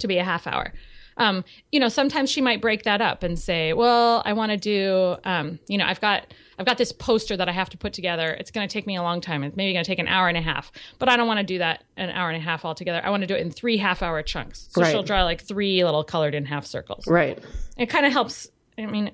to 0.00 0.08
be 0.08 0.18
a 0.18 0.24
half 0.24 0.46
hour. 0.46 0.74
Um, 1.20 1.44
you 1.70 1.78
know, 1.78 1.88
sometimes 1.88 2.30
she 2.30 2.40
might 2.40 2.60
break 2.60 2.82
that 2.84 3.00
up 3.00 3.22
and 3.22 3.38
say, 3.38 3.72
"Well, 3.72 4.22
I 4.24 4.32
want 4.32 4.50
to 4.52 4.56
do, 4.56 5.16
um, 5.24 5.58
you 5.68 5.78
know, 5.78 5.84
I've 5.84 6.00
got 6.00 6.26
I've 6.58 6.66
got 6.66 6.76
this 6.78 6.92
poster 6.92 7.36
that 7.36 7.48
I 7.48 7.52
have 7.52 7.70
to 7.70 7.78
put 7.78 7.92
together. 7.92 8.30
It's 8.38 8.50
going 8.50 8.68
to 8.68 8.72
take 8.72 8.86
me 8.86 8.96
a 8.96 9.02
long 9.02 9.20
time. 9.20 9.44
It's 9.44 9.56
maybe 9.56 9.72
going 9.72 9.84
to 9.84 9.88
take 9.90 9.98
an 9.98 10.08
hour 10.08 10.28
and 10.28 10.36
a 10.36 10.42
half, 10.42 10.70
but 10.98 11.08
I 11.08 11.16
don't 11.16 11.26
want 11.26 11.38
to 11.38 11.44
do 11.44 11.58
that 11.58 11.84
an 11.96 12.10
hour 12.10 12.28
and 12.28 12.36
a 12.36 12.44
half 12.44 12.64
altogether. 12.64 13.00
I 13.04 13.08
want 13.10 13.22
to 13.22 13.26
do 13.26 13.34
it 13.34 13.40
in 13.40 13.50
three 13.50 13.78
half-hour 13.78 14.22
chunks. 14.24 14.66
So 14.70 14.82
Right. 14.82 14.90
she'll 14.90 15.02
draw 15.02 15.24
like 15.24 15.40
three 15.42 15.82
little 15.84 16.04
colored 16.04 16.34
in 16.34 16.44
half 16.44 16.66
circles. 16.66 17.06
Right. 17.06 17.38
It 17.78 17.86
kind 17.86 18.04
of 18.04 18.12
helps. 18.12 18.48
I 18.76 18.84
mean, 18.86 19.10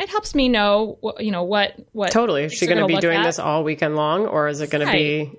it 0.00 0.08
helps 0.08 0.34
me 0.34 0.48
know, 0.48 0.98
what, 1.00 1.24
you 1.24 1.30
know, 1.30 1.44
what 1.44 1.74
what 1.92 2.10
Totally. 2.10 2.44
Is 2.44 2.54
she 2.54 2.66
going 2.66 2.78
to 2.78 2.86
be 2.86 2.96
doing 2.96 3.18
at. 3.18 3.24
this 3.24 3.38
all 3.38 3.62
weekend 3.62 3.94
long, 3.94 4.26
or 4.26 4.48
is 4.48 4.60
it 4.60 4.70
going 4.70 4.84
to 4.86 4.92
be? 4.92 5.30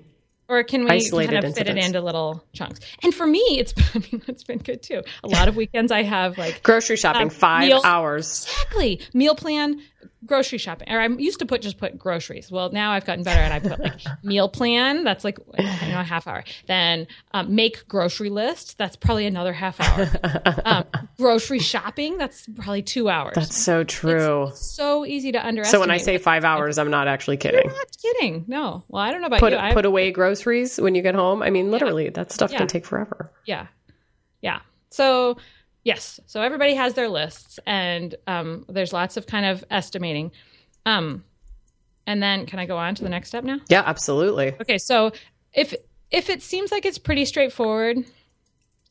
Or 0.48 0.62
can 0.64 0.84
we 0.84 0.90
Isolated 0.90 1.32
kind 1.34 1.44
of 1.44 1.54
fit 1.54 1.62
it 1.66 1.70
incidents. 1.70 1.86
into 1.86 2.00
little 2.00 2.44
chunks? 2.52 2.80
And 3.02 3.14
for 3.14 3.26
me, 3.26 3.40
it's 3.58 3.74
I 3.94 3.98
mean, 3.98 4.22
it's 4.28 4.44
been 4.44 4.58
good 4.58 4.82
too. 4.82 5.02
A 5.24 5.28
lot 5.28 5.48
of 5.48 5.56
weekends 5.56 5.90
I 5.92 6.02
have 6.02 6.38
like 6.38 6.62
Grocery 6.62 6.96
shopping, 6.96 7.22
Um, 7.22 7.30
five 7.30 7.68
meals- 7.68 7.84
hours. 7.84 8.44
exactly 8.44 9.00
meal 9.12 9.34
plan, 9.34 9.80
grocery 10.26 10.58
shopping. 10.58 10.90
Or 10.90 11.00
I 11.00 11.06
used 11.06 11.38
to 11.38 11.46
put 11.46 11.62
just 11.62 11.78
put 11.78 11.98
groceries. 11.98 12.50
Well, 12.50 12.70
now 12.72 12.92
I've 12.92 13.04
gotten 13.04 13.24
better 13.24 13.40
and 13.40 13.54
I 13.54 13.60
put 13.60 13.78
like 13.80 14.00
meal 14.22 14.48
plan. 14.48 15.04
That's 15.04 15.24
like 15.24 15.38
you 15.58 15.64
know 15.64 16.00
a 16.00 16.04
half 16.04 16.26
hour. 16.26 16.44
Then 16.66 17.06
um, 17.32 17.54
make 17.54 17.86
grocery 17.88 18.28
list. 18.30 18.78
That's 18.78 18.96
probably 18.96 19.26
another 19.26 19.52
half 19.52 19.80
hour. 19.80 20.08
um, 20.64 20.84
grocery 21.18 21.58
shopping. 21.58 22.18
That's 22.18 22.46
probably 22.56 22.82
two 22.82 23.08
hours. 23.08 23.34
That's 23.34 23.56
so 23.56 23.84
true. 23.84 24.50
so 24.54 25.04
easy 25.06 25.32
to 25.32 25.46
underestimate. 25.46 25.72
So 25.72 25.80
when 25.80 25.90
I 25.90 25.98
say 25.98 26.18
five 26.18 26.44
hours, 26.44 26.78
I'm 26.78 26.90
not 26.90 27.08
actually 27.08 27.36
kidding. 27.36 27.68
I'm 27.68 27.74
not 27.76 27.96
kidding. 28.00 28.44
No. 28.48 28.84
Well, 28.88 29.02
I 29.02 29.10
don't 29.10 29.20
know 29.20 29.28
about 29.28 29.40
Put 29.40 29.52
you. 29.52 29.58
Put 29.72 29.86
away 29.86 30.10
groceries 30.10 30.78
when 30.80 30.94
you 30.94 31.02
get 31.02 31.14
home. 31.14 31.42
I 31.42 31.50
mean, 31.50 31.70
literally, 31.70 32.08
that 32.10 32.32
stuff 32.32 32.52
Yeah. 32.52 32.58
can 32.58 32.66
take 32.68 32.84
forever. 32.84 33.30
Yeah. 33.46 33.66
Yeah. 34.42 34.60
So, 34.90 35.36
yes. 35.86 36.18
So 36.26 36.42
everybody 36.42 36.74
has 36.74 36.94
their 36.94 37.08
lists 37.08 37.60
and 37.64 38.14
um, 38.26 38.66
there's 38.68 38.92
lots 38.92 39.16
of 39.16 39.26
kind 39.26 39.46
of 39.46 39.64
estimating. 39.70 40.32
Um, 40.84 41.24
and 42.06 42.20
then 42.20 42.44
can 42.44 42.58
I 42.58 42.66
go 42.66 42.76
on 42.76 42.96
to 42.96 43.04
the 43.04 43.08
next 43.08 43.28
step 43.28 43.44
now? 43.44 43.60
Yeah, 43.68 43.84
absolutely. 43.86 44.54
Okay. 44.60 44.78
So 44.78 45.12
if, 45.52 45.72
if 46.10 46.28
it 46.28 46.42
seems 46.42 46.72
like 46.72 46.84
it's 46.84 46.98
pretty 46.98 47.24
straightforward, 47.24 47.98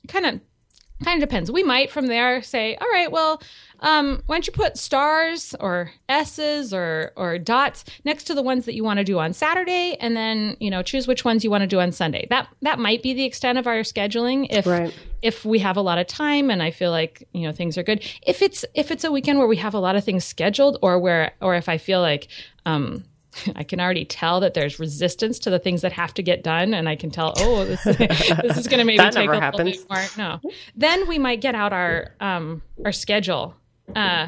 kind 0.08 0.26
of, 0.26 0.40
kind 1.04 1.22
of 1.22 1.28
depends. 1.28 1.52
We 1.52 1.64
might 1.64 1.92
from 1.92 2.08
there 2.08 2.42
say, 2.42 2.76
all 2.76 2.88
right, 2.92 3.12
well, 3.12 3.42
um, 3.82 4.24
why 4.26 4.36
don't 4.36 4.48
you 4.48 4.54
put 4.54 4.78
stars 4.78 5.54
or 5.60 5.92
S's 6.08 6.74
or, 6.74 7.12
or 7.18 7.38
dots 7.38 7.84
next 8.06 8.24
to 8.26 8.34
the 8.34 8.42
ones 8.42 8.66
that 8.66 8.74
you 8.74 8.84
want 8.86 9.00
to 9.00 9.04
do 9.04 9.20
on 9.20 9.34
Saturday 9.34 9.98
and 10.00 10.16
then, 10.16 10.56
you 10.62 10.72
know, 10.72 10.82
choose 10.82 11.08
which 11.08 11.26
ones 11.26 11.44
you 11.44 11.52
want 11.52 11.62
to 11.62 11.68
do 11.68 11.80
on 11.82 11.92
Sunday. 11.92 12.26
That, 12.30 12.48
that 12.62 12.80
might 12.80 13.04
be 13.04 13.14
the 13.14 13.26
extent 13.26 13.58
of 13.58 13.68
our 13.68 13.80
scheduling. 13.82 14.48
If, 14.50 14.66
Right. 14.66 14.94
if 15.22 15.44
we 15.44 15.60
have 15.60 15.76
a 15.76 15.82
lot 15.82 15.98
of 15.98 16.08
time 16.08 16.50
and 16.50 16.64
I 16.64 16.72
feel 16.72 16.92
like 16.92 17.28
you 17.34 17.42
know 17.42 17.52
things 17.52 17.78
are 17.78 17.84
good. 17.84 18.04
If 18.26 18.42
it's 18.42 18.64
if 18.74 18.92
it's 18.92 19.04
a 19.04 19.12
weekend 19.12 19.40
where 19.40 19.48
we 19.48 19.58
have 19.58 19.74
a 19.74 19.80
lot 19.80 19.96
of 19.96 20.04
things 20.04 20.24
scheduled, 20.24 20.78
or 20.82 20.98
where 21.00 21.34
or 21.42 21.56
if 21.56 21.68
I 21.68 21.78
feel 21.78 22.00
like 22.00 22.28
um, 22.66 23.04
I 23.56 23.64
can 23.64 23.80
already 23.80 24.06
tell 24.06 24.40
that 24.42 24.54
there's 24.54 24.80
resistance 24.80 25.40
to 25.40 25.50
the 25.50 25.60
things 25.60 25.82
that 25.82 25.92
have 25.94 26.14
to 26.16 26.24
get 26.24 26.44
done, 26.44 26.74
and 26.74 26.88
I 26.90 26.96
can 26.96 27.12
tell 27.12 27.34
oh 27.38 27.66
this, 27.66 27.84
this 27.84 28.58
is 28.58 28.68
going 28.68 28.80
to 28.80 28.84
maybe 28.86 28.98
That 28.98 29.14
take 29.14 29.26
never 29.30 29.34
a 29.34 29.40
happens. 29.42 29.70
little 29.78 29.84
bit 29.90 30.18
more. 30.18 30.42
No, 30.44 30.52
then 30.76 31.08
we 31.08 31.18
might 31.20 31.42
get 31.42 31.56
out 31.56 31.74
our 31.74 32.14
um, 32.20 32.62
our 32.84 32.92
schedule. 32.92 33.56
Uh, 33.96 34.28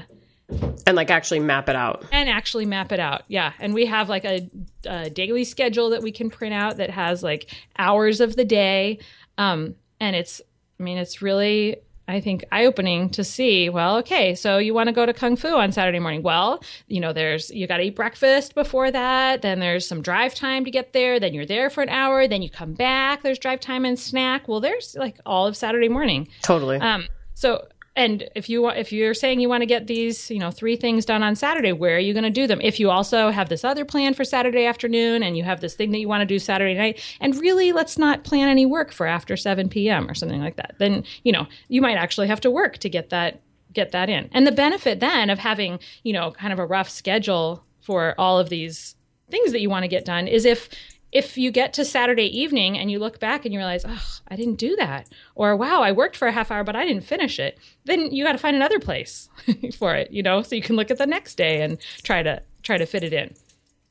And 0.85 0.95
like 0.95 1.09
actually 1.11 1.39
map 1.39 1.67
it 1.67 1.75
out. 1.75 2.05
and 2.11 2.29
actually 2.29 2.65
map 2.65 2.91
it 2.91 2.99
out. 2.99 3.23
Yeah, 3.27 3.51
and 3.59 3.73
we 3.73 3.85
have 3.87 4.07
like 4.07 4.23
a, 4.23 4.49
a 4.85 5.09
daily 5.09 5.43
schedule 5.43 5.89
that 5.89 6.01
we 6.01 6.11
can 6.11 6.29
print 6.29 6.53
out 6.53 6.77
that 6.77 6.89
has 6.89 7.21
like 7.23 7.49
hours 7.77 8.21
of 8.21 8.35
the 8.35 8.45
day, 8.45 8.99
um, 9.37 9.75
and 9.99 10.15
it's 10.15 10.41
I 10.79 10.83
mean 10.83 10.97
it's 10.97 11.21
really 11.21 11.77
I 12.07 12.21
think 12.21 12.45
eye 12.51 12.65
opening 12.65 13.09
to 13.11 13.23
see. 13.23 13.69
Well, 13.69 13.97
okay, 13.97 14.33
so 14.33 14.57
you 14.57 14.73
want 14.73 14.87
to 14.87 14.93
go 14.93 15.05
to 15.05 15.13
kung 15.13 15.35
fu 15.35 15.49
on 15.49 15.71
Saturday 15.71 15.99
morning? 15.99 16.23
Well, 16.23 16.63
you 16.87 17.01
know, 17.01 17.11
there's 17.11 17.49
you 17.51 17.67
got 17.67 17.77
to 17.77 17.83
eat 17.83 17.95
breakfast 17.95 18.55
before 18.55 18.91
that. 18.91 19.41
Then 19.41 19.59
there's 19.59 19.87
some 19.87 20.01
drive 20.01 20.33
time 20.33 20.63
to 20.65 20.71
get 20.71 20.93
there. 20.93 21.19
Then 21.19 21.33
you're 21.33 21.45
there 21.45 21.69
for 21.69 21.83
an 21.83 21.89
hour. 21.89 22.27
Then 22.27 22.41
you 22.41 22.49
come 22.49 22.73
back. 22.73 23.23
There's 23.23 23.39
drive 23.39 23.59
time 23.59 23.83
and 23.83 23.99
snack. 23.99 24.47
Well, 24.47 24.61
there's 24.61 24.95
like 24.97 25.19
all 25.25 25.47
of 25.47 25.57
Saturday 25.57 25.89
morning. 25.89 26.29
Totally. 26.43 26.77
Um, 26.77 27.07
so, 27.33 27.67
and 27.97 28.29
if 28.35 28.47
you 28.47 28.69
if 28.69 28.91
you're 28.93 29.15
saying 29.15 29.39
you 29.39 29.49
want 29.49 29.63
to 29.63 29.65
get 29.65 29.87
these, 29.87 30.29
you 30.29 30.37
know, 30.37 30.51
three 30.51 30.75
things 30.75 31.03
done 31.03 31.23
on 31.23 31.35
Saturday, 31.35 31.73
where 31.73 31.95
are 31.95 31.99
you 31.99 32.13
going 32.13 32.23
to 32.23 32.29
do 32.29 32.45
them? 32.45 32.61
If 32.61 32.79
you 32.79 32.91
also 32.91 33.31
have 33.31 33.49
this 33.49 33.63
other 33.63 33.83
plan 33.83 34.13
for 34.13 34.23
Saturday 34.23 34.65
afternoon, 34.65 35.23
and 35.23 35.35
you 35.35 35.43
have 35.43 35.61
this 35.61 35.73
thing 35.73 35.91
that 35.91 35.99
you 35.99 36.07
want 36.07 36.21
to 36.21 36.25
do 36.25 36.37
Saturday 36.37 36.75
night, 36.75 37.01
and 37.19 37.35
really, 37.37 37.71
let's 37.71 37.97
not 37.97 38.23
plan 38.23 38.49
any 38.49 38.67
work 38.67 38.93
for 38.93 39.07
after 39.07 39.35
7 39.35 39.67
p.m. 39.67 40.07
or 40.07 40.13
something 40.13 40.39
like 40.39 40.57
that. 40.57 40.75
Then, 40.77 41.03
you 41.23 41.31
know, 41.31 41.47
you 41.69 41.81
might 41.81 41.97
actually 41.97 42.27
have 42.27 42.41
to 42.41 42.51
work 42.51 42.77
to 42.77 42.89
get 42.89 43.09
that 43.09 43.41
get 43.73 43.91
that 43.91 44.09
in. 44.09 44.29
And 44.31 44.45
the 44.45 44.51
benefit 44.51 44.99
then 44.99 45.29
of 45.31 45.39
having, 45.39 45.79
you 46.03 46.13
know, 46.13 46.31
kind 46.31 46.53
of 46.53 46.59
a 46.59 46.65
rough 46.65 46.89
schedule 46.89 47.63
for 47.81 48.13
all 48.19 48.39
of 48.39 48.49
these 48.49 48.95
things 49.29 49.51
that 49.51 49.61
you 49.61 49.69
want 49.69 49.83
to 49.83 49.89
get 49.89 50.05
done 50.05 50.27
is 50.27 50.45
if 50.45 50.69
if 51.11 51.37
you 51.37 51.51
get 51.51 51.73
to 51.73 51.85
Saturday 51.85 52.25
evening 52.37 52.77
and 52.77 52.91
you 52.91 52.99
look 52.99 53.19
back 53.19 53.45
and 53.45 53.53
you 53.53 53.59
realize, 53.59 53.85
oh, 53.87 54.05
I 54.27 54.35
didn't 54.35 54.55
do 54.55 54.75
that, 54.75 55.09
or 55.35 55.55
wow, 55.55 55.81
I 55.81 55.91
worked 55.91 56.17
for 56.17 56.27
a 56.27 56.31
half 56.31 56.51
hour 56.51 56.63
but 56.63 56.75
I 56.75 56.85
didn't 56.85 57.03
finish 57.03 57.39
it, 57.39 57.57
then 57.85 58.11
you 58.11 58.23
got 58.23 58.33
to 58.33 58.37
find 58.37 58.55
another 58.55 58.79
place 58.79 59.29
for 59.77 59.95
it, 59.95 60.11
you 60.11 60.21
know, 60.21 60.41
so 60.41 60.55
you 60.55 60.61
can 60.61 60.75
look 60.75 60.91
at 60.91 60.97
the 60.97 61.07
next 61.07 61.35
day 61.35 61.61
and 61.61 61.77
try 62.03 62.23
to 62.23 62.41
try 62.63 62.77
to 62.77 62.85
fit 62.85 63.03
it 63.03 63.13
in 63.13 63.33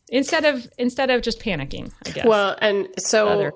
instead 0.08 0.44
of 0.44 0.68
instead 0.78 1.10
of 1.10 1.22
just 1.22 1.40
panicking. 1.40 1.92
I 2.06 2.10
guess. 2.10 2.26
Well, 2.26 2.56
and 2.60 2.88
so 2.98 3.28
Other. 3.28 3.52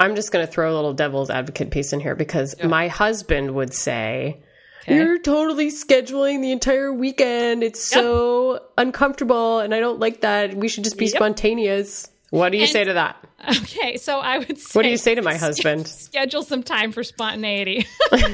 I'm 0.00 0.16
just 0.16 0.32
going 0.32 0.44
to 0.44 0.50
throw 0.50 0.72
a 0.72 0.74
little 0.74 0.92
devil's 0.92 1.30
advocate 1.30 1.70
piece 1.70 1.92
in 1.92 2.00
here 2.00 2.14
because 2.14 2.54
my 2.62 2.88
husband 2.88 3.54
would 3.54 3.72
say, 3.72 4.42
You're 4.88 5.18
totally 5.18 5.70
scheduling 5.70 6.42
the 6.42 6.50
entire 6.50 6.92
weekend. 6.92 7.62
It's 7.62 7.82
so 7.82 8.60
uncomfortable, 8.76 9.60
and 9.60 9.74
I 9.74 9.80
don't 9.80 10.00
like 10.00 10.22
that. 10.22 10.54
We 10.54 10.68
should 10.68 10.84
just 10.84 10.98
be 10.98 11.06
spontaneous. 11.06 12.10
What 12.34 12.50
do 12.50 12.58
you 12.58 12.66
say 12.66 12.82
to 12.82 12.94
that? 12.94 13.16
okay, 13.48 13.96
so 13.96 14.18
I 14.18 14.38
would. 14.38 14.58
Say, 14.58 14.76
What 14.76 14.82
do 14.82 14.88
you 14.88 14.96
say 14.96 15.14
to 15.14 15.22
my 15.22 15.36
husband? 15.36 15.86
schedule 15.88 16.42
some 16.42 16.64
time 16.64 16.90
for 16.90 17.04
spontaneity. 17.04 17.86
but 18.10 18.28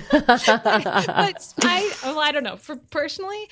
I, 1.62 1.92
well, 2.02 2.18
I 2.18 2.32
don't 2.32 2.42
know. 2.42 2.56
For 2.56 2.76
personally, 2.76 3.50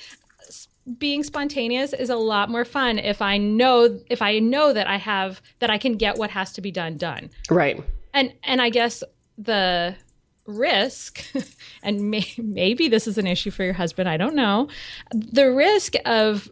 being 0.97 1.23
spontaneous 1.23 1.93
is 1.93 2.09
a 2.09 2.15
lot 2.15 2.49
more 2.49 2.65
fun 2.65 2.97
if 2.97 3.21
I 3.21 3.37
know 3.37 3.99
if 4.09 4.23
I 4.23 4.39
know 4.39 4.73
that 4.73 4.87
I 4.87 4.97
have 4.97 5.39
that 5.59 5.69
I 5.69 5.77
can 5.77 5.97
get 5.97 6.17
what 6.17 6.31
has 6.31 6.51
to 6.53 6.61
be 6.61 6.71
done 6.71 6.97
done. 6.97 7.29
Right. 7.51 7.83
And 8.15 8.33
and 8.43 8.59
I 8.59 8.71
guess 8.71 9.03
the 9.37 9.95
risk 10.47 11.23
and 11.83 12.09
may, 12.09 12.25
maybe 12.39 12.87
this 12.87 13.05
is 13.05 13.19
an 13.19 13.27
issue 13.27 13.51
for 13.51 13.63
your 13.63 13.73
husband, 13.73 14.09
I 14.09 14.17
don't 14.17 14.33
know. 14.33 14.67
The 15.13 15.51
risk 15.51 15.93
of 16.05 16.49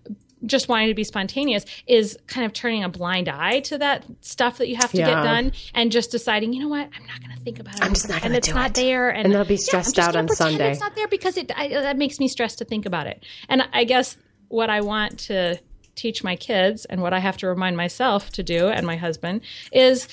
just 0.47 0.67
wanting 0.69 0.87
to 0.87 0.93
be 0.93 1.03
spontaneous 1.03 1.65
is 1.85 2.17
kind 2.27 2.45
of 2.45 2.53
turning 2.53 2.83
a 2.83 2.89
blind 2.89 3.29
eye 3.29 3.59
to 3.61 3.77
that 3.77 4.03
stuff 4.21 4.57
that 4.57 4.67
you 4.67 4.75
have 4.75 4.91
to 4.91 4.97
Yeah. 4.97 5.07
get 5.07 5.23
done 5.23 5.51
and 5.73 5.91
just 5.91 6.11
deciding, 6.11 6.53
you 6.53 6.61
know 6.61 6.67
what, 6.69 6.89
I'm 6.95 7.05
not 7.05 7.19
going 7.23 7.37
to 7.37 7.43
think 7.43 7.59
about 7.59 7.75
it. 7.75 7.83
I'm 7.83 7.93
just 7.93 8.09
not 8.09 8.21
gonna 8.21 8.35
it's 8.35 8.47
do 8.47 8.53
not 8.53 8.71
it. 8.71 8.75
there, 8.81 9.09
and, 9.09 9.27
And 9.27 9.35
I'll 9.37 9.45
be 9.45 9.57
stressed 9.57 9.95
just 9.95 10.07
out 10.09 10.15
on 10.15 10.27
Sunday. 10.29 10.71
It's 10.71 10.79
not 10.79 10.95
there 10.95 11.07
because 11.07 11.37
it 11.37 11.51
I, 11.55 11.67
that 11.69 11.97
makes 11.97 12.19
me 12.19 12.27
stressed 12.27 12.57
to 12.59 12.65
think 12.65 12.85
about 12.85 13.07
it. 13.07 13.23
And 13.49 13.63
I 13.73 13.83
guess 13.83 14.17
what 14.49 14.69
I 14.69 14.81
want 14.81 15.19
to 15.19 15.59
teach 15.95 16.23
my 16.23 16.35
kids 16.35 16.85
and 16.85 17.01
what 17.01 17.13
I 17.13 17.19
have 17.19 17.37
to 17.37 17.47
remind 17.47 17.75
myself 17.75 18.29
to 18.31 18.43
do 18.43 18.67
and 18.67 18.85
my 18.85 18.95
husband 18.97 19.41
is 19.71 20.07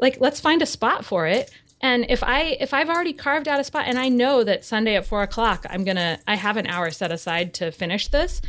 like 0.00 0.20
let's 0.20 0.40
find 0.40 0.62
a 0.62 0.66
spot 0.66 1.04
for 1.04 1.26
it. 1.26 1.50
And 1.80 2.06
if 2.08 2.24
I 2.24 2.56
if 2.60 2.74
I've 2.74 2.88
already 2.88 3.12
carved 3.12 3.46
out 3.46 3.60
a 3.60 3.64
spot 3.64 3.84
and 3.86 3.98
I 3.98 4.08
know 4.08 4.42
that 4.42 4.64
Sunday 4.64 4.96
at 4.96 5.06
four 5.06 5.22
o'clock 5.22 5.64
I'm 5.70 5.84
gonna 5.84 6.18
I 6.26 6.34
have 6.34 6.56
an 6.56 6.66
hour 6.66 6.90
set 6.90 7.12
aside 7.12 7.54
to 7.54 7.70
finish 7.70 8.08
this, 8.08 8.42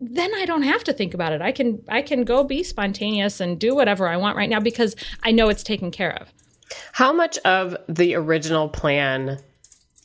then 0.00 0.34
I 0.34 0.44
don't 0.44 0.62
have 0.62 0.84
to 0.84 0.92
think 0.92 1.14
about 1.14 1.32
it. 1.32 1.40
I 1.40 1.52
can 1.52 1.82
I 1.88 2.02
can 2.02 2.24
go 2.24 2.44
be 2.44 2.62
spontaneous 2.62 3.40
and 3.40 3.58
do 3.58 3.74
whatever 3.74 4.08
I 4.08 4.16
want 4.16 4.36
right 4.36 4.48
now 4.48 4.60
because 4.60 4.94
I 5.22 5.32
know 5.32 5.48
it's 5.48 5.62
taken 5.62 5.90
care 5.90 6.14
of. 6.14 6.32
How 6.92 7.12
much 7.12 7.38
of 7.38 7.76
the 7.88 8.14
original 8.14 8.68
plan 8.68 9.38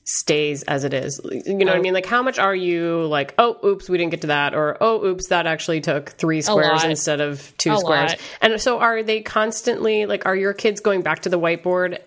stays 0.05 0.63
as 0.63 0.83
it 0.83 0.93
is? 0.93 1.19
You 1.45 1.55
know 1.55 1.71
what 1.71 1.77
I 1.77 1.81
mean? 1.81 1.93
Like, 1.93 2.05
how 2.05 2.21
much 2.21 2.37
are 2.37 2.55
you 2.55 3.05
like, 3.05 3.33
oh, 3.37 3.57
oops, 3.65 3.89
we 3.89 3.97
didn't 3.97 4.11
get 4.11 4.21
to 4.21 4.27
that, 4.27 4.53
or 4.53 4.77
oh, 4.79 5.03
oops, 5.05 5.27
that 5.29 5.47
actually 5.47 5.81
took 5.81 6.11
three 6.11 6.41
squares 6.41 6.83
instead 6.83 7.19
of 7.21 7.51
two 7.57 7.73
A 7.73 7.77
squares? 7.77 8.11
lot. 8.11 8.19
And 8.41 8.61
so, 8.61 8.79
are 8.79 9.03
they 9.03 9.21
constantly 9.21 10.05
like, 10.05 10.25
are 10.25 10.35
your 10.35 10.53
kids 10.53 10.81
going 10.81 11.01
back 11.01 11.21
to 11.21 11.29
the 11.29 11.39
whiteboard 11.39 11.99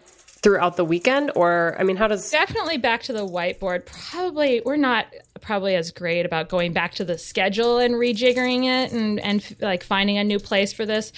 throughout 0.43 0.77
the 0.77 0.85
weekend, 0.85 1.33
or 1.35 1.75
I 1.79 1.85
mean, 1.85 1.97
how 1.97 2.07
does? 2.07 2.31
definitely 2.31 2.77
back 2.79 3.03
to 3.05 3.13
the 3.13 3.27
whiteboard. 3.27 3.87
Probably 3.87 4.63
we're 4.65 4.77
not 4.77 5.07
probably 5.45 5.77
as 5.77 5.91
great 5.91 6.27
about 6.27 6.49
going 6.49 6.73
back 6.73 6.95
to 6.95 7.05
the 7.05 7.19
schedule 7.19 7.79
and 7.79 7.95
rejiggering 7.95 8.65
it 8.65 8.93
and 8.93 9.21
and 9.21 9.57
like 9.61 9.85
finding 9.85 10.19
a 10.19 10.25
new 10.25 10.39
place 10.39 10.73
for 10.73 10.87
this. 10.87 11.13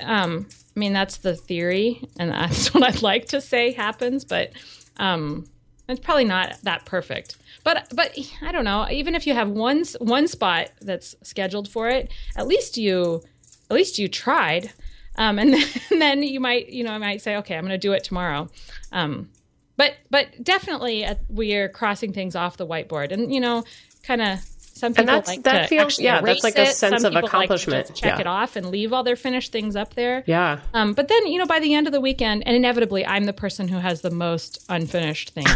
Um, 0.00 0.46
I 0.74 0.80
mean, 0.80 0.92
that's 0.92 1.18
the 1.18 1.36
theory, 1.36 2.08
and 2.18 2.30
that's 2.30 2.72
what 2.74 2.82
I'd 2.82 3.02
like 3.02 3.26
to 3.26 3.40
say 3.40 3.72
happens, 3.72 4.24
but 4.24 4.52
um, 4.96 5.46
it's 5.88 6.00
probably 6.00 6.24
not 6.24 6.56
that 6.62 6.84
perfect. 6.86 7.36
But 7.64 7.92
but 7.94 8.16
I 8.42 8.52
don't 8.52 8.64
know. 8.64 8.86
Even 8.90 9.14
if 9.14 9.26
you 9.26 9.34
have 9.34 9.50
one 9.50 9.84
one 9.98 10.28
spot 10.28 10.70
that's 10.80 11.14
scheduled 11.22 11.68
for 11.68 11.88
it, 11.88 12.10
at 12.36 12.46
least 12.46 12.76
you 12.76 13.22
at 13.70 13.74
least 13.74 13.98
you 13.98 14.08
tried. 14.08 14.72
Um, 15.16 15.38
and, 15.38 15.52
then, 15.52 15.64
and 15.90 16.02
then 16.02 16.22
you 16.22 16.40
might 16.40 16.68
you 16.68 16.84
know 16.84 16.92
I 16.92 16.98
might 16.98 17.22
say 17.22 17.36
okay 17.36 17.56
I'm 17.56 17.62
going 17.62 17.70
to 17.70 17.78
do 17.78 17.92
it 17.92 18.04
tomorrow. 18.04 18.48
Um, 18.92 19.30
but 19.76 19.94
but 20.10 20.42
definitely 20.42 21.04
uh, 21.04 21.14
we 21.28 21.54
are 21.54 21.68
crossing 21.68 22.12
things 22.12 22.36
off 22.36 22.56
the 22.56 22.66
whiteboard, 22.66 23.12
and 23.12 23.32
you 23.32 23.40
know 23.40 23.64
kind 24.02 24.22
of 24.22 24.40
some 24.74 24.92
people 24.92 25.02
And 25.02 25.08
that's 25.08 25.28
like 25.28 25.42
that 25.44 25.62
to 25.62 25.68
feels 25.68 26.00
yeah, 26.00 26.20
that's 26.20 26.42
like 26.42 26.58
a 26.58 26.66
sense 26.66 27.02
Some 27.02 27.14
of 27.14 27.22
people 27.22 27.38
like 27.38 27.48
to 27.48 27.54
accomplishment. 27.54 27.94
check 27.94 28.16
yeah. 28.16 28.20
it 28.20 28.26
off 28.26 28.56
and 28.56 28.70
leave 28.70 28.92
all 28.92 29.04
their 29.04 29.14
finished 29.14 29.52
things 29.52 29.76
up 29.76 29.94
there. 29.94 30.24
Yeah. 30.26 30.60
Um, 30.72 30.94
but 30.94 31.06
then, 31.06 31.28
you 31.28 31.38
know, 31.38 31.46
by 31.46 31.60
the 31.60 31.74
end 31.74 31.86
of 31.86 31.92
the 31.92 32.00
weekend, 32.00 32.42
and 32.44 32.56
inevitably, 32.56 33.06
I'm 33.06 33.24
the 33.24 33.32
person 33.32 33.68
who 33.68 33.78
has 33.78 34.00
the 34.00 34.10
most 34.10 34.64
unfinished 34.68 35.30
things 35.30 35.48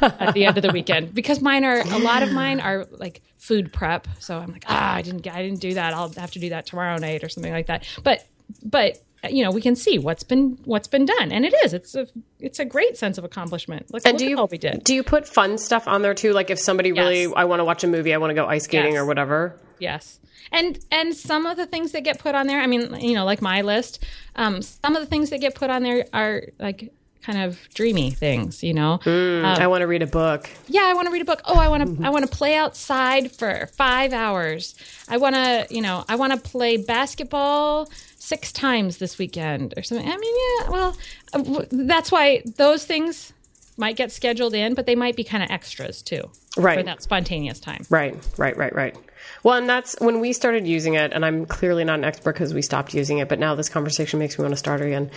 at 0.00 0.32
the 0.32 0.46
end 0.46 0.56
of 0.56 0.62
the 0.62 0.70
weekend 0.72 1.14
because 1.14 1.42
mine 1.42 1.64
are 1.64 1.80
a 1.80 1.98
lot 1.98 2.22
of 2.22 2.32
mine 2.32 2.60
are 2.60 2.86
like 2.90 3.20
food 3.36 3.74
prep. 3.74 4.08
So 4.20 4.38
I'm 4.38 4.50
like, 4.50 4.64
ah, 4.68 4.94
I 4.94 5.02
didn't, 5.02 5.28
I 5.28 5.42
didn't 5.42 5.60
do 5.60 5.74
that. 5.74 5.92
I'll 5.92 6.10
have 6.14 6.30
to 6.30 6.38
do 6.38 6.48
that 6.48 6.64
tomorrow 6.64 6.96
night 6.96 7.22
or 7.22 7.28
something 7.28 7.52
like 7.52 7.66
that. 7.66 7.84
But, 8.02 8.26
but 8.64 9.02
you 9.30 9.44
know, 9.44 9.50
we 9.50 9.60
can 9.60 9.76
see 9.76 9.98
what's 9.98 10.22
been 10.24 10.58
what's 10.64 10.88
been 10.88 11.04
done, 11.06 11.30
and 11.32 11.44
it 11.44 11.54
is. 11.64 11.72
It's 11.72 11.94
a 11.94 12.06
it's 12.40 12.58
a 12.58 12.64
great 12.64 12.96
sense 12.96 13.18
of 13.18 13.24
accomplishment. 13.24 13.92
Look, 13.92 14.02
And 14.04 14.14
look 14.14 14.18
do 14.18 14.24
at 14.24 14.30
you 14.30 14.38
all 14.38 14.48
we 14.50 14.58
did. 14.58 14.82
do 14.84 14.94
you 14.94 15.02
put 15.02 15.28
fun 15.28 15.58
stuff 15.58 15.86
on 15.86 16.02
there 16.02 16.14
too? 16.14 16.32
Like 16.32 16.50
if 16.50 16.58
somebody 16.58 16.92
really 16.92 17.32
I 17.34 17.44
want 17.44 17.60
to 17.60 17.64
watch 17.64 17.84
a 17.84 17.86
movie, 17.88 18.12
I 18.12 18.18
want 18.18 18.30
to 18.30 18.34
go 18.34 18.46
ice 18.46 18.64
skating 18.64 18.94
Yes. 18.94 19.00
or 19.00 19.06
whatever. 19.06 19.58
Yes. 19.78 20.18
And 20.50 20.78
and 20.90 21.14
some 21.14 21.46
of 21.46 21.56
the 21.56 21.66
things 21.66 21.92
that 21.92 22.02
get 22.02 22.18
put 22.18 22.34
on 22.34 22.46
there, 22.46 22.60
I 22.60 22.66
mean, 22.66 22.94
you 23.00 23.14
know, 23.14 23.24
like 23.24 23.40
my 23.40 23.62
list, 23.62 24.04
um, 24.36 24.60
some 24.60 24.96
of 24.96 25.02
the 25.02 25.06
things 25.06 25.30
that 25.30 25.40
get 25.40 25.54
put 25.54 25.70
on 25.70 25.82
there 25.82 26.04
are 26.12 26.42
like 26.58 26.92
kind 27.22 27.38
of 27.44 27.56
dreamy 27.72 28.10
things, 28.10 28.64
you 28.64 28.74
know. 28.74 28.98
I 29.06 29.68
want 29.68 29.82
to 29.82 29.86
read 29.86 30.02
a 30.02 30.08
book. 30.08 30.50
Yeah, 30.66 30.82
I 30.84 30.94
want 30.94 31.06
to 31.06 31.12
read 31.12 31.22
a 31.22 31.24
book. 31.24 31.40
Oh, 31.44 31.56
I 31.56 31.68
want 31.68 31.98
to 31.98 32.04
I 32.04 32.10
want 32.10 32.28
to 32.28 32.36
play 32.36 32.56
outside 32.56 33.30
for 33.30 33.66
5 33.76 34.12
hours. 34.12 34.74
I 35.08 35.18
want 35.18 35.36
to, 35.36 35.66
you 35.70 35.80
know, 35.80 36.04
I 36.08 36.16
want 36.16 36.32
to 36.32 36.38
play 36.50 36.76
basketball 36.78 37.88
6 38.22 38.52
times 38.52 38.98
this 38.98 39.18
weekend 39.18 39.74
or 39.76 39.82
something. 39.82 40.06
I 40.08 40.16
mean, 40.16 40.34
yeah, 40.60 40.70
well, 40.70 40.96
uh, 41.32 41.64
that's 41.70 42.12
why 42.12 42.42
those 42.56 42.84
things 42.84 43.32
might 43.76 43.96
get 43.96 44.12
scheduled 44.12 44.54
in, 44.54 44.74
but 44.74 44.86
they 44.86 44.94
might 44.94 45.16
be 45.16 45.24
kind 45.24 45.42
of 45.42 45.50
extras 45.50 46.02
too. 46.02 46.22
Right. 46.56 46.78
For 46.78 46.82
that 46.84 47.02
spontaneous 47.02 47.58
time. 47.58 47.84
Right, 47.90 48.14
right, 48.36 48.56
right, 48.56 48.74
right. 48.74 48.96
Well, 49.42 49.54
and 49.56 49.68
that's 49.68 49.96
when 49.98 50.20
we 50.20 50.32
started 50.34 50.66
using 50.68 50.94
it, 50.94 51.12
and 51.12 51.24
I'm 51.24 51.46
clearly 51.46 51.82
not 51.82 51.98
an 51.98 52.04
expert 52.04 52.34
because 52.34 52.54
we 52.54 52.62
stopped 52.62 52.94
using 52.94 53.18
it, 53.18 53.28
but 53.28 53.38
now 53.38 53.54
this 53.54 53.68
conversation 53.68 54.18
makes 54.18 54.38
me 54.38 54.42
want 54.42 54.52
to 54.52 54.58
start 54.58 54.80
again. 54.82 55.10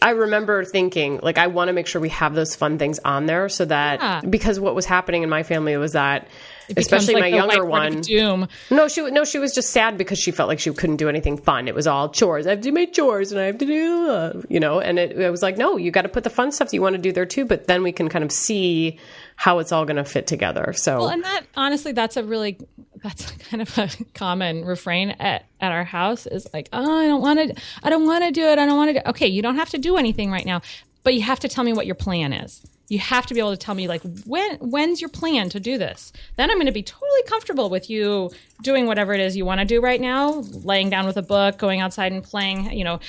I 0.00 0.10
remember 0.10 0.64
thinking, 0.64 1.20
like, 1.22 1.36
I 1.36 1.48
want 1.48 1.68
to 1.68 1.72
make 1.74 1.86
sure 1.86 2.00
we 2.00 2.08
have 2.10 2.34
those 2.34 2.54
fun 2.54 2.78
things 2.78 2.98
on 3.04 3.26
there 3.26 3.48
so 3.50 3.64
that 3.66 4.00
Yeah. 4.00 4.20
because 4.28 4.58
what 4.60 4.74
was 4.74 4.86
happening 4.86 5.22
in 5.22 5.28
my 5.28 5.42
family 5.42 5.76
was 5.76 5.92
that, 5.92 6.28
Becomes 6.68 6.86
especially 6.86 7.14
like 7.14 7.32
my 7.32 7.36
younger 7.36 7.64
one, 7.64 8.00
Doom. 8.00 8.48
no, 8.70 8.88
she 8.88 9.08
no, 9.10 9.24
she 9.24 9.38
was 9.38 9.54
just 9.54 9.70
sad 9.70 9.96
because 9.96 10.18
she 10.18 10.30
felt 10.30 10.48
like 10.48 10.58
she 10.58 10.72
couldn't 10.72 10.96
do 10.96 11.08
anything 11.08 11.36
fun. 11.36 11.68
It 11.68 11.74
was 11.74 11.86
all 11.86 12.08
chores. 12.08 12.46
I 12.46 12.50
have 12.50 12.60
to 12.60 12.62
do 12.62 12.72
my 12.72 12.86
chores 12.86 13.30
and 13.32 13.40
I 13.40 13.44
have 13.44 13.58
to 13.58 13.66
do, 13.66 14.08
uh, 14.08 14.42
you 14.48 14.58
know. 14.58 14.80
And 14.80 14.98
it, 14.98 15.18
it 15.18 15.30
was 15.30 15.42
like, 15.42 15.56
no, 15.56 15.76
you 15.76 15.90
got 15.90 16.02
to 16.02 16.08
put 16.08 16.24
the 16.24 16.30
fun 16.30 16.50
stuff 16.52 16.72
you 16.72 16.82
want 16.82 16.96
to 16.96 17.02
do 17.02 17.12
there 17.12 17.26
too. 17.26 17.44
But 17.44 17.66
then 17.66 17.82
we 17.82 17.92
can 17.92 18.08
kind 18.08 18.24
of 18.24 18.32
see 18.32 18.98
how 19.36 19.58
it's 19.58 19.70
all 19.70 19.84
going 19.84 19.96
to 19.96 20.04
fit 20.04 20.26
together. 20.26 20.72
So 20.72 20.98
Well, 20.98 21.08
and 21.08 21.22
that 21.24 21.42
honestly, 21.56 21.92
that's 21.92 22.16
a 22.16 22.24
really 22.24 22.58
that's 23.02 23.30
kind 23.50 23.62
of 23.62 23.78
a 23.78 23.88
common 24.14 24.64
refrain 24.64 25.10
at, 25.10 25.46
at 25.60 25.72
our 25.72 25.84
house 25.84 26.26
is 26.26 26.46
like, 26.52 26.68
oh, 26.72 26.98
I 26.98 27.06
don't 27.06 27.22
want 27.22 27.38
to, 27.38 27.62
I 27.82 27.90
don't 27.90 28.06
want 28.06 28.24
to 28.24 28.30
do 28.30 28.42
it. 28.42 28.58
I 28.58 28.66
don't 28.66 28.76
want 28.76 28.94
to. 28.96 29.02
do 29.02 29.10
Okay, 29.10 29.28
you 29.28 29.42
don't 29.42 29.56
have 29.56 29.70
to 29.70 29.78
do 29.78 29.96
anything 29.96 30.30
right 30.30 30.46
now, 30.46 30.62
but 31.02 31.14
you 31.14 31.22
have 31.22 31.40
to 31.40 31.48
tell 31.48 31.64
me 31.64 31.72
what 31.72 31.86
your 31.86 31.94
plan 31.94 32.32
is. 32.32 32.64
You 32.88 32.98
have 32.98 33.26
to 33.26 33.34
be 33.34 33.40
able 33.40 33.50
to 33.50 33.56
tell 33.56 33.74
me 33.74 33.88
like 33.88 34.02
when 34.26 34.56
when's 34.56 35.00
your 35.00 35.10
plan 35.10 35.48
to 35.50 35.60
do 35.60 35.78
this. 35.78 36.12
Then 36.36 36.50
I'm 36.50 36.56
going 36.56 36.66
to 36.66 36.72
be 36.72 36.82
totally 36.82 37.22
comfortable 37.26 37.68
with 37.68 37.90
you 37.90 38.30
doing 38.62 38.86
whatever 38.86 39.12
it 39.12 39.20
is 39.20 39.36
you 39.36 39.44
want 39.44 39.60
to 39.60 39.66
do 39.66 39.80
right 39.80 40.00
now, 40.00 40.42
laying 40.64 40.90
down 40.90 41.06
with 41.06 41.16
a 41.16 41.22
book, 41.22 41.58
going 41.58 41.80
outside 41.80 42.12
and 42.12 42.22
playing, 42.22 42.72
you 42.72 42.84
know, 42.84 43.00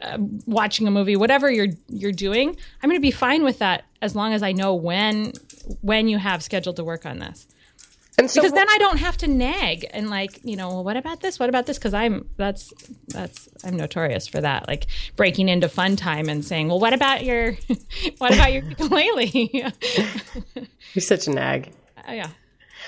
uh, 0.00 0.18
watching 0.46 0.86
a 0.86 0.90
movie, 0.90 1.16
whatever 1.16 1.50
you're 1.50 1.68
you're 1.88 2.12
doing. 2.12 2.56
I'm 2.82 2.90
going 2.90 3.00
to 3.00 3.00
be 3.00 3.10
fine 3.10 3.44
with 3.44 3.58
that 3.60 3.84
as 4.00 4.14
long 4.14 4.32
as 4.32 4.42
I 4.42 4.52
know 4.52 4.74
when 4.74 5.32
when 5.80 6.08
you 6.08 6.18
have 6.18 6.42
scheduled 6.42 6.76
to 6.76 6.84
work 6.84 7.06
on 7.06 7.18
this 7.18 7.46
and 8.18 8.30
so 8.30 8.40
because 8.42 8.52
then 8.52 8.68
I 8.68 8.78
don't 8.78 8.98
have 8.98 9.16
to 9.18 9.26
nag 9.26 9.86
and 9.92 10.10
like 10.10 10.40
you 10.44 10.56
know 10.56 10.68
well, 10.68 10.84
what 10.84 10.96
about 10.96 11.20
this 11.20 11.38
what 11.38 11.48
about 11.48 11.66
this 11.66 11.78
because 11.78 11.94
I'm 11.94 12.28
that's 12.36 12.72
that's 13.08 13.48
I'm 13.64 13.76
notorious 13.76 14.26
for 14.28 14.40
that 14.40 14.68
like 14.68 14.86
breaking 15.16 15.48
into 15.48 15.68
fun 15.68 15.96
time 15.96 16.28
and 16.28 16.44
saying 16.44 16.68
well 16.68 16.80
what 16.80 16.92
about 16.92 17.24
your 17.24 17.52
what 18.18 18.34
about 18.34 18.52
your 18.52 18.62
ukulele 18.64 19.50
you're 20.94 21.00
such 21.02 21.26
a 21.26 21.30
nag. 21.30 21.72
Uh, 22.08 22.12
yeah 22.12 22.28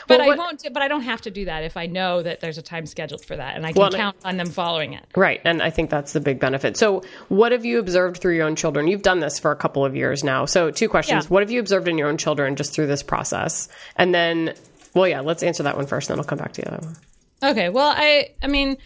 but 0.08 0.18
Well, 0.18 0.32
I 0.32 0.36
won't 0.36 0.58
do- 0.60 0.70
but 0.70 0.82
I 0.82 0.88
don't 0.88 1.02
have 1.02 1.22
to 1.22 1.30
do 1.30 1.44
that 1.46 1.62
if 1.64 1.76
I 1.76 1.86
know 1.86 2.22
that 2.22 2.40
there's 2.40 2.58
a 2.58 2.62
time 2.62 2.84
scheduled 2.84 3.24
for 3.24 3.36
that 3.36 3.56
and 3.56 3.64
I 3.64 3.72
can 3.72 3.80
Well, 3.80 3.90
count 3.92 4.16
on 4.24 4.36
them 4.36 4.48
following 4.50 4.92
it 4.92 5.04
Right. 5.16 5.40
And 5.44 5.62
I 5.62 5.70
think 5.70 5.88
that's 5.88 6.12
the 6.12 6.20
big 6.20 6.38
benefit. 6.40 6.76
So, 6.76 7.02
what 7.28 7.52
have 7.52 7.64
you 7.64 7.78
observed 7.78 8.18
through 8.18 8.34
your 8.34 8.46
own 8.46 8.56
children? 8.56 8.86
You've 8.88 9.02
done 9.02 9.20
this 9.20 9.38
for 9.38 9.50
a 9.52 9.56
couple 9.56 9.84
of 9.84 9.94
years 9.96 10.22
now. 10.24 10.44
So, 10.46 10.70
two 10.70 10.88
questions. 10.88 11.24
Yeah. 11.24 11.28
What 11.28 11.42
have 11.42 11.50
you 11.50 11.60
observed 11.60 11.88
in 11.88 11.96
your 11.96 12.08
own 12.08 12.18
children 12.18 12.56
just 12.56 12.74
through 12.74 12.88
this 12.88 13.02
process? 13.02 13.68
And 13.96 14.12
then, 14.14 14.54
well, 14.94 15.08
yeah, 15.08 15.20
let's 15.20 15.42
answer 15.42 15.62
that 15.64 15.76
one 15.76 15.86
first, 15.86 16.08
and 16.08 16.14
then 16.14 16.20
I'll 16.20 16.28
come 16.28 16.38
back 16.38 16.52
to 16.54 16.62
the 16.62 16.72
other 16.74 16.86
one. 16.86 16.96
okay 17.42 17.68
well 17.68 17.92
I 17.94 18.30
I 18.42 18.46
mean 18.46 18.76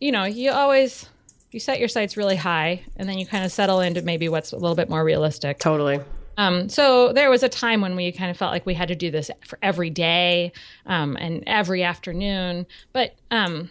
you 0.00 0.12
know 0.12 0.24
you 0.24 0.50
always 0.50 1.08
you 1.52 1.60
set 1.60 1.78
your 1.78 1.88
sights 1.88 2.16
really 2.16 2.36
high 2.36 2.82
and 2.96 3.08
then 3.08 3.18
you 3.18 3.24
kind 3.26 3.44
of 3.44 3.52
settle 3.52 3.80
into 3.80 4.02
maybe 4.02 4.28
what's 4.28 4.52
a 4.52 4.56
little 4.56 4.74
bit 4.74 4.90
more 4.90 5.04
realistic 5.04 5.58
Totally. 5.60 6.00
Um, 6.36 6.68
so 6.68 7.12
there 7.12 7.30
was 7.30 7.44
a 7.44 7.48
time 7.48 7.80
when 7.80 7.94
we 7.94 8.10
kind 8.10 8.28
of 8.30 8.36
felt 8.36 8.50
like 8.50 8.66
we 8.66 8.74
had 8.74 8.88
to 8.88 8.96
do 8.96 9.08
this 9.10 9.30
for 9.46 9.56
every 9.62 9.88
day 9.88 10.52
um, 10.84 11.16
and 11.16 11.44
every 11.46 11.84
afternoon. 11.84 12.66
But 12.92 13.14
um, 13.30 13.70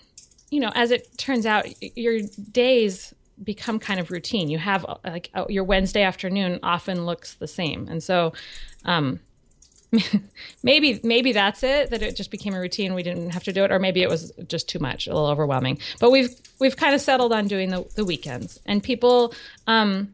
you 0.50 0.62
know, 0.62 0.72
as 0.74 0.92
it 0.92 1.18
turns 1.18 1.46
out, 1.46 1.66
your 1.98 2.22
days 2.54 3.14
become 3.44 3.80
kind 3.80 4.00
of 4.00 4.12
routine. 4.12 4.50
You 4.50 4.60
have 4.60 4.86
uh, 4.86 4.96
like 5.04 5.30
uh, 5.34 5.44
your 5.50 5.66
Wednesday 5.66 6.04
afternoon 6.04 6.60
often 6.64 7.06
looks 7.06 7.34
the 7.34 7.48
same, 7.48 7.88
and 7.90 8.02
so. 8.02 8.32
Um, 8.86 9.20
maybe 10.64 11.00
maybe 11.04 11.32
that's 11.32 11.64
it 11.64 11.90
that 11.92 12.02
it 12.02 12.16
just 12.16 12.32
became 12.32 12.54
a 12.54 12.60
routine 12.60 12.94
we 12.94 13.04
didn't 13.04 13.30
have 13.30 13.44
to 13.44 13.54
do 13.54 13.64
it 13.64 13.72
or 13.72 13.80
maybe 13.80 14.02
it 14.02 14.10
was 14.10 14.32
just 14.48 14.68
too 14.68 14.80
much 14.80 15.08
a 15.08 15.14
little 15.14 15.28
overwhelming. 15.28 15.80
But 16.00 16.12
we've 16.12 16.34
we've 16.60 16.76
kind 16.76 16.96
of 16.96 17.02
settled 17.02 17.34
on 17.34 17.48
doing 17.48 17.70
the, 17.70 17.86
the 17.96 18.06
weekends. 18.06 18.60
And 18.66 18.82
people 18.82 19.34
um 19.68 20.14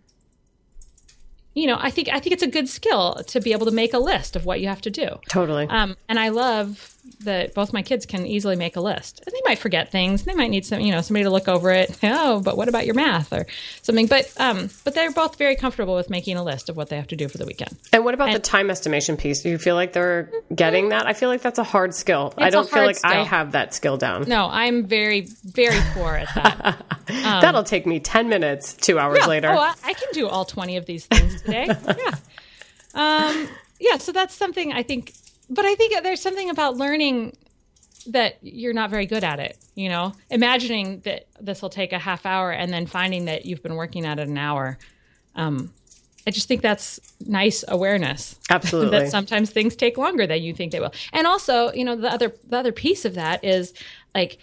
you 1.55 1.67
know, 1.67 1.77
I 1.79 1.89
think 1.89 2.09
I 2.09 2.19
think 2.19 2.33
it's 2.33 2.43
a 2.43 2.47
good 2.47 2.69
skill 2.69 3.15
to 3.27 3.41
be 3.41 3.51
able 3.53 3.65
to 3.65 3.71
make 3.71 3.93
a 3.93 3.99
list 3.99 4.35
of 4.35 4.45
what 4.45 4.61
you 4.61 4.67
have 4.67 4.81
to 4.81 4.89
do. 4.91 5.07
Totally. 5.29 5.67
Um, 5.67 5.97
and 6.07 6.19
I 6.19 6.29
love 6.29 6.95
that 7.21 7.53
both 7.55 7.73
my 7.73 7.81
kids 7.81 8.05
can 8.05 8.25
easily 8.25 8.55
make 8.55 8.75
a 8.75 8.81
list. 8.81 9.21
And 9.25 9.33
they 9.33 9.41
might 9.43 9.57
forget 9.57 9.91
things. 9.91 10.23
They 10.23 10.35
might 10.35 10.51
need 10.51 10.63
some, 10.63 10.79
you 10.79 10.91
know, 10.91 11.01
somebody 11.01 11.23
to 11.23 11.29
look 11.31 11.47
over 11.47 11.71
it. 11.71 11.97
Oh, 12.11 12.41
but 12.41 12.57
what 12.57 12.67
about 12.67 12.85
your 12.85 12.95
math 12.95 13.31
or 13.33 13.45
something? 13.81 14.05
But 14.07 14.31
um, 14.37 14.69
but 14.83 14.93
they're 14.93 15.11
both 15.11 15.37
very 15.37 15.55
comfortable 15.55 15.95
with 15.95 16.09
making 16.09 16.37
a 16.37 16.43
list 16.43 16.69
of 16.69 16.77
what 16.77 16.89
they 16.89 16.95
have 16.97 17.07
to 17.07 17.15
do 17.15 17.27
for 17.27 17.37
the 17.37 17.45
weekend. 17.45 17.75
and 17.93 18.03
what 18.03 18.13
about 18.13 18.33
the 18.33 18.39
time 18.39 18.69
estimation 18.69 19.15
piece? 19.17 19.41
Do 19.41 19.49
you 19.49 19.57
feel 19.57 19.75
like 19.75 19.93
they're 19.93 20.29
getting 20.53 20.89
that? 20.89 21.07
I 21.07 21.13
feel 21.13 21.29
like 21.29 21.41
that's 21.41 21.59
a 21.59 21.63
hard 21.63 21.93
skill. 21.93 22.33
I 22.37 22.49
don't 22.49 22.69
feel 22.69 22.85
like 22.85 23.03
I 23.03 23.23
have 23.23 23.53
that 23.53 23.73
skill 23.73 23.97
down. 23.97 24.25
No, 24.27 24.47
I'm 24.51 24.85
very 24.85 25.27
very 25.45 25.79
poor 25.93 26.15
at 26.15 26.33
that. 26.35 26.98
That'll 27.09 27.63
take 27.63 27.85
me 27.85 27.99
10 27.99 28.29
minutes, 28.29 28.73
two 28.73 28.99
hours 28.99 29.19
Yeah. 29.21 29.27
later. 29.27 29.49
Oh, 29.49 29.57
I, 29.59 29.73
I 29.83 29.93
can 29.93 30.07
do 30.13 30.27
all 30.27 30.45
20 30.45 30.77
of 30.77 30.85
these 30.85 31.05
things 31.05 31.41
today. 31.41 31.67
yeah. 31.97 32.15
Um, 32.93 33.47
yeah. 33.79 33.97
So 33.97 34.11
that's 34.11 34.33
something 34.35 34.71
I 34.73 34.83
think, 34.83 35.13
but 35.49 35.65
I 35.65 35.75
think 35.75 36.01
there's 36.03 36.21
something 36.21 36.49
about 36.49 36.77
learning 36.77 37.35
that 38.07 38.37
you're 38.41 38.73
not 38.73 38.89
very 38.89 39.05
good 39.05 39.23
at 39.23 39.39
it. 39.39 39.57
You 39.75 39.89
know, 39.89 40.13
imagining 40.29 40.99
that 41.01 41.27
this 41.39 41.61
will 41.61 41.69
take 41.69 41.93
a 41.93 41.99
half 41.99 42.25
hour 42.25 42.51
and 42.51 42.71
then 42.73 42.85
finding 42.85 43.25
that 43.25 43.45
you've 43.45 43.63
been 43.63 43.75
working 43.75 44.05
at 44.05 44.19
it 44.19 44.27
an 44.27 44.37
hour. 44.37 44.77
Um, 45.35 45.71
I 46.27 46.31
just 46.31 46.47
think 46.47 46.61
that's 46.61 46.99
nice 47.25 47.63
awareness 47.67 48.37
Absolutely. 48.49 48.99
that 48.99 49.09
sometimes 49.09 49.51
things 49.51 49.75
take 49.75 49.97
longer 49.97 50.27
than 50.27 50.43
you 50.43 50.53
think 50.53 50.73
they 50.73 50.79
will. 50.79 50.93
And 51.13 51.25
also, 51.25 51.71
you 51.71 51.85
know, 51.85 51.95
the 51.95 52.11
other 52.11 52.35
the 52.47 52.57
other 52.57 52.71
piece 52.73 53.05
of 53.05 53.15
that 53.15 53.43
is 53.43 53.73
like 54.13 54.37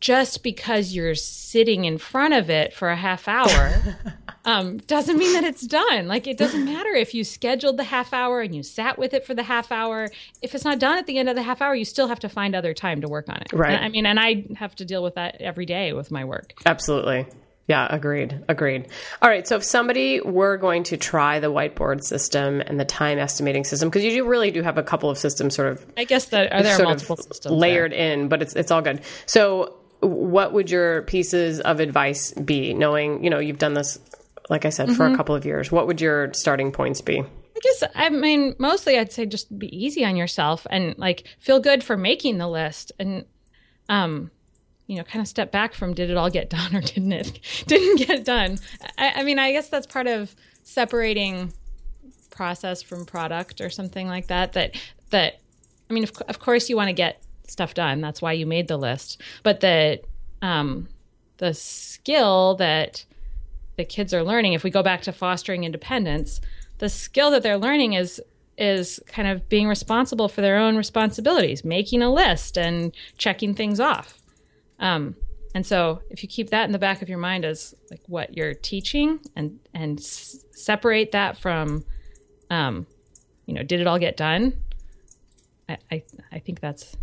just 0.00 0.42
because 0.42 0.94
you're 0.94 1.14
sitting 1.14 1.84
in 1.84 1.98
front 1.98 2.34
of 2.34 2.50
it 2.50 2.72
for 2.72 2.90
a 2.90 2.96
half 2.96 3.28
hour 3.28 3.96
um, 4.44 4.78
doesn't 4.78 5.16
mean 5.16 5.32
that 5.32 5.44
it's 5.44 5.66
done. 5.66 6.06
Like 6.06 6.26
it 6.26 6.36
doesn't 6.36 6.64
matter 6.64 6.90
if 6.90 7.14
you 7.14 7.24
scheduled 7.24 7.76
the 7.76 7.84
half 7.84 8.12
hour 8.12 8.40
and 8.40 8.54
you 8.54 8.62
sat 8.62 8.98
with 8.98 9.14
it 9.14 9.24
for 9.26 9.34
the 9.34 9.42
half 9.42 9.72
hour. 9.72 10.08
If 10.42 10.54
it's 10.54 10.64
not 10.64 10.78
done 10.78 10.98
at 10.98 11.06
the 11.06 11.18
end 11.18 11.28
of 11.28 11.34
the 11.34 11.42
half 11.42 11.62
hour, 11.62 11.74
you 11.74 11.84
still 11.84 12.08
have 12.08 12.20
to 12.20 12.28
find 12.28 12.54
other 12.54 12.74
time 12.74 13.00
to 13.00 13.08
work 13.08 13.28
on 13.28 13.36
it. 13.36 13.52
Right. 13.52 13.80
I 13.80 13.88
mean, 13.88 14.06
and 14.06 14.20
I 14.20 14.44
have 14.56 14.74
to 14.76 14.84
deal 14.84 15.02
with 15.02 15.14
that 15.14 15.40
every 15.40 15.66
day 15.66 15.92
with 15.92 16.10
my 16.10 16.24
work. 16.24 16.54
Absolutely. 16.64 17.26
Yeah, 17.68 17.88
agreed. 17.90 18.44
Agreed. 18.48 18.86
All 19.20 19.28
right. 19.28 19.46
So 19.46 19.56
if 19.56 19.64
somebody 19.64 20.20
were 20.20 20.56
going 20.56 20.84
to 20.84 20.96
try 20.96 21.40
the 21.40 21.50
whiteboard 21.50 22.04
system 22.04 22.60
and 22.60 22.78
the 22.78 22.84
time 22.84 23.18
estimating 23.18 23.64
system, 23.64 23.88
because 23.88 24.04
you 24.04 24.12
do 24.12 24.24
really 24.24 24.52
do 24.52 24.62
have 24.62 24.78
a 24.78 24.84
couple 24.84 25.10
of 25.10 25.18
systems 25.18 25.56
sort 25.56 25.72
of 25.72 25.84
I 25.96 26.04
guess 26.04 26.26
that 26.26 26.52
are 26.52 26.62
there 26.62 26.78
multiple 26.80 27.16
systems 27.16 27.40
there? 27.42 27.52
layered 27.52 27.92
in, 27.92 28.28
but 28.28 28.40
it's 28.40 28.54
it's 28.54 28.70
all 28.70 28.82
good. 28.82 29.00
So 29.26 29.74
what 30.00 30.52
would 30.52 30.70
your 30.70 31.02
pieces 31.02 31.60
of 31.60 31.80
advice 31.80 32.32
be 32.32 32.74
knowing, 32.74 33.22
you 33.24 33.30
know, 33.30 33.38
you've 33.38 33.58
done 33.58 33.74
this 33.74 33.98
like 34.48 34.64
I 34.64 34.68
said 34.68 34.88
for 34.94 35.04
Mm-hmm. 35.04 35.14
a 35.14 35.16
couple 35.16 35.34
of 35.34 35.44
years. 35.44 35.72
What 35.72 35.86
would 35.88 36.00
your 36.00 36.32
starting 36.32 36.70
points 36.70 37.00
be? 37.00 37.18
I 37.20 37.58
guess 37.60 37.82
I 37.94 38.10
mean 38.10 38.54
mostly 38.58 38.98
I'd 38.98 39.10
say 39.12 39.26
just 39.26 39.58
be 39.58 39.74
easy 39.76 40.04
on 40.04 40.14
yourself 40.16 40.66
and 40.70 40.96
like 40.98 41.24
feel 41.40 41.58
good 41.58 41.82
for 41.82 41.96
making 41.96 42.38
the 42.38 42.46
list 42.46 42.92
and 42.98 43.24
um 43.88 44.30
you 44.86 44.96
know 44.98 45.04
kind 45.04 45.20
of 45.22 45.26
step 45.26 45.50
back 45.50 45.74
from 45.74 45.94
did 45.94 46.10
it 46.10 46.16
all 46.16 46.30
get 46.30 46.50
done 46.50 46.76
or 46.76 46.80
didn't 46.92 47.12
it 47.12 47.40
didn't 47.66 48.06
get 48.06 48.24
done. 48.24 48.58
I, 48.98 49.12
I 49.16 49.22
mean 49.24 49.38
I 49.38 49.52
guess 49.52 49.68
that's 49.68 49.86
part 49.86 50.06
of 50.06 50.36
separating 50.62 51.52
process 52.30 52.82
from 52.82 53.06
product 53.06 53.60
or 53.60 53.70
something 53.70 54.06
like 54.06 54.26
that 54.26 54.52
that 54.52 54.76
that 55.10 55.40
I 55.90 55.94
mean 55.94 56.04
of, 56.04 56.12
of 56.28 56.38
course 56.38 56.68
you 56.68 56.76
want 56.76 56.88
to 56.88 56.92
get 56.92 57.22
stuff 57.50 57.74
done. 57.74 58.00
That's 58.00 58.22
why 58.22 58.32
you 58.32 58.46
made 58.46 58.68
the 58.68 58.76
list. 58.76 59.20
But 59.42 59.60
that 59.60 60.04
um 60.42 60.88
the 61.38 61.54
skill 61.54 62.54
that 62.56 63.04
the 63.76 63.84
kids 63.84 64.14
are 64.14 64.22
learning 64.22 64.54
if 64.54 64.64
we 64.64 64.70
go 64.70 64.82
back 64.82 65.02
to 65.02 65.12
fostering 65.12 65.64
independence 65.64 66.40
the 66.78 66.88
skill 66.88 67.30
that 67.30 67.42
they're 67.42 67.58
learning 67.58 67.94
is 67.94 68.20
is 68.58 69.00
kind 69.06 69.28
of 69.28 69.48
being 69.50 69.68
responsible 69.68 70.28
for 70.28 70.40
their 70.40 70.56
own 70.56 70.76
responsibilities 70.76 71.64
making 71.64 72.02
a 72.02 72.12
list 72.12 72.56
and 72.56 72.94
checking 73.18 73.54
things 73.54 73.80
off. 73.80 74.18
Um, 74.78 75.14
and 75.54 75.64
so 75.64 76.00
if 76.10 76.22
you 76.22 76.28
keep 76.28 76.50
that 76.50 76.64
in 76.64 76.72
the 76.72 76.78
back 76.78 77.02
of 77.02 77.08
your 77.08 77.18
mind 77.18 77.44
as 77.44 77.74
like 77.90 78.00
what 78.06 78.36
you're 78.36 78.54
teaching 78.54 79.20
and 79.34 79.58
and 79.74 79.98
s- 79.98 80.44
separate 80.52 81.12
that 81.12 81.38
from 81.38 81.84
um, 82.50 82.86
you 83.46 83.54
know 83.54 83.62
did 83.62 83.80
it 83.80 83.86
all 83.86 83.98
get 83.98 84.16
done? 84.16 84.52
I 85.68 85.78
i, 85.90 86.02
I 86.32 86.38
think 86.38 86.60
that's 86.60 86.96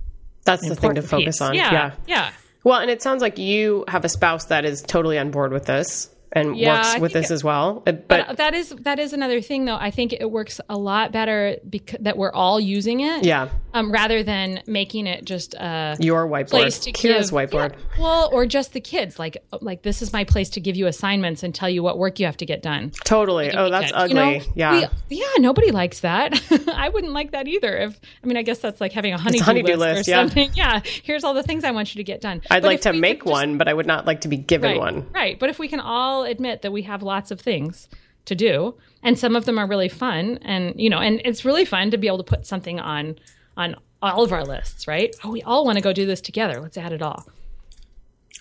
That's 0.46 0.68
the 0.68 0.76
thing 0.76 0.96
to 0.96 1.02
focus 1.02 1.38
piece. 1.38 1.42
on. 1.42 1.54
yeah 1.56 1.72
yeah. 1.72 1.92
yeah 2.08 2.32
Well, 2.64 2.80
and 2.80 2.90
it 2.90 3.02
sounds 3.02 3.22
like 3.22 3.38
you 3.38 3.86
have 3.88 4.06
a 4.06 4.10
spouse 4.10 4.46
that 4.46 4.66
is 4.66 4.82
totally 4.82 5.18
on 5.20 5.32
board 5.32 5.52
with 5.52 5.66
this 5.66 6.10
and 6.34 6.58
Yeah, 6.58 6.76
works 6.78 6.88
I 6.96 7.00
with 7.00 7.14
this 7.14 7.32
it- 7.32 7.34
as 7.34 7.44
well. 7.44 7.84
Uh, 7.88 7.92
But, 7.94 8.08
But 8.28 8.38
that 8.38 8.54
is 8.54 8.70
that 8.82 9.00
is 9.00 9.14
another 9.14 9.40
thing, 9.42 9.66
though. 9.66 9.76
I 9.76 9.92
think 9.92 10.14
it 10.14 10.30
works 10.30 10.60
a 10.70 10.78
lot 10.78 11.12
better 11.12 11.58
because 11.70 12.00
that 12.02 12.18
we're 12.18 12.32
all 12.34 12.60
using 12.60 13.00
it, 13.02 13.24
yeah, 13.24 13.50
um, 13.74 13.92
rather 13.92 14.24
than 14.24 14.62
making 14.68 15.08
it 15.08 15.26
just 15.26 15.54
a 15.56 15.96
your 16.00 16.28
whiteboard, 16.28 16.50
place 16.50 16.80
to 16.80 16.92
Kira's 16.92 17.32
give, 17.32 17.50
whiteboard. 17.52 17.74
Yeah, 17.74 18.02
well, 18.02 18.30
or 18.34 18.46
just 18.46 18.74
the 18.74 18.82
kids. 18.82 19.18
Like 19.20 19.38
like 19.62 19.82
this 19.84 20.02
is 20.02 20.12
my 20.14 20.24
place 20.24 20.50
to 20.52 20.60
give 20.60 20.76
you 20.76 20.88
assignments 20.88 21.44
and 21.44 21.54
tell 21.56 21.70
you 21.70 21.84
what 21.84 21.98
work 21.98 22.20
you 22.20 22.26
have 22.26 22.38
to 22.38 22.46
get 22.46 22.62
done. 22.62 22.92
Totally. 23.06 23.52
Oh, 23.52 23.70
that's 23.70 23.92
ugly. 23.94 24.10
You 24.10 24.16
know, 24.40 24.46
yeah. 24.56 24.88
we- 25.10 25.18
yeah. 25.18 25.26
Nobody 25.40 25.72
likes 25.72 26.00
that. 26.02 26.42
I 26.74 26.90
wouldn't 26.90 27.14
like 27.14 27.32
that 27.32 27.48
either. 27.48 27.76
If 27.78 28.00
I 28.24 28.28
mean, 28.28 28.38
I 28.38 28.42
guess 28.42 28.60
that's 28.60 28.82
like 28.82 28.92
having 28.92 29.14
a 29.14 29.18
honeydew, 29.18 29.44
honeydew 29.44 29.76
list, 29.76 29.80
list, 29.98 30.08
or 30.10 30.12
yeah. 30.12 30.22
something. 30.22 30.52
Yeah. 30.56 30.82
Here's 31.04 31.24
all 31.24 31.34
the 31.34 31.44
things 31.44 31.64
I 31.64 31.72
want 31.72 31.94
you 31.96 32.00
to 32.00 32.04
get 32.04 32.22
done. 32.22 32.42
I'd 32.50 32.62
But 32.62 32.68
like 32.68 32.82
to 32.82 32.94
make 32.94 33.20
just- 33.20 33.32
one, 33.32 33.58
but 33.58 33.68
I 33.68 33.74
would 33.74 33.86
not 33.88 34.06
like 34.06 34.22
to 34.22 34.28
be 34.28 34.38
given 34.38 34.72
right, 34.72 34.80
one. 34.80 35.08
Right. 35.14 35.40
But 35.40 35.50
if 35.50 35.60
we 35.60 35.68
can 35.68 35.80
all 35.80 36.23
admit 36.24 36.62
that 36.62 36.72
we 36.72 36.82
have 36.84 37.04
lots 37.04 37.32
of 37.32 37.40
things 37.42 37.88
to 38.26 38.36
do, 38.36 38.76
and 39.04 39.18
some 39.20 39.36
of 39.36 39.46
them 39.46 39.58
are 39.60 39.68
really 39.68 39.90
fun, 39.90 40.40
and 40.42 40.80
you 40.80 40.90
know, 40.90 41.00
and 41.00 41.22
it's 41.26 41.44
really 41.46 41.66
fun 41.66 41.92
to 41.92 41.98
be 41.98 42.08
able 42.08 42.20
to 42.20 42.24
put 42.24 42.46
something 42.46 42.80
on 42.80 43.18
on 43.58 43.76
all 44.02 44.24
of 44.24 44.32
our 44.34 44.44
lists, 44.44 44.88
right? 44.88 45.16
Oh, 45.24 45.32
we 45.32 45.42
all 45.44 45.66
want 45.66 45.78
to 45.78 45.82
go 45.82 45.94
do 45.94 46.06
this 46.06 46.22
together. 46.22 46.60
Let's 46.62 46.78
add 46.78 46.92
it 46.94 47.02
all. 47.02 47.26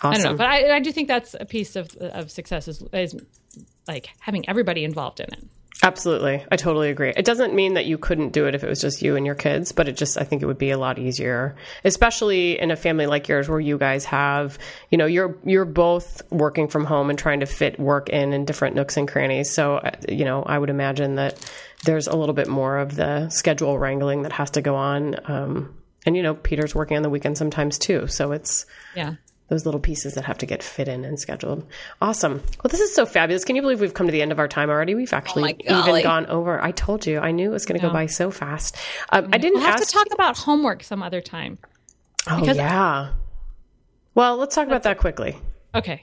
I 0.01 0.09
Awesome. 0.09 0.23
don't 0.23 0.33
know, 0.33 0.38
but 0.38 0.47
I, 0.49 0.77
I 0.77 0.81
do 0.81 0.90
think 0.90 1.07
that's 1.09 1.35
a 1.38 1.45
piece 1.45 1.77
of 1.77 1.95
of 1.97 2.31
success 2.31 2.66
is, 2.68 2.83
is 2.92 3.14
like 3.87 4.09
having 4.21 4.49
everybody 4.49 4.85
involved 4.85 5.21
in 5.21 5.27
it. 5.33 5.45
Absolutely. 5.85 6.45
I 6.49 6.57
totally 6.57 6.90
agree. 6.90 7.12
It 7.16 7.25
doesn't 7.25 7.55
mean 7.55 7.75
that 7.75 7.87
you 7.87 7.99
couldn't 7.99 8.33
do 8.33 8.47
it 8.47 8.55
if 8.55 8.62
it 8.62 8.68
was 8.68 8.81
just 8.81 9.03
you 9.03 9.16
and 9.16 9.27
your 9.27 9.35
kids, 9.35 9.73
but 9.73 9.88
it 9.88 9.97
just, 9.97 10.16
I 10.16 10.23
think 10.23 10.40
it 10.40 10.47
would 10.47 10.59
be 10.59 10.71
a 10.71 10.79
lot 10.79 10.97
easier, 11.01 11.57
especially 11.83 12.61
in 12.61 12.71
a 12.71 12.77
family 12.77 13.07
like 13.07 13.27
yours 13.27 13.49
where 13.49 13.59
you 13.59 13.79
guys 13.79 14.05
have, 14.05 14.61
you 14.90 14.99
know, 14.99 15.07
you're, 15.07 15.37
you're 15.45 15.64
both 15.64 16.23
working 16.31 16.68
from 16.68 16.85
home 16.85 17.11
and 17.11 17.18
trying 17.18 17.40
to 17.40 17.47
fit 17.47 17.81
work 17.81 18.11
in 18.11 18.33
in 18.33 18.45
different 18.45 18.77
nooks 18.77 18.97
and 18.97 19.09
crannies. 19.09 19.53
So, 19.53 19.79
uh, 19.79 19.90
you 20.09 20.25
know, 20.25 20.45
I 20.45 20.57
would 20.57 20.71
imagine 20.71 21.16
that 21.16 21.45
there's 21.85 22.07
a 22.07 22.16
little 22.16 22.35
bit 22.35 22.47
more 22.47 22.79
of 22.79 22.95
the 22.95 23.29
schedule 23.31 23.77
wrangling 23.77 24.23
that 24.23 24.33
has 24.33 24.51
to 24.53 24.61
go 24.61 24.77
on. 24.77 25.16
Um, 25.29 25.75
and, 26.07 26.16
you 26.16 26.23
know, 26.23 26.35
Peter's 26.35 26.77
working 26.77 26.97
on 26.97 27.03
the 27.03 27.11
weekend 27.11 27.37
sometimes 27.37 27.77
too. 27.77 28.07
So 28.07 28.31
it's, 28.31 28.66
Yeah. 28.95 29.14
Those 29.53 29.67
little 29.67 29.81
pieces 29.81 30.15
that 30.15 30.25
have 30.25 30.38
to 30.38 30.47
get 30.47 30.62
fit 30.62 30.88
in 30.88 31.05
and 31.05 31.21
scheduled. 31.21 31.62
Awesome. 32.01 32.37
Well, 32.62 32.71
this 32.71 32.81
is 32.81 32.95
so 32.95 33.05
fabulous. 33.05 33.45
Can 33.45 33.55
you 33.55 33.61
believe 33.61 33.83
we've 33.83 33.93
come 33.93 34.07
to 34.07 34.12
the 34.12 34.23
end 34.23 34.33
of 34.33 34.38
our 34.38 34.49
time 34.49 34.71
already? 34.71 34.95
We've 34.95 35.12
actually 35.12 35.43
my 35.43 35.57
even 35.83 36.03
gone 36.03 36.25
over. 36.27 36.59
I 36.62 36.71
told 36.71 37.07
you. 37.07 37.19
I 37.19 37.33
knew 37.33 37.51
it 37.51 37.53
was 37.53 37.67
going 37.67 37.79
to 37.79 37.87
go 37.87 37.93
by 37.93 38.07
so 38.07 38.31
fast. 38.31 38.77
Um, 39.11 39.29
I 39.31 39.37
didn't 39.37 39.59
We'll 39.59 39.67
have 39.67 39.75
ask. 39.81 39.88
to 39.88 39.93
talk 39.93 40.07
about 40.12 40.38
homework 40.38 40.83
some 40.83 41.03
other 41.03 41.21
time. 41.21 41.59
oh, 42.31 42.43
yeah. 42.45 43.12
Well, 44.15 44.37
let's 44.38 44.55
talk 44.55 44.67
about 44.67 44.85
that 44.85 44.97
quickly. 44.99 45.37
Okay. 45.75 46.03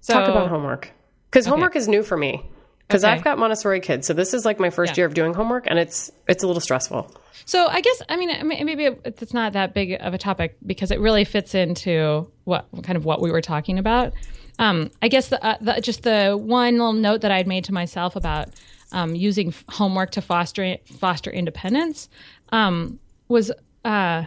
So 0.00 0.12
Talk 0.12 0.28
about 0.28 0.48
homework. 0.48 0.92
Because 1.30 1.46
homework 1.46 1.74
is 1.74 1.88
new 1.88 2.02
for 2.02 2.16
me. 2.16 2.44
Because 2.88 3.04
Okay. 3.04 3.12
I've 3.12 3.22
got 3.22 3.38
Montessori 3.38 3.80
kids, 3.80 4.06
so 4.06 4.14
this 4.14 4.32
is 4.32 4.44
like 4.46 4.58
my 4.58 4.70
first 4.70 4.92
Yeah. 4.96 5.02
year 5.02 5.06
of 5.06 5.14
doing 5.14 5.34
homework, 5.34 5.66
and 5.68 5.78
it's 5.78 6.10
it's 6.26 6.42
a 6.42 6.46
little 6.46 6.60
stressful. 6.60 7.10
So 7.44 7.66
I 7.68 7.80
guess 7.82 8.02
I 8.08 8.16
mean 8.16 8.30
maybe 8.64 8.88
it's 9.04 9.34
not 9.34 9.52
that 9.52 9.74
big 9.74 9.96
of 10.00 10.14
a 10.14 10.18
topic 10.18 10.56
because 10.66 10.90
it 10.90 10.98
really 11.00 11.24
fits 11.24 11.54
into 11.54 12.30
what 12.44 12.66
kind 12.82 12.96
of 12.96 13.04
what 13.04 13.20
we 13.20 13.30
were 13.30 13.42
talking 13.42 13.78
about. 13.78 14.12
Um, 14.58 14.90
I 15.02 15.08
guess 15.08 15.28
the, 15.28 15.42
uh, 15.44 15.56
the 15.60 15.80
just 15.80 16.02
the 16.02 16.32
one 16.36 16.78
little 16.78 16.92
note 16.94 17.20
that 17.20 17.30
I'd 17.30 17.46
made 17.46 17.64
to 17.64 17.72
myself 17.74 18.16
about 18.16 18.48
um, 18.90 19.14
using 19.14 19.48
f- 19.48 19.64
homework 19.68 20.10
to 20.12 20.20
foster 20.22 20.78
foster 20.86 21.30
independence 21.30 22.08
um, 22.52 22.98
was 23.28 23.52
uh, 23.84 24.24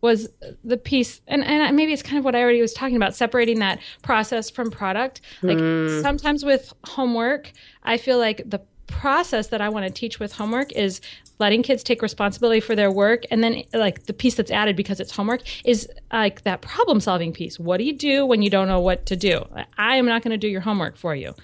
was 0.00 0.28
the 0.64 0.76
piece 0.76 1.20
and, 1.26 1.44
and 1.44 1.76
maybe 1.76 1.92
it's 1.92 2.02
kind 2.02 2.18
of 2.18 2.24
what 2.24 2.34
i 2.34 2.40
already 2.40 2.60
was 2.60 2.72
talking 2.72 2.96
about 2.96 3.14
separating 3.14 3.58
that 3.58 3.80
process 4.02 4.48
from 4.48 4.70
product. 4.70 5.20
Like 5.42 5.58
sometimes 6.02 6.44
with 6.44 6.72
homework 6.84 7.52
i 7.82 7.96
feel 7.96 8.18
like 8.18 8.42
the 8.48 8.60
process 8.86 9.48
that 9.48 9.60
i 9.60 9.68
want 9.68 9.86
to 9.86 9.92
teach 9.92 10.18
with 10.18 10.32
homework 10.32 10.72
is 10.72 11.00
letting 11.38 11.62
kids 11.62 11.82
take 11.82 12.02
responsibility 12.02 12.60
for 12.60 12.74
their 12.74 12.90
work 12.90 13.24
and 13.30 13.42
then 13.42 13.62
like 13.72 14.06
the 14.06 14.12
piece 14.12 14.34
that's 14.34 14.50
added 14.50 14.76
because 14.76 15.00
it's 15.00 15.14
homework 15.14 15.42
is 15.64 15.88
like 16.12 16.42
that 16.42 16.60
problem 16.62 17.00
solving 17.00 17.32
piece. 17.32 17.58
What 17.58 17.78
do 17.78 17.84
you 17.84 17.92
do 17.92 18.26
when 18.26 18.42
you 18.42 18.50
don't 18.50 18.68
know 18.68 18.80
what 18.80 19.06
to 19.06 19.16
do? 19.16 19.44
I 19.76 19.96
am 19.96 20.06
not 20.06 20.22
going 20.22 20.32
to 20.32 20.38
do 20.38 20.48
your 20.48 20.60
homework 20.60 20.96
for 20.96 21.14
you. 21.14 21.34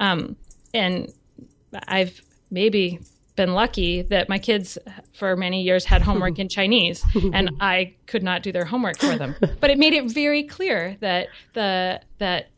Um, 0.00 0.36
and 0.72 1.12
I've 1.88 2.20
maybe 2.50 3.00
been 3.36 3.54
lucky 3.54 4.02
that 4.02 4.28
my 4.28 4.38
kids 4.38 4.78
for 5.14 5.36
many 5.36 5.62
years 5.62 5.84
had 5.84 6.02
homework 6.02 6.38
in 6.38 6.48
Chinese 6.48 7.04
and 7.32 7.50
I 7.60 7.94
could 8.06 8.22
not 8.22 8.42
do 8.42 8.52
their 8.52 8.64
homework 8.64 8.98
for 8.98 9.16
them. 9.16 9.34
But 9.60 9.70
it 9.70 9.78
made 9.78 9.94
it 9.94 10.10
very 10.10 10.42
clear 10.42 10.96
that 11.00 11.28
the 11.54 12.00
that 12.18 12.48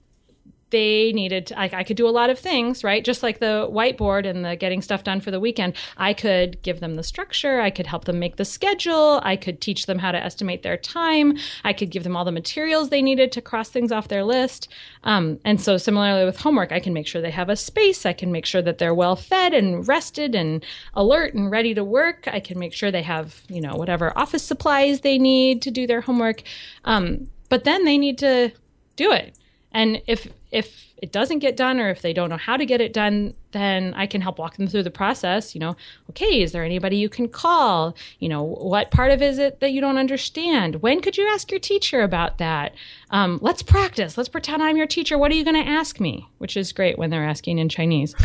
they 0.75 1.13
needed 1.13 1.47
to, 1.47 1.61
I 1.61 1.85
could 1.85 1.97
do 1.97 2.09
a 2.09 2.11
lot 2.11 2.31
of 2.31 2.39
things, 2.39 2.83
right? 2.83 3.05
Just 3.05 3.23
like 3.23 3.39
the 3.39 3.69
whiteboard 3.71 4.27
and 4.27 4.45
the 4.45 4.57
getting 4.57 4.83
stuff 4.83 5.05
done 5.05 5.21
for 5.21 5.31
the 5.31 5.39
weekend. 5.39 5.75
I 5.97 6.15
could 6.15 6.61
give 6.63 6.81
them 6.81 6.97
the 6.97 7.05
structure, 7.05 7.61
I 7.61 7.71
could 7.71 7.87
help 7.87 8.07
them 8.07 8.19
make 8.19 8.37
the 8.37 8.45
schedule, 8.45 9.21
I 9.23 9.37
could 9.37 9.61
teach 9.61 9.87
them 9.87 10.01
how 10.01 10.11
to 10.11 10.19
estimate 10.19 10.65
their 10.65 10.77
time, 10.77 11.39
I 11.63 11.73
could 11.73 11.91
give 11.91 12.03
them 12.03 12.17
all 12.17 12.25
the 12.25 12.33
materials 12.33 12.89
they 12.89 13.03
needed 13.03 13.31
to 13.33 13.41
cross 13.41 13.69
things 13.69 13.93
off 13.93 14.09
their 14.09 14.25
list. 14.25 14.67
Um, 15.05 15.39
and 15.45 15.61
so 15.61 15.77
similarly 15.77 16.25
with 16.25 16.41
homework, 16.41 16.73
I 16.73 16.81
can 16.81 16.93
make 16.93 17.07
sure 17.07 17.23
they 17.23 17.31
have 17.31 17.51
a 17.51 17.55
space, 17.55 18.05
I 18.05 18.13
can 18.13 18.33
make 18.33 18.45
sure 18.45 18.63
that 18.63 18.79
they're 18.79 18.95
well 18.95 19.15
fed 19.15 19.55
and 19.55 19.87
rested 19.87 20.35
and 20.35 20.65
alert 20.95 21.35
and 21.35 21.53
ready 21.53 21.73
to 21.75 21.85
work. 21.85 22.27
I 22.27 22.41
can 22.41 22.59
make 22.59 22.73
sure 22.73 22.91
they 22.91 23.03
have, 23.03 23.43
you 23.49 23.61
know, 23.61 23.77
whatever 23.77 24.13
office 24.19 24.43
supplies 24.43 25.03
they 25.03 25.19
need 25.19 25.63
to 25.63 25.71
do 25.71 25.87
their 25.87 26.01
homework. 26.01 26.43
Um, 26.85 27.31
but 27.49 27.63
then 27.63 27.85
they 27.85 27.97
need 27.97 28.19
to 28.19 28.51
do 28.97 29.13
it. 29.13 29.37
And 29.75 30.01
if 30.07 30.29
if 30.55 30.95
it 30.99 31.11
doesn't 31.11 31.41
get 31.41 31.57
done 31.57 31.81
or 31.81 31.91
if 31.91 32.01
they 32.01 32.13
don't 32.13 32.31
know 32.31 32.37
how 32.37 32.57
to 32.57 32.65
get 32.65 32.81
it 32.81 32.93
done, 32.93 33.35
then 33.51 33.93
I 33.95 34.07
can 34.07 34.21
help 34.21 34.39
walk 34.39 34.57
them 34.57 34.69
through 34.69 34.85
the 34.85 34.91
process. 34.91 35.53
You 35.53 35.61
know, 35.61 35.77
okay, 36.11 36.43
is 36.43 36.53
there 36.53 36.65
anybody 36.65 36.97
you 36.97 37.09
can 37.09 37.29
call? 37.29 37.97
You 38.21 38.29
know, 38.29 38.45
what 38.45 38.93
part 38.93 39.11
of 39.11 39.21
is 39.21 39.39
it 39.39 39.59
that 39.59 39.73
you 39.73 39.81
don't 39.81 39.99
understand? 39.99 40.77
When 40.77 41.01
could 41.01 41.19
you 41.19 41.27
ask 41.27 41.51
your 41.51 41.59
teacher 41.59 42.03
about 42.03 42.39
that? 42.39 42.73
Um, 43.11 43.41
let's 43.43 43.63
practice. 43.63 44.17
Let's 44.17 44.29
pretend 44.29 44.63
I'm 44.63 44.77
your 44.77 44.87
teacher. 44.87 45.19
What 45.19 45.33
are 45.33 45.35
you 45.35 45.45
going 45.45 45.63
to 45.63 45.69
ask 45.69 45.99
me? 45.99 46.29
Which 46.39 46.57
is 46.57 46.73
great 46.73 46.99
when 46.99 47.11
they're 47.11 47.29
asking 47.29 47.59
in 47.59 47.69
Chinese. 47.69 48.15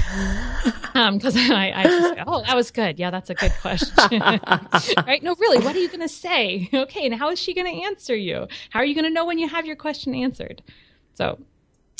Because 0.93 1.35
I, 1.37 1.71
I 1.73 1.83
just 1.83 2.15
say, 2.15 2.23
oh, 2.27 2.43
that 2.45 2.55
was 2.55 2.71
good. 2.71 2.99
Yeah, 2.99 3.11
that's 3.11 3.29
a 3.29 3.35
good 3.35 3.53
question. 3.61 4.19
right? 4.19 5.21
No, 5.21 5.35
really, 5.35 5.63
what 5.63 5.75
are 5.75 5.79
you 5.79 5.87
going 5.87 6.01
to 6.01 6.09
say? 6.09 6.67
Okay, 6.73 7.05
and 7.05 7.15
how 7.15 7.29
is 7.29 7.39
she 7.39 7.53
going 7.53 7.67
to 7.67 7.83
answer 7.85 8.15
you? 8.15 8.47
How 8.71 8.79
are 8.79 8.85
you 8.85 8.95
going 8.95 9.05
to 9.05 9.11
know 9.11 9.25
when 9.25 9.37
you 9.37 9.47
have 9.47 9.65
your 9.65 9.75
question 9.75 10.13
answered? 10.15 10.61
So 11.13 11.37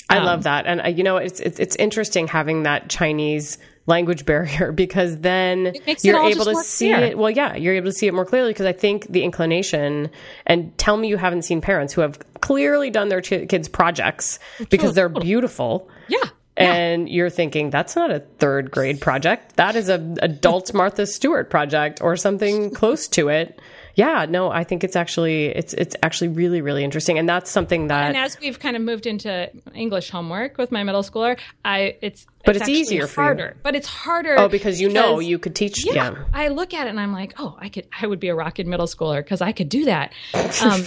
I 0.10 0.24
love 0.24 0.44
that, 0.44 0.66
and 0.66 0.82
uh, 0.82 0.88
you 0.88 1.04
know, 1.04 1.18
it's, 1.18 1.40
it's 1.40 1.60
it's 1.60 1.76
interesting 1.76 2.28
having 2.28 2.64
that 2.64 2.90
Chinese 2.90 3.58
language 3.86 4.26
barrier 4.26 4.72
because 4.72 5.20
then 5.20 5.74
you're 6.02 6.24
able 6.24 6.46
to 6.46 6.56
see 6.64 6.94
clear. 6.94 7.06
it. 7.06 7.18
Well, 7.18 7.30
yeah, 7.30 7.56
you're 7.56 7.74
able 7.76 7.88
to 7.88 7.94
see 7.94 8.08
it 8.08 8.14
more 8.14 8.26
clearly 8.26 8.52
because 8.52 8.66
I 8.66 8.74
think 8.74 9.08
the 9.12 9.24
inclination, 9.24 10.10
and 10.46 10.78
tell 10.78 10.98
me 10.98 11.08
you 11.10 11.18
haven't 11.18 11.44
seen 11.44 11.62
parents 11.62 11.94
who 11.94 12.02
have 12.02 12.20
clearly 12.42 12.90
done 12.90 13.10
their 13.10 13.22
ch- 13.22 13.48
kids' 13.50 13.68
projects 13.68 14.40
because 14.70 14.94
they're 14.96 15.10
beautiful. 15.10 15.90
Yeah. 16.08 16.24
And 16.58 17.08
you're 17.08 17.30
thinking 17.30 17.70
that's 17.70 17.96
not 17.96 18.12
a 18.12 18.20
third 18.20 18.70
grade 18.70 19.00
project. 19.00 19.56
That 19.56 19.78
is 19.78 19.88
a 19.88 20.16
adult 20.22 20.74
Martha 20.74 21.06
Stewart 21.06 21.50
project 21.50 22.02
or 22.02 22.18
something 22.18 22.72
close 22.72 23.08
to 23.10 23.30
it. 23.30 23.62
Yeah, 24.00 24.26
no, 24.30 24.50
I 24.50 24.64
think 24.64 24.86
it's 24.86 24.96
actually 24.96 25.48
it's 25.48 25.74
it's 25.74 25.96
actually 26.04 26.30
really 26.30 26.62
really 26.62 26.86
interesting, 26.86 27.20
and 27.20 27.28
that's 27.28 27.52
something 27.52 27.88
that. 27.88 28.08
And 28.08 28.16
as 28.16 28.40
we've 28.40 28.58
kind 28.58 28.78
of 28.78 28.82
moved 28.82 29.06
into 29.06 29.52
English 29.76 30.10
homework 30.10 30.58
with 30.58 30.72
my 30.72 30.84
middle 30.84 31.04
schooler, 31.04 31.38
I 31.66 31.98
it's 32.02 32.26
But 32.46 32.56
it's 32.56 32.62
actually 32.64 32.80
easier 32.80 33.08
harder. 33.08 33.58
But 33.62 33.76
it's 33.76 33.88
harder. 33.88 34.36
oh, 34.40 34.48
because 34.48 34.80
you 34.80 34.88
know 34.88 35.20
you 35.20 35.38
could 35.38 35.54
teach. 35.54 35.86
yeah, 35.86 35.94
Yeah, 35.94 36.24
I 36.34 36.48
look 36.48 36.74
at 36.74 36.88
it 36.88 36.92
and 36.92 37.00
I'm 37.00 37.12
like, 37.12 37.34
oh, 37.40 37.58
I 37.60 37.68
could, 37.68 37.88
I 38.02 38.08
would 38.08 38.22
be 38.22 38.30
a 38.30 38.36
rocket 38.36 38.66
middle 38.68 38.88
schooler 38.88 39.20
because 39.22 39.42
I 39.42 39.52
could 39.52 39.70
do 39.70 39.86
that. 39.86 40.14
Um, 40.64 40.82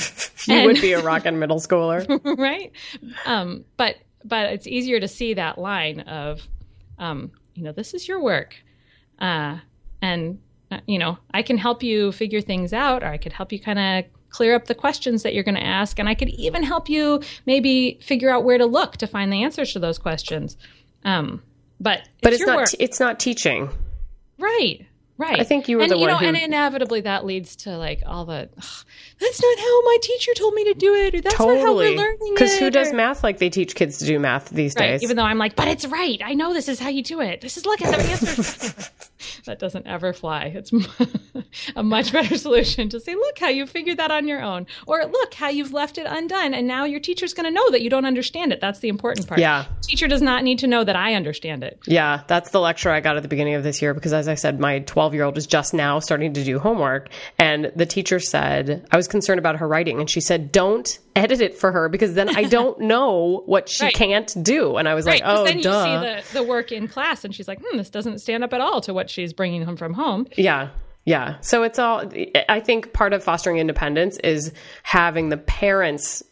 you 0.46 0.54
and- 0.54 0.66
would 0.66 0.80
be 0.80 0.92
a 0.92 1.02
rockin' 1.02 1.38
middle 1.38 1.60
schooler. 1.60 2.00
right? 2.38 2.72
Um, 3.26 3.64
but 3.76 3.96
but 4.24 4.52
it's 4.54 4.66
easier 4.66 5.00
to 5.00 5.08
see 5.08 5.34
that 5.34 5.58
line 5.58 6.00
of, 6.00 6.40
um, 6.98 7.30
you 7.54 7.62
know, 7.62 7.72
this 7.72 7.92
is 7.94 8.08
your 8.08 8.20
work, 8.22 8.54
uh, 9.18 9.58
and 10.00 10.38
you 10.86 10.98
know, 10.98 11.18
I 11.32 11.42
can 11.42 11.58
help 11.58 11.82
you 11.82 12.12
figure 12.12 12.40
things 12.40 12.72
out, 12.72 13.02
or 13.02 13.06
I 13.06 13.16
could 13.18 13.32
help 13.32 13.52
you 13.52 13.60
kind 13.60 13.78
of 13.78 14.04
clear 14.30 14.54
up 14.54 14.64
the 14.66 14.74
questions 14.74 15.22
that 15.24 15.34
you're 15.34 15.44
going 15.44 15.56
to 15.56 15.62
ask, 15.66 15.98
and 15.98 16.08
I 16.08 16.14
could 16.14 16.30
even 16.30 16.62
help 16.62 16.88
you 16.88 17.20
maybe 17.46 17.98
figure 18.02 18.30
out 18.30 18.44
where 18.44 18.58
to 18.58 18.64
look 18.66 18.96
to 18.98 19.06
find 19.06 19.32
the 19.32 19.42
answers 19.42 19.72
to 19.74 19.78
those 19.78 19.98
questions. 19.98 20.56
Um, 21.04 21.42
but 21.80 22.08
But 22.22 22.32
it's 22.32 22.46
not 22.46 22.66
t- 22.68 22.76
it's 22.80 23.00
not 23.00 23.20
teaching. 23.20 23.68
Right. 24.38 24.86
Right. 25.18 25.38
I 25.40 25.44
think 25.44 25.68
you 25.68 25.76
were 25.76 25.82
and, 25.82 25.92
the 25.92 25.96
you 25.96 26.00
one 26.00 26.10
know, 26.10 26.16
who- 26.16 26.26
and 26.26 26.36
inevitably 26.36 27.02
that 27.02 27.24
leads 27.24 27.54
to 27.56 27.76
like 27.76 28.02
all 28.06 28.24
the 28.24 28.48
"Ugh, 28.56 28.84
that's 29.22 29.42
not 29.42 29.58
how 29.58 29.80
my 29.82 29.96
teacher 30.02 30.32
told 30.34 30.54
me 30.54 30.64
to 30.64 30.74
do 30.74 30.94
it, 30.94 31.14
or 31.14 31.20
that's 31.20 31.38
not 31.38 31.46
how 31.48 31.54
we're 31.74 31.86
Totally. 31.86 31.96
learning 31.96 32.34
Because 32.34 32.58
who 32.58 32.70
does 32.70 32.92
or- 32.92 32.96
math 32.96 33.22
like 33.22 33.38
they 33.38 33.48
teach 33.50 33.74
kids 33.74 33.98
to 33.98 34.04
do 34.04 34.18
math 34.18 34.50
these 34.50 34.74
Right. 34.78 34.90
days? 34.92 35.02
Even 35.02 35.16
though 35.16 35.24
I'm 35.24 35.38
like, 35.38 35.56
but 35.56 35.68
it's 35.68 35.86
right. 35.86 36.20
I 36.24 36.34
know 36.34 36.52
this 36.52 36.68
is 36.68 36.78
how 36.78 36.88
you 36.88 37.02
do 37.02 37.20
it. 37.20 37.40
This 37.40 37.56
is 37.56 37.64
look 37.64 37.80
at 37.82 37.90
the 37.96 38.02
answer. 38.04 38.90
that 39.46 39.58
doesn't 39.58 39.86
ever 39.86 40.12
fly. 40.12 40.52
It's 40.54 40.72
a 41.76 41.82
much 41.82 42.12
better 42.12 42.36
solution 42.46 42.88
to 42.90 43.00
say, 43.00 43.14
look 43.14 43.38
how 43.38 43.48
you 43.48 43.66
figured 43.66 43.98
that 43.98 44.10
on 44.10 44.26
your 44.26 44.42
own, 44.42 44.66
or 44.86 45.04
look 45.04 45.34
how 45.34 45.48
you've 45.48 45.72
left 45.72 45.98
it 45.98 46.06
undone, 46.08 46.54
and 46.54 46.66
now 46.66 46.84
your 46.84 47.00
teacher's 47.00 47.34
going 47.34 47.44
to 47.44 47.50
know 47.50 47.70
that 47.70 47.82
you 47.82 47.90
don't 47.90 48.04
understand 48.06 48.52
it. 48.52 48.60
That's 48.60 48.80
the 48.80 48.88
important 48.88 49.26
part. 49.26 49.40
Yeah. 49.40 49.66
Teacher 49.82 50.08
does 50.08 50.22
not 50.22 50.42
need 50.44 50.58
to 50.60 50.66
know 50.66 50.84
that 50.84 50.96
I 50.96 51.14
understand 51.14 51.62
it. 51.64 51.78
Yeah, 51.86 52.22
that's 52.26 52.50
the 52.50 52.60
lecture 52.60 52.90
I 52.90 53.00
got 53.00 53.16
at 53.16 53.22
the 53.22 53.28
beginning 53.28 53.54
of 53.54 53.62
this 53.62 53.80
year 53.82 53.94
because, 53.94 54.12
as 54.12 54.28
I 54.28 54.34
said, 54.34 54.58
my 54.60 54.80
12 54.80 55.14
year 55.14 55.24
old 55.24 55.38
is 55.38 55.46
just 55.46 55.74
now 55.74 55.98
starting 55.98 56.32
to 56.34 56.44
do 56.44 56.58
homework. 56.58 57.08
And 57.38 57.70
the 57.76 57.86
teacher 57.86 58.18
said, 58.20 58.86
I 58.90 58.96
was 58.96 59.08
concerned 59.12 59.38
about 59.38 59.56
her 59.58 59.68
writing. 59.68 60.00
And 60.00 60.10
she 60.10 60.20
said, 60.20 60.50
Don't 60.50 60.98
edit 61.14 61.40
it 61.40 61.56
for 61.56 61.70
her 61.70 61.88
because 61.88 62.14
then 62.14 62.34
I 62.36 62.42
don't 62.42 62.80
know 62.92 63.44
what 63.46 63.68
she 63.68 63.84
Right. 63.84 63.94
can't 63.94 64.34
do. 64.42 64.76
And 64.78 64.88
I 64.88 64.94
was 64.94 65.06
Right. 65.06 65.22
like, 65.22 65.30
Oh, 65.38 65.44
then 65.44 65.58
you 65.58 65.62
duh. 65.62 65.84
see 66.24 66.32
the, 66.32 66.38
the 66.40 66.42
work 66.42 66.72
in 66.72 66.88
class, 66.88 67.24
and 67.24 67.32
she's 67.32 67.46
like, 67.46 67.60
hmm, 67.64 67.76
this 67.76 67.90
doesn't 67.90 68.18
stand 68.18 68.42
up 68.42 68.52
at 68.52 68.60
all 68.60 68.80
to 68.80 68.92
what 68.92 69.08
she's 69.08 69.32
bringing 69.32 69.62
home 69.62 69.76
from 69.76 69.94
home. 69.94 70.26
Yeah. 70.36 70.70
Yeah. 71.04 71.36
So 71.42 71.62
it's 71.62 71.78
all, 71.78 72.04
I 72.48 72.58
think 72.60 72.92
part 72.92 73.12
of 73.12 73.22
fostering 73.22 73.58
independence 73.58 74.18
is 74.18 74.52
having 74.82 75.28
the 75.28 75.36
parents 75.36 76.22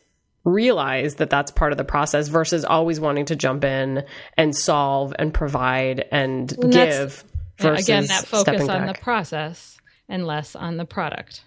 realize 0.45 1.17
that 1.17 1.29
that's 1.29 1.51
part 1.51 1.73
of 1.73 1.79
the 1.79 1.85
process 1.85 2.29
versus 2.29 2.65
always 2.65 2.99
wanting 2.99 3.27
to 3.27 3.37
jump 3.37 3.63
in 3.65 4.05
and 4.37 4.57
solve 4.57 5.13
and 5.19 5.35
provide 5.35 6.07
and 6.11 6.51
And 6.53 6.73
give. 6.73 7.25
Yeah, 7.59 7.67
Versus 7.73 7.87
again, 7.87 8.07
that 8.07 8.27
focus 8.27 8.69
on 8.69 8.87
the 8.87 8.95
process 8.95 9.77
and 10.09 10.27
less 10.27 10.57
on 10.57 10.79
the 10.79 10.87
product. 10.87 11.43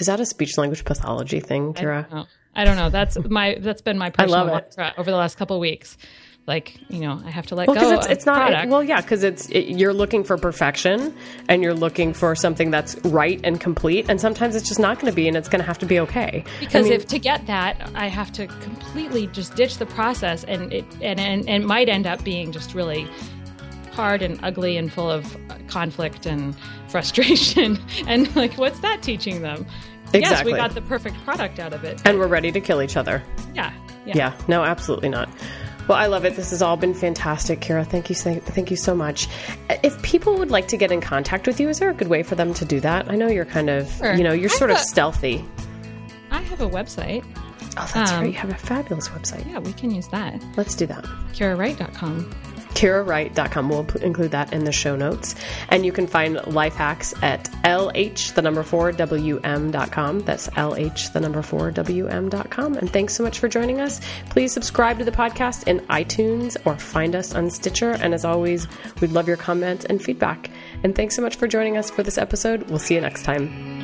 Is 0.00 0.06
that 0.06 0.18
a 0.20 0.26
speech 0.26 0.56
language 0.58 0.84
pathology 0.84 1.40
thing, 1.40 1.74
Kira? 1.74 2.06
Oh, 2.10 2.26
I 2.54 2.64
don't 2.64 2.76
know. 2.76 2.90
That's 2.90 3.16
my 3.28 3.58
that's 3.60 3.82
been 3.82 3.98
my 3.98 4.10
personal 4.10 4.48
it. 4.48 4.52
mantra 4.52 4.94
over 4.98 5.10
the 5.10 5.16
last 5.16 5.36
couple 5.36 5.56
of 5.56 5.60
weeks. 5.60 5.96
Like 6.46 6.80
you 6.88 7.00
know, 7.00 7.20
I 7.24 7.30
have 7.30 7.46
to 7.48 7.54
let 7.54 7.68
Well, 7.68 7.76
go. 7.78 7.92
it's, 7.92 8.06
it's 8.06 8.26
not. 8.26 8.48
product. 8.48 8.70
Well, 8.70 8.82
yeah, 8.82 9.02
because 9.02 9.22
it's 9.22 9.48
it, 9.50 9.68
you're 9.78 9.92
looking 9.92 10.24
for 10.24 10.36
perfection 10.38 11.14
and 11.48 11.62
you're 11.62 11.74
looking 11.74 12.12
for 12.14 12.34
something 12.34 12.70
that's 12.70 12.96
right 13.04 13.38
and 13.44 13.60
complete, 13.60 14.06
and 14.08 14.20
sometimes 14.20 14.56
it's 14.56 14.66
just 14.66 14.80
not 14.80 14.98
going 14.98 15.12
to 15.12 15.14
be, 15.14 15.28
and 15.28 15.36
it's 15.36 15.48
going 15.48 15.60
to 15.60 15.66
have 15.66 15.78
to 15.78 15.86
be 15.86 16.00
okay. 16.00 16.42
because 16.58 16.86
I 16.86 16.88
mean, 16.88 16.92
if 16.94 17.06
to 17.08 17.18
get 17.18 17.46
that, 17.46 17.90
I 17.94 18.08
have 18.08 18.32
to 18.32 18.46
completely 18.46 19.26
just 19.28 19.54
ditch 19.54 19.76
the 19.76 19.86
process, 19.86 20.42
and 20.44 20.72
it 20.72 20.84
and 21.02 21.20
and, 21.20 21.46
and 21.48 21.62
it 21.62 21.66
might 21.66 21.88
end 21.90 22.06
up 22.06 22.24
being 22.24 22.52
just 22.52 22.74
really 22.74 23.06
hard 23.92 24.22
and 24.22 24.40
ugly 24.42 24.76
and 24.76 24.90
full 24.92 25.10
of 25.10 25.36
conflict 25.68 26.24
and 26.26 26.56
frustration. 26.88 27.78
and 28.06 28.34
like, 28.34 28.54
what's 28.54 28.80
that 28.80 29.02
teaching 29.02 29.42
them? 29.42 29.66
Yes, 30.12 30.44
we 30.44 30.52
got 30.52 30.74
the 30.74 30.82
perfect 30.82 31.16
product 31.24 31.58
out 31.58 31.72
of 31.72 31.84
it. 31.84 32.00
and 32.04 32.18
we're 32.18 32.26
ready 32.26 32.50
to 32.52 32.60
kill 32.60 32.82
each 32.82 32.96
other. 32.96 33.22
Yeah, 33.54 33.72
yeah. 34.06 34.12
Yeah, 34.16 34.34
no, 34.48 34.62
absolutely 34.64 35.08
not. 35.08 35.28
Well, 35.88 35.98
I 35.98 36.06
love 36.06 36.24
it. 36.24 36.36
This 36.36 36.50
has 36.50 36.62
all 36.62 36.76
been 36.76 36.94
fantastic, 36.94 37.60
Kira. 37.60 37.84
Thank 37.86 38.10
you, 38.10 38.14
thank 38.14 38.70
you 38.70 38.76
so 38.76 38.94
much. 38.94 39.26
If 39.82 40.00
people 40.02 40.36
would 40.38 40.50
like 40.50 40.68
to 40.68 40.76
get 40.76 40.92
in 40.92 41.00
contact 41.00 41.46
with 41.46 41.58
you, 41.58 41.68
is 41.68 41.78
there 41.80 41.90
a 41.90 41.94
good 41.94 42.08
way 42.08 42.22
for 42.22 42.34
them 42.36 42.54
to 42.54 42.64
do 42.64 42.78
that? 42.80 43.10
I 43.10 43.16
know 43.16 43.26
you're 43.28 43.44
kind 43.44 43.68
of, 43.70 43.90
Sure. 43.98 44.14
you 44.14 44.22
know, 44.22 44.32
you're 44.32 44.50
I 44.50 44.54
sort 44.54 44.70
of 44.70 44.78
stealthy. 44.78 45.44
I 46.30 46.42
have 46.42 46.60
a 46.60 46.68
website. 46.68 47.24
Oh, 47.76 47.90
that's 47.94 48.10
Um, 48.12 48.18
right. 48.20 48.26
You 48.26 48.32
have 48.34 48.50
a 48.50 48.54
fabulous 48.54 49.08
website. 49.08 49.48
Yeah, 49.50 49.58
we 49.58 49.72
can 49.72 49.90
use 49.90 50.06
that. 50.08 50.40
Let's 50.56 50.74
do 50.76 50.86
that. 50.86 51.04
KiraWright.com. 51.32 52.30
KiraWright.com. 52.74 53.68
We'll 53.68 53.86
include 54.02 54.30
that 54.32 54.52
in 54.52 54.64
the 54.64 54.72
show 54.72 54.96
notes. 54.96 55.34
And 55.68 55.84
you 55.84 55.92
can 55.92 56.06
find 56.06 56.44
life 56.46 56.74
hacks 56.74 57.14
at 57.22 57.44
LH, 57.64 58.34
the 58.34 58.42
number 58.42 58.62
four, 58.62 58.92
WM.com. 58.92 60.20
That's 60.20 60.48
LH, 60.50 61.12
the 61.12 61.20
number 61.20 61.42
four, 61.42 61.70
WM.com. 61.70 62.74
And 62.74 62.92
thanks 62.92 63.14
so 63.14 63.22
much 63.22 63.38
for 63.38 63.48
joining 63.48 63.80
us. 63.80 64.00
Please 64.30 64.52
subscribe 64.52 64.98
to 64.98 65.04
the 65.04 65.12
podcast 65.12 65.66
in 65.66 65.80
iTunes 65.86 66.56
or 66.64 66.76
find 66.76 67.14
us 67.14 67.34
on 67.34 67.50
Stitcher. 67.50 67.92
And 67.92 68.14
as 68.14 68.24
always, 68.24 68.66
we'd 69.00 69.12
love 69.12 69.28
your 69.28 69.36
comments 69.36 69.84
and 69.84 70.02
feedback. 70.02 70.50
And 70.82 70.94
thanks 70.94 71.16
so 71.16 71.22
much 71.22 71.36
for 71.36 71.46
joining 71.46 71.76
us 71.76 71.90
for 71.90 72.02
this 72.02 72.18
episode. 72.18 72.68
We'll 72.70 72.78
see 72.78 72.94
you 72.94 73.00
next 73.00 73.24
time. 73.24 73.79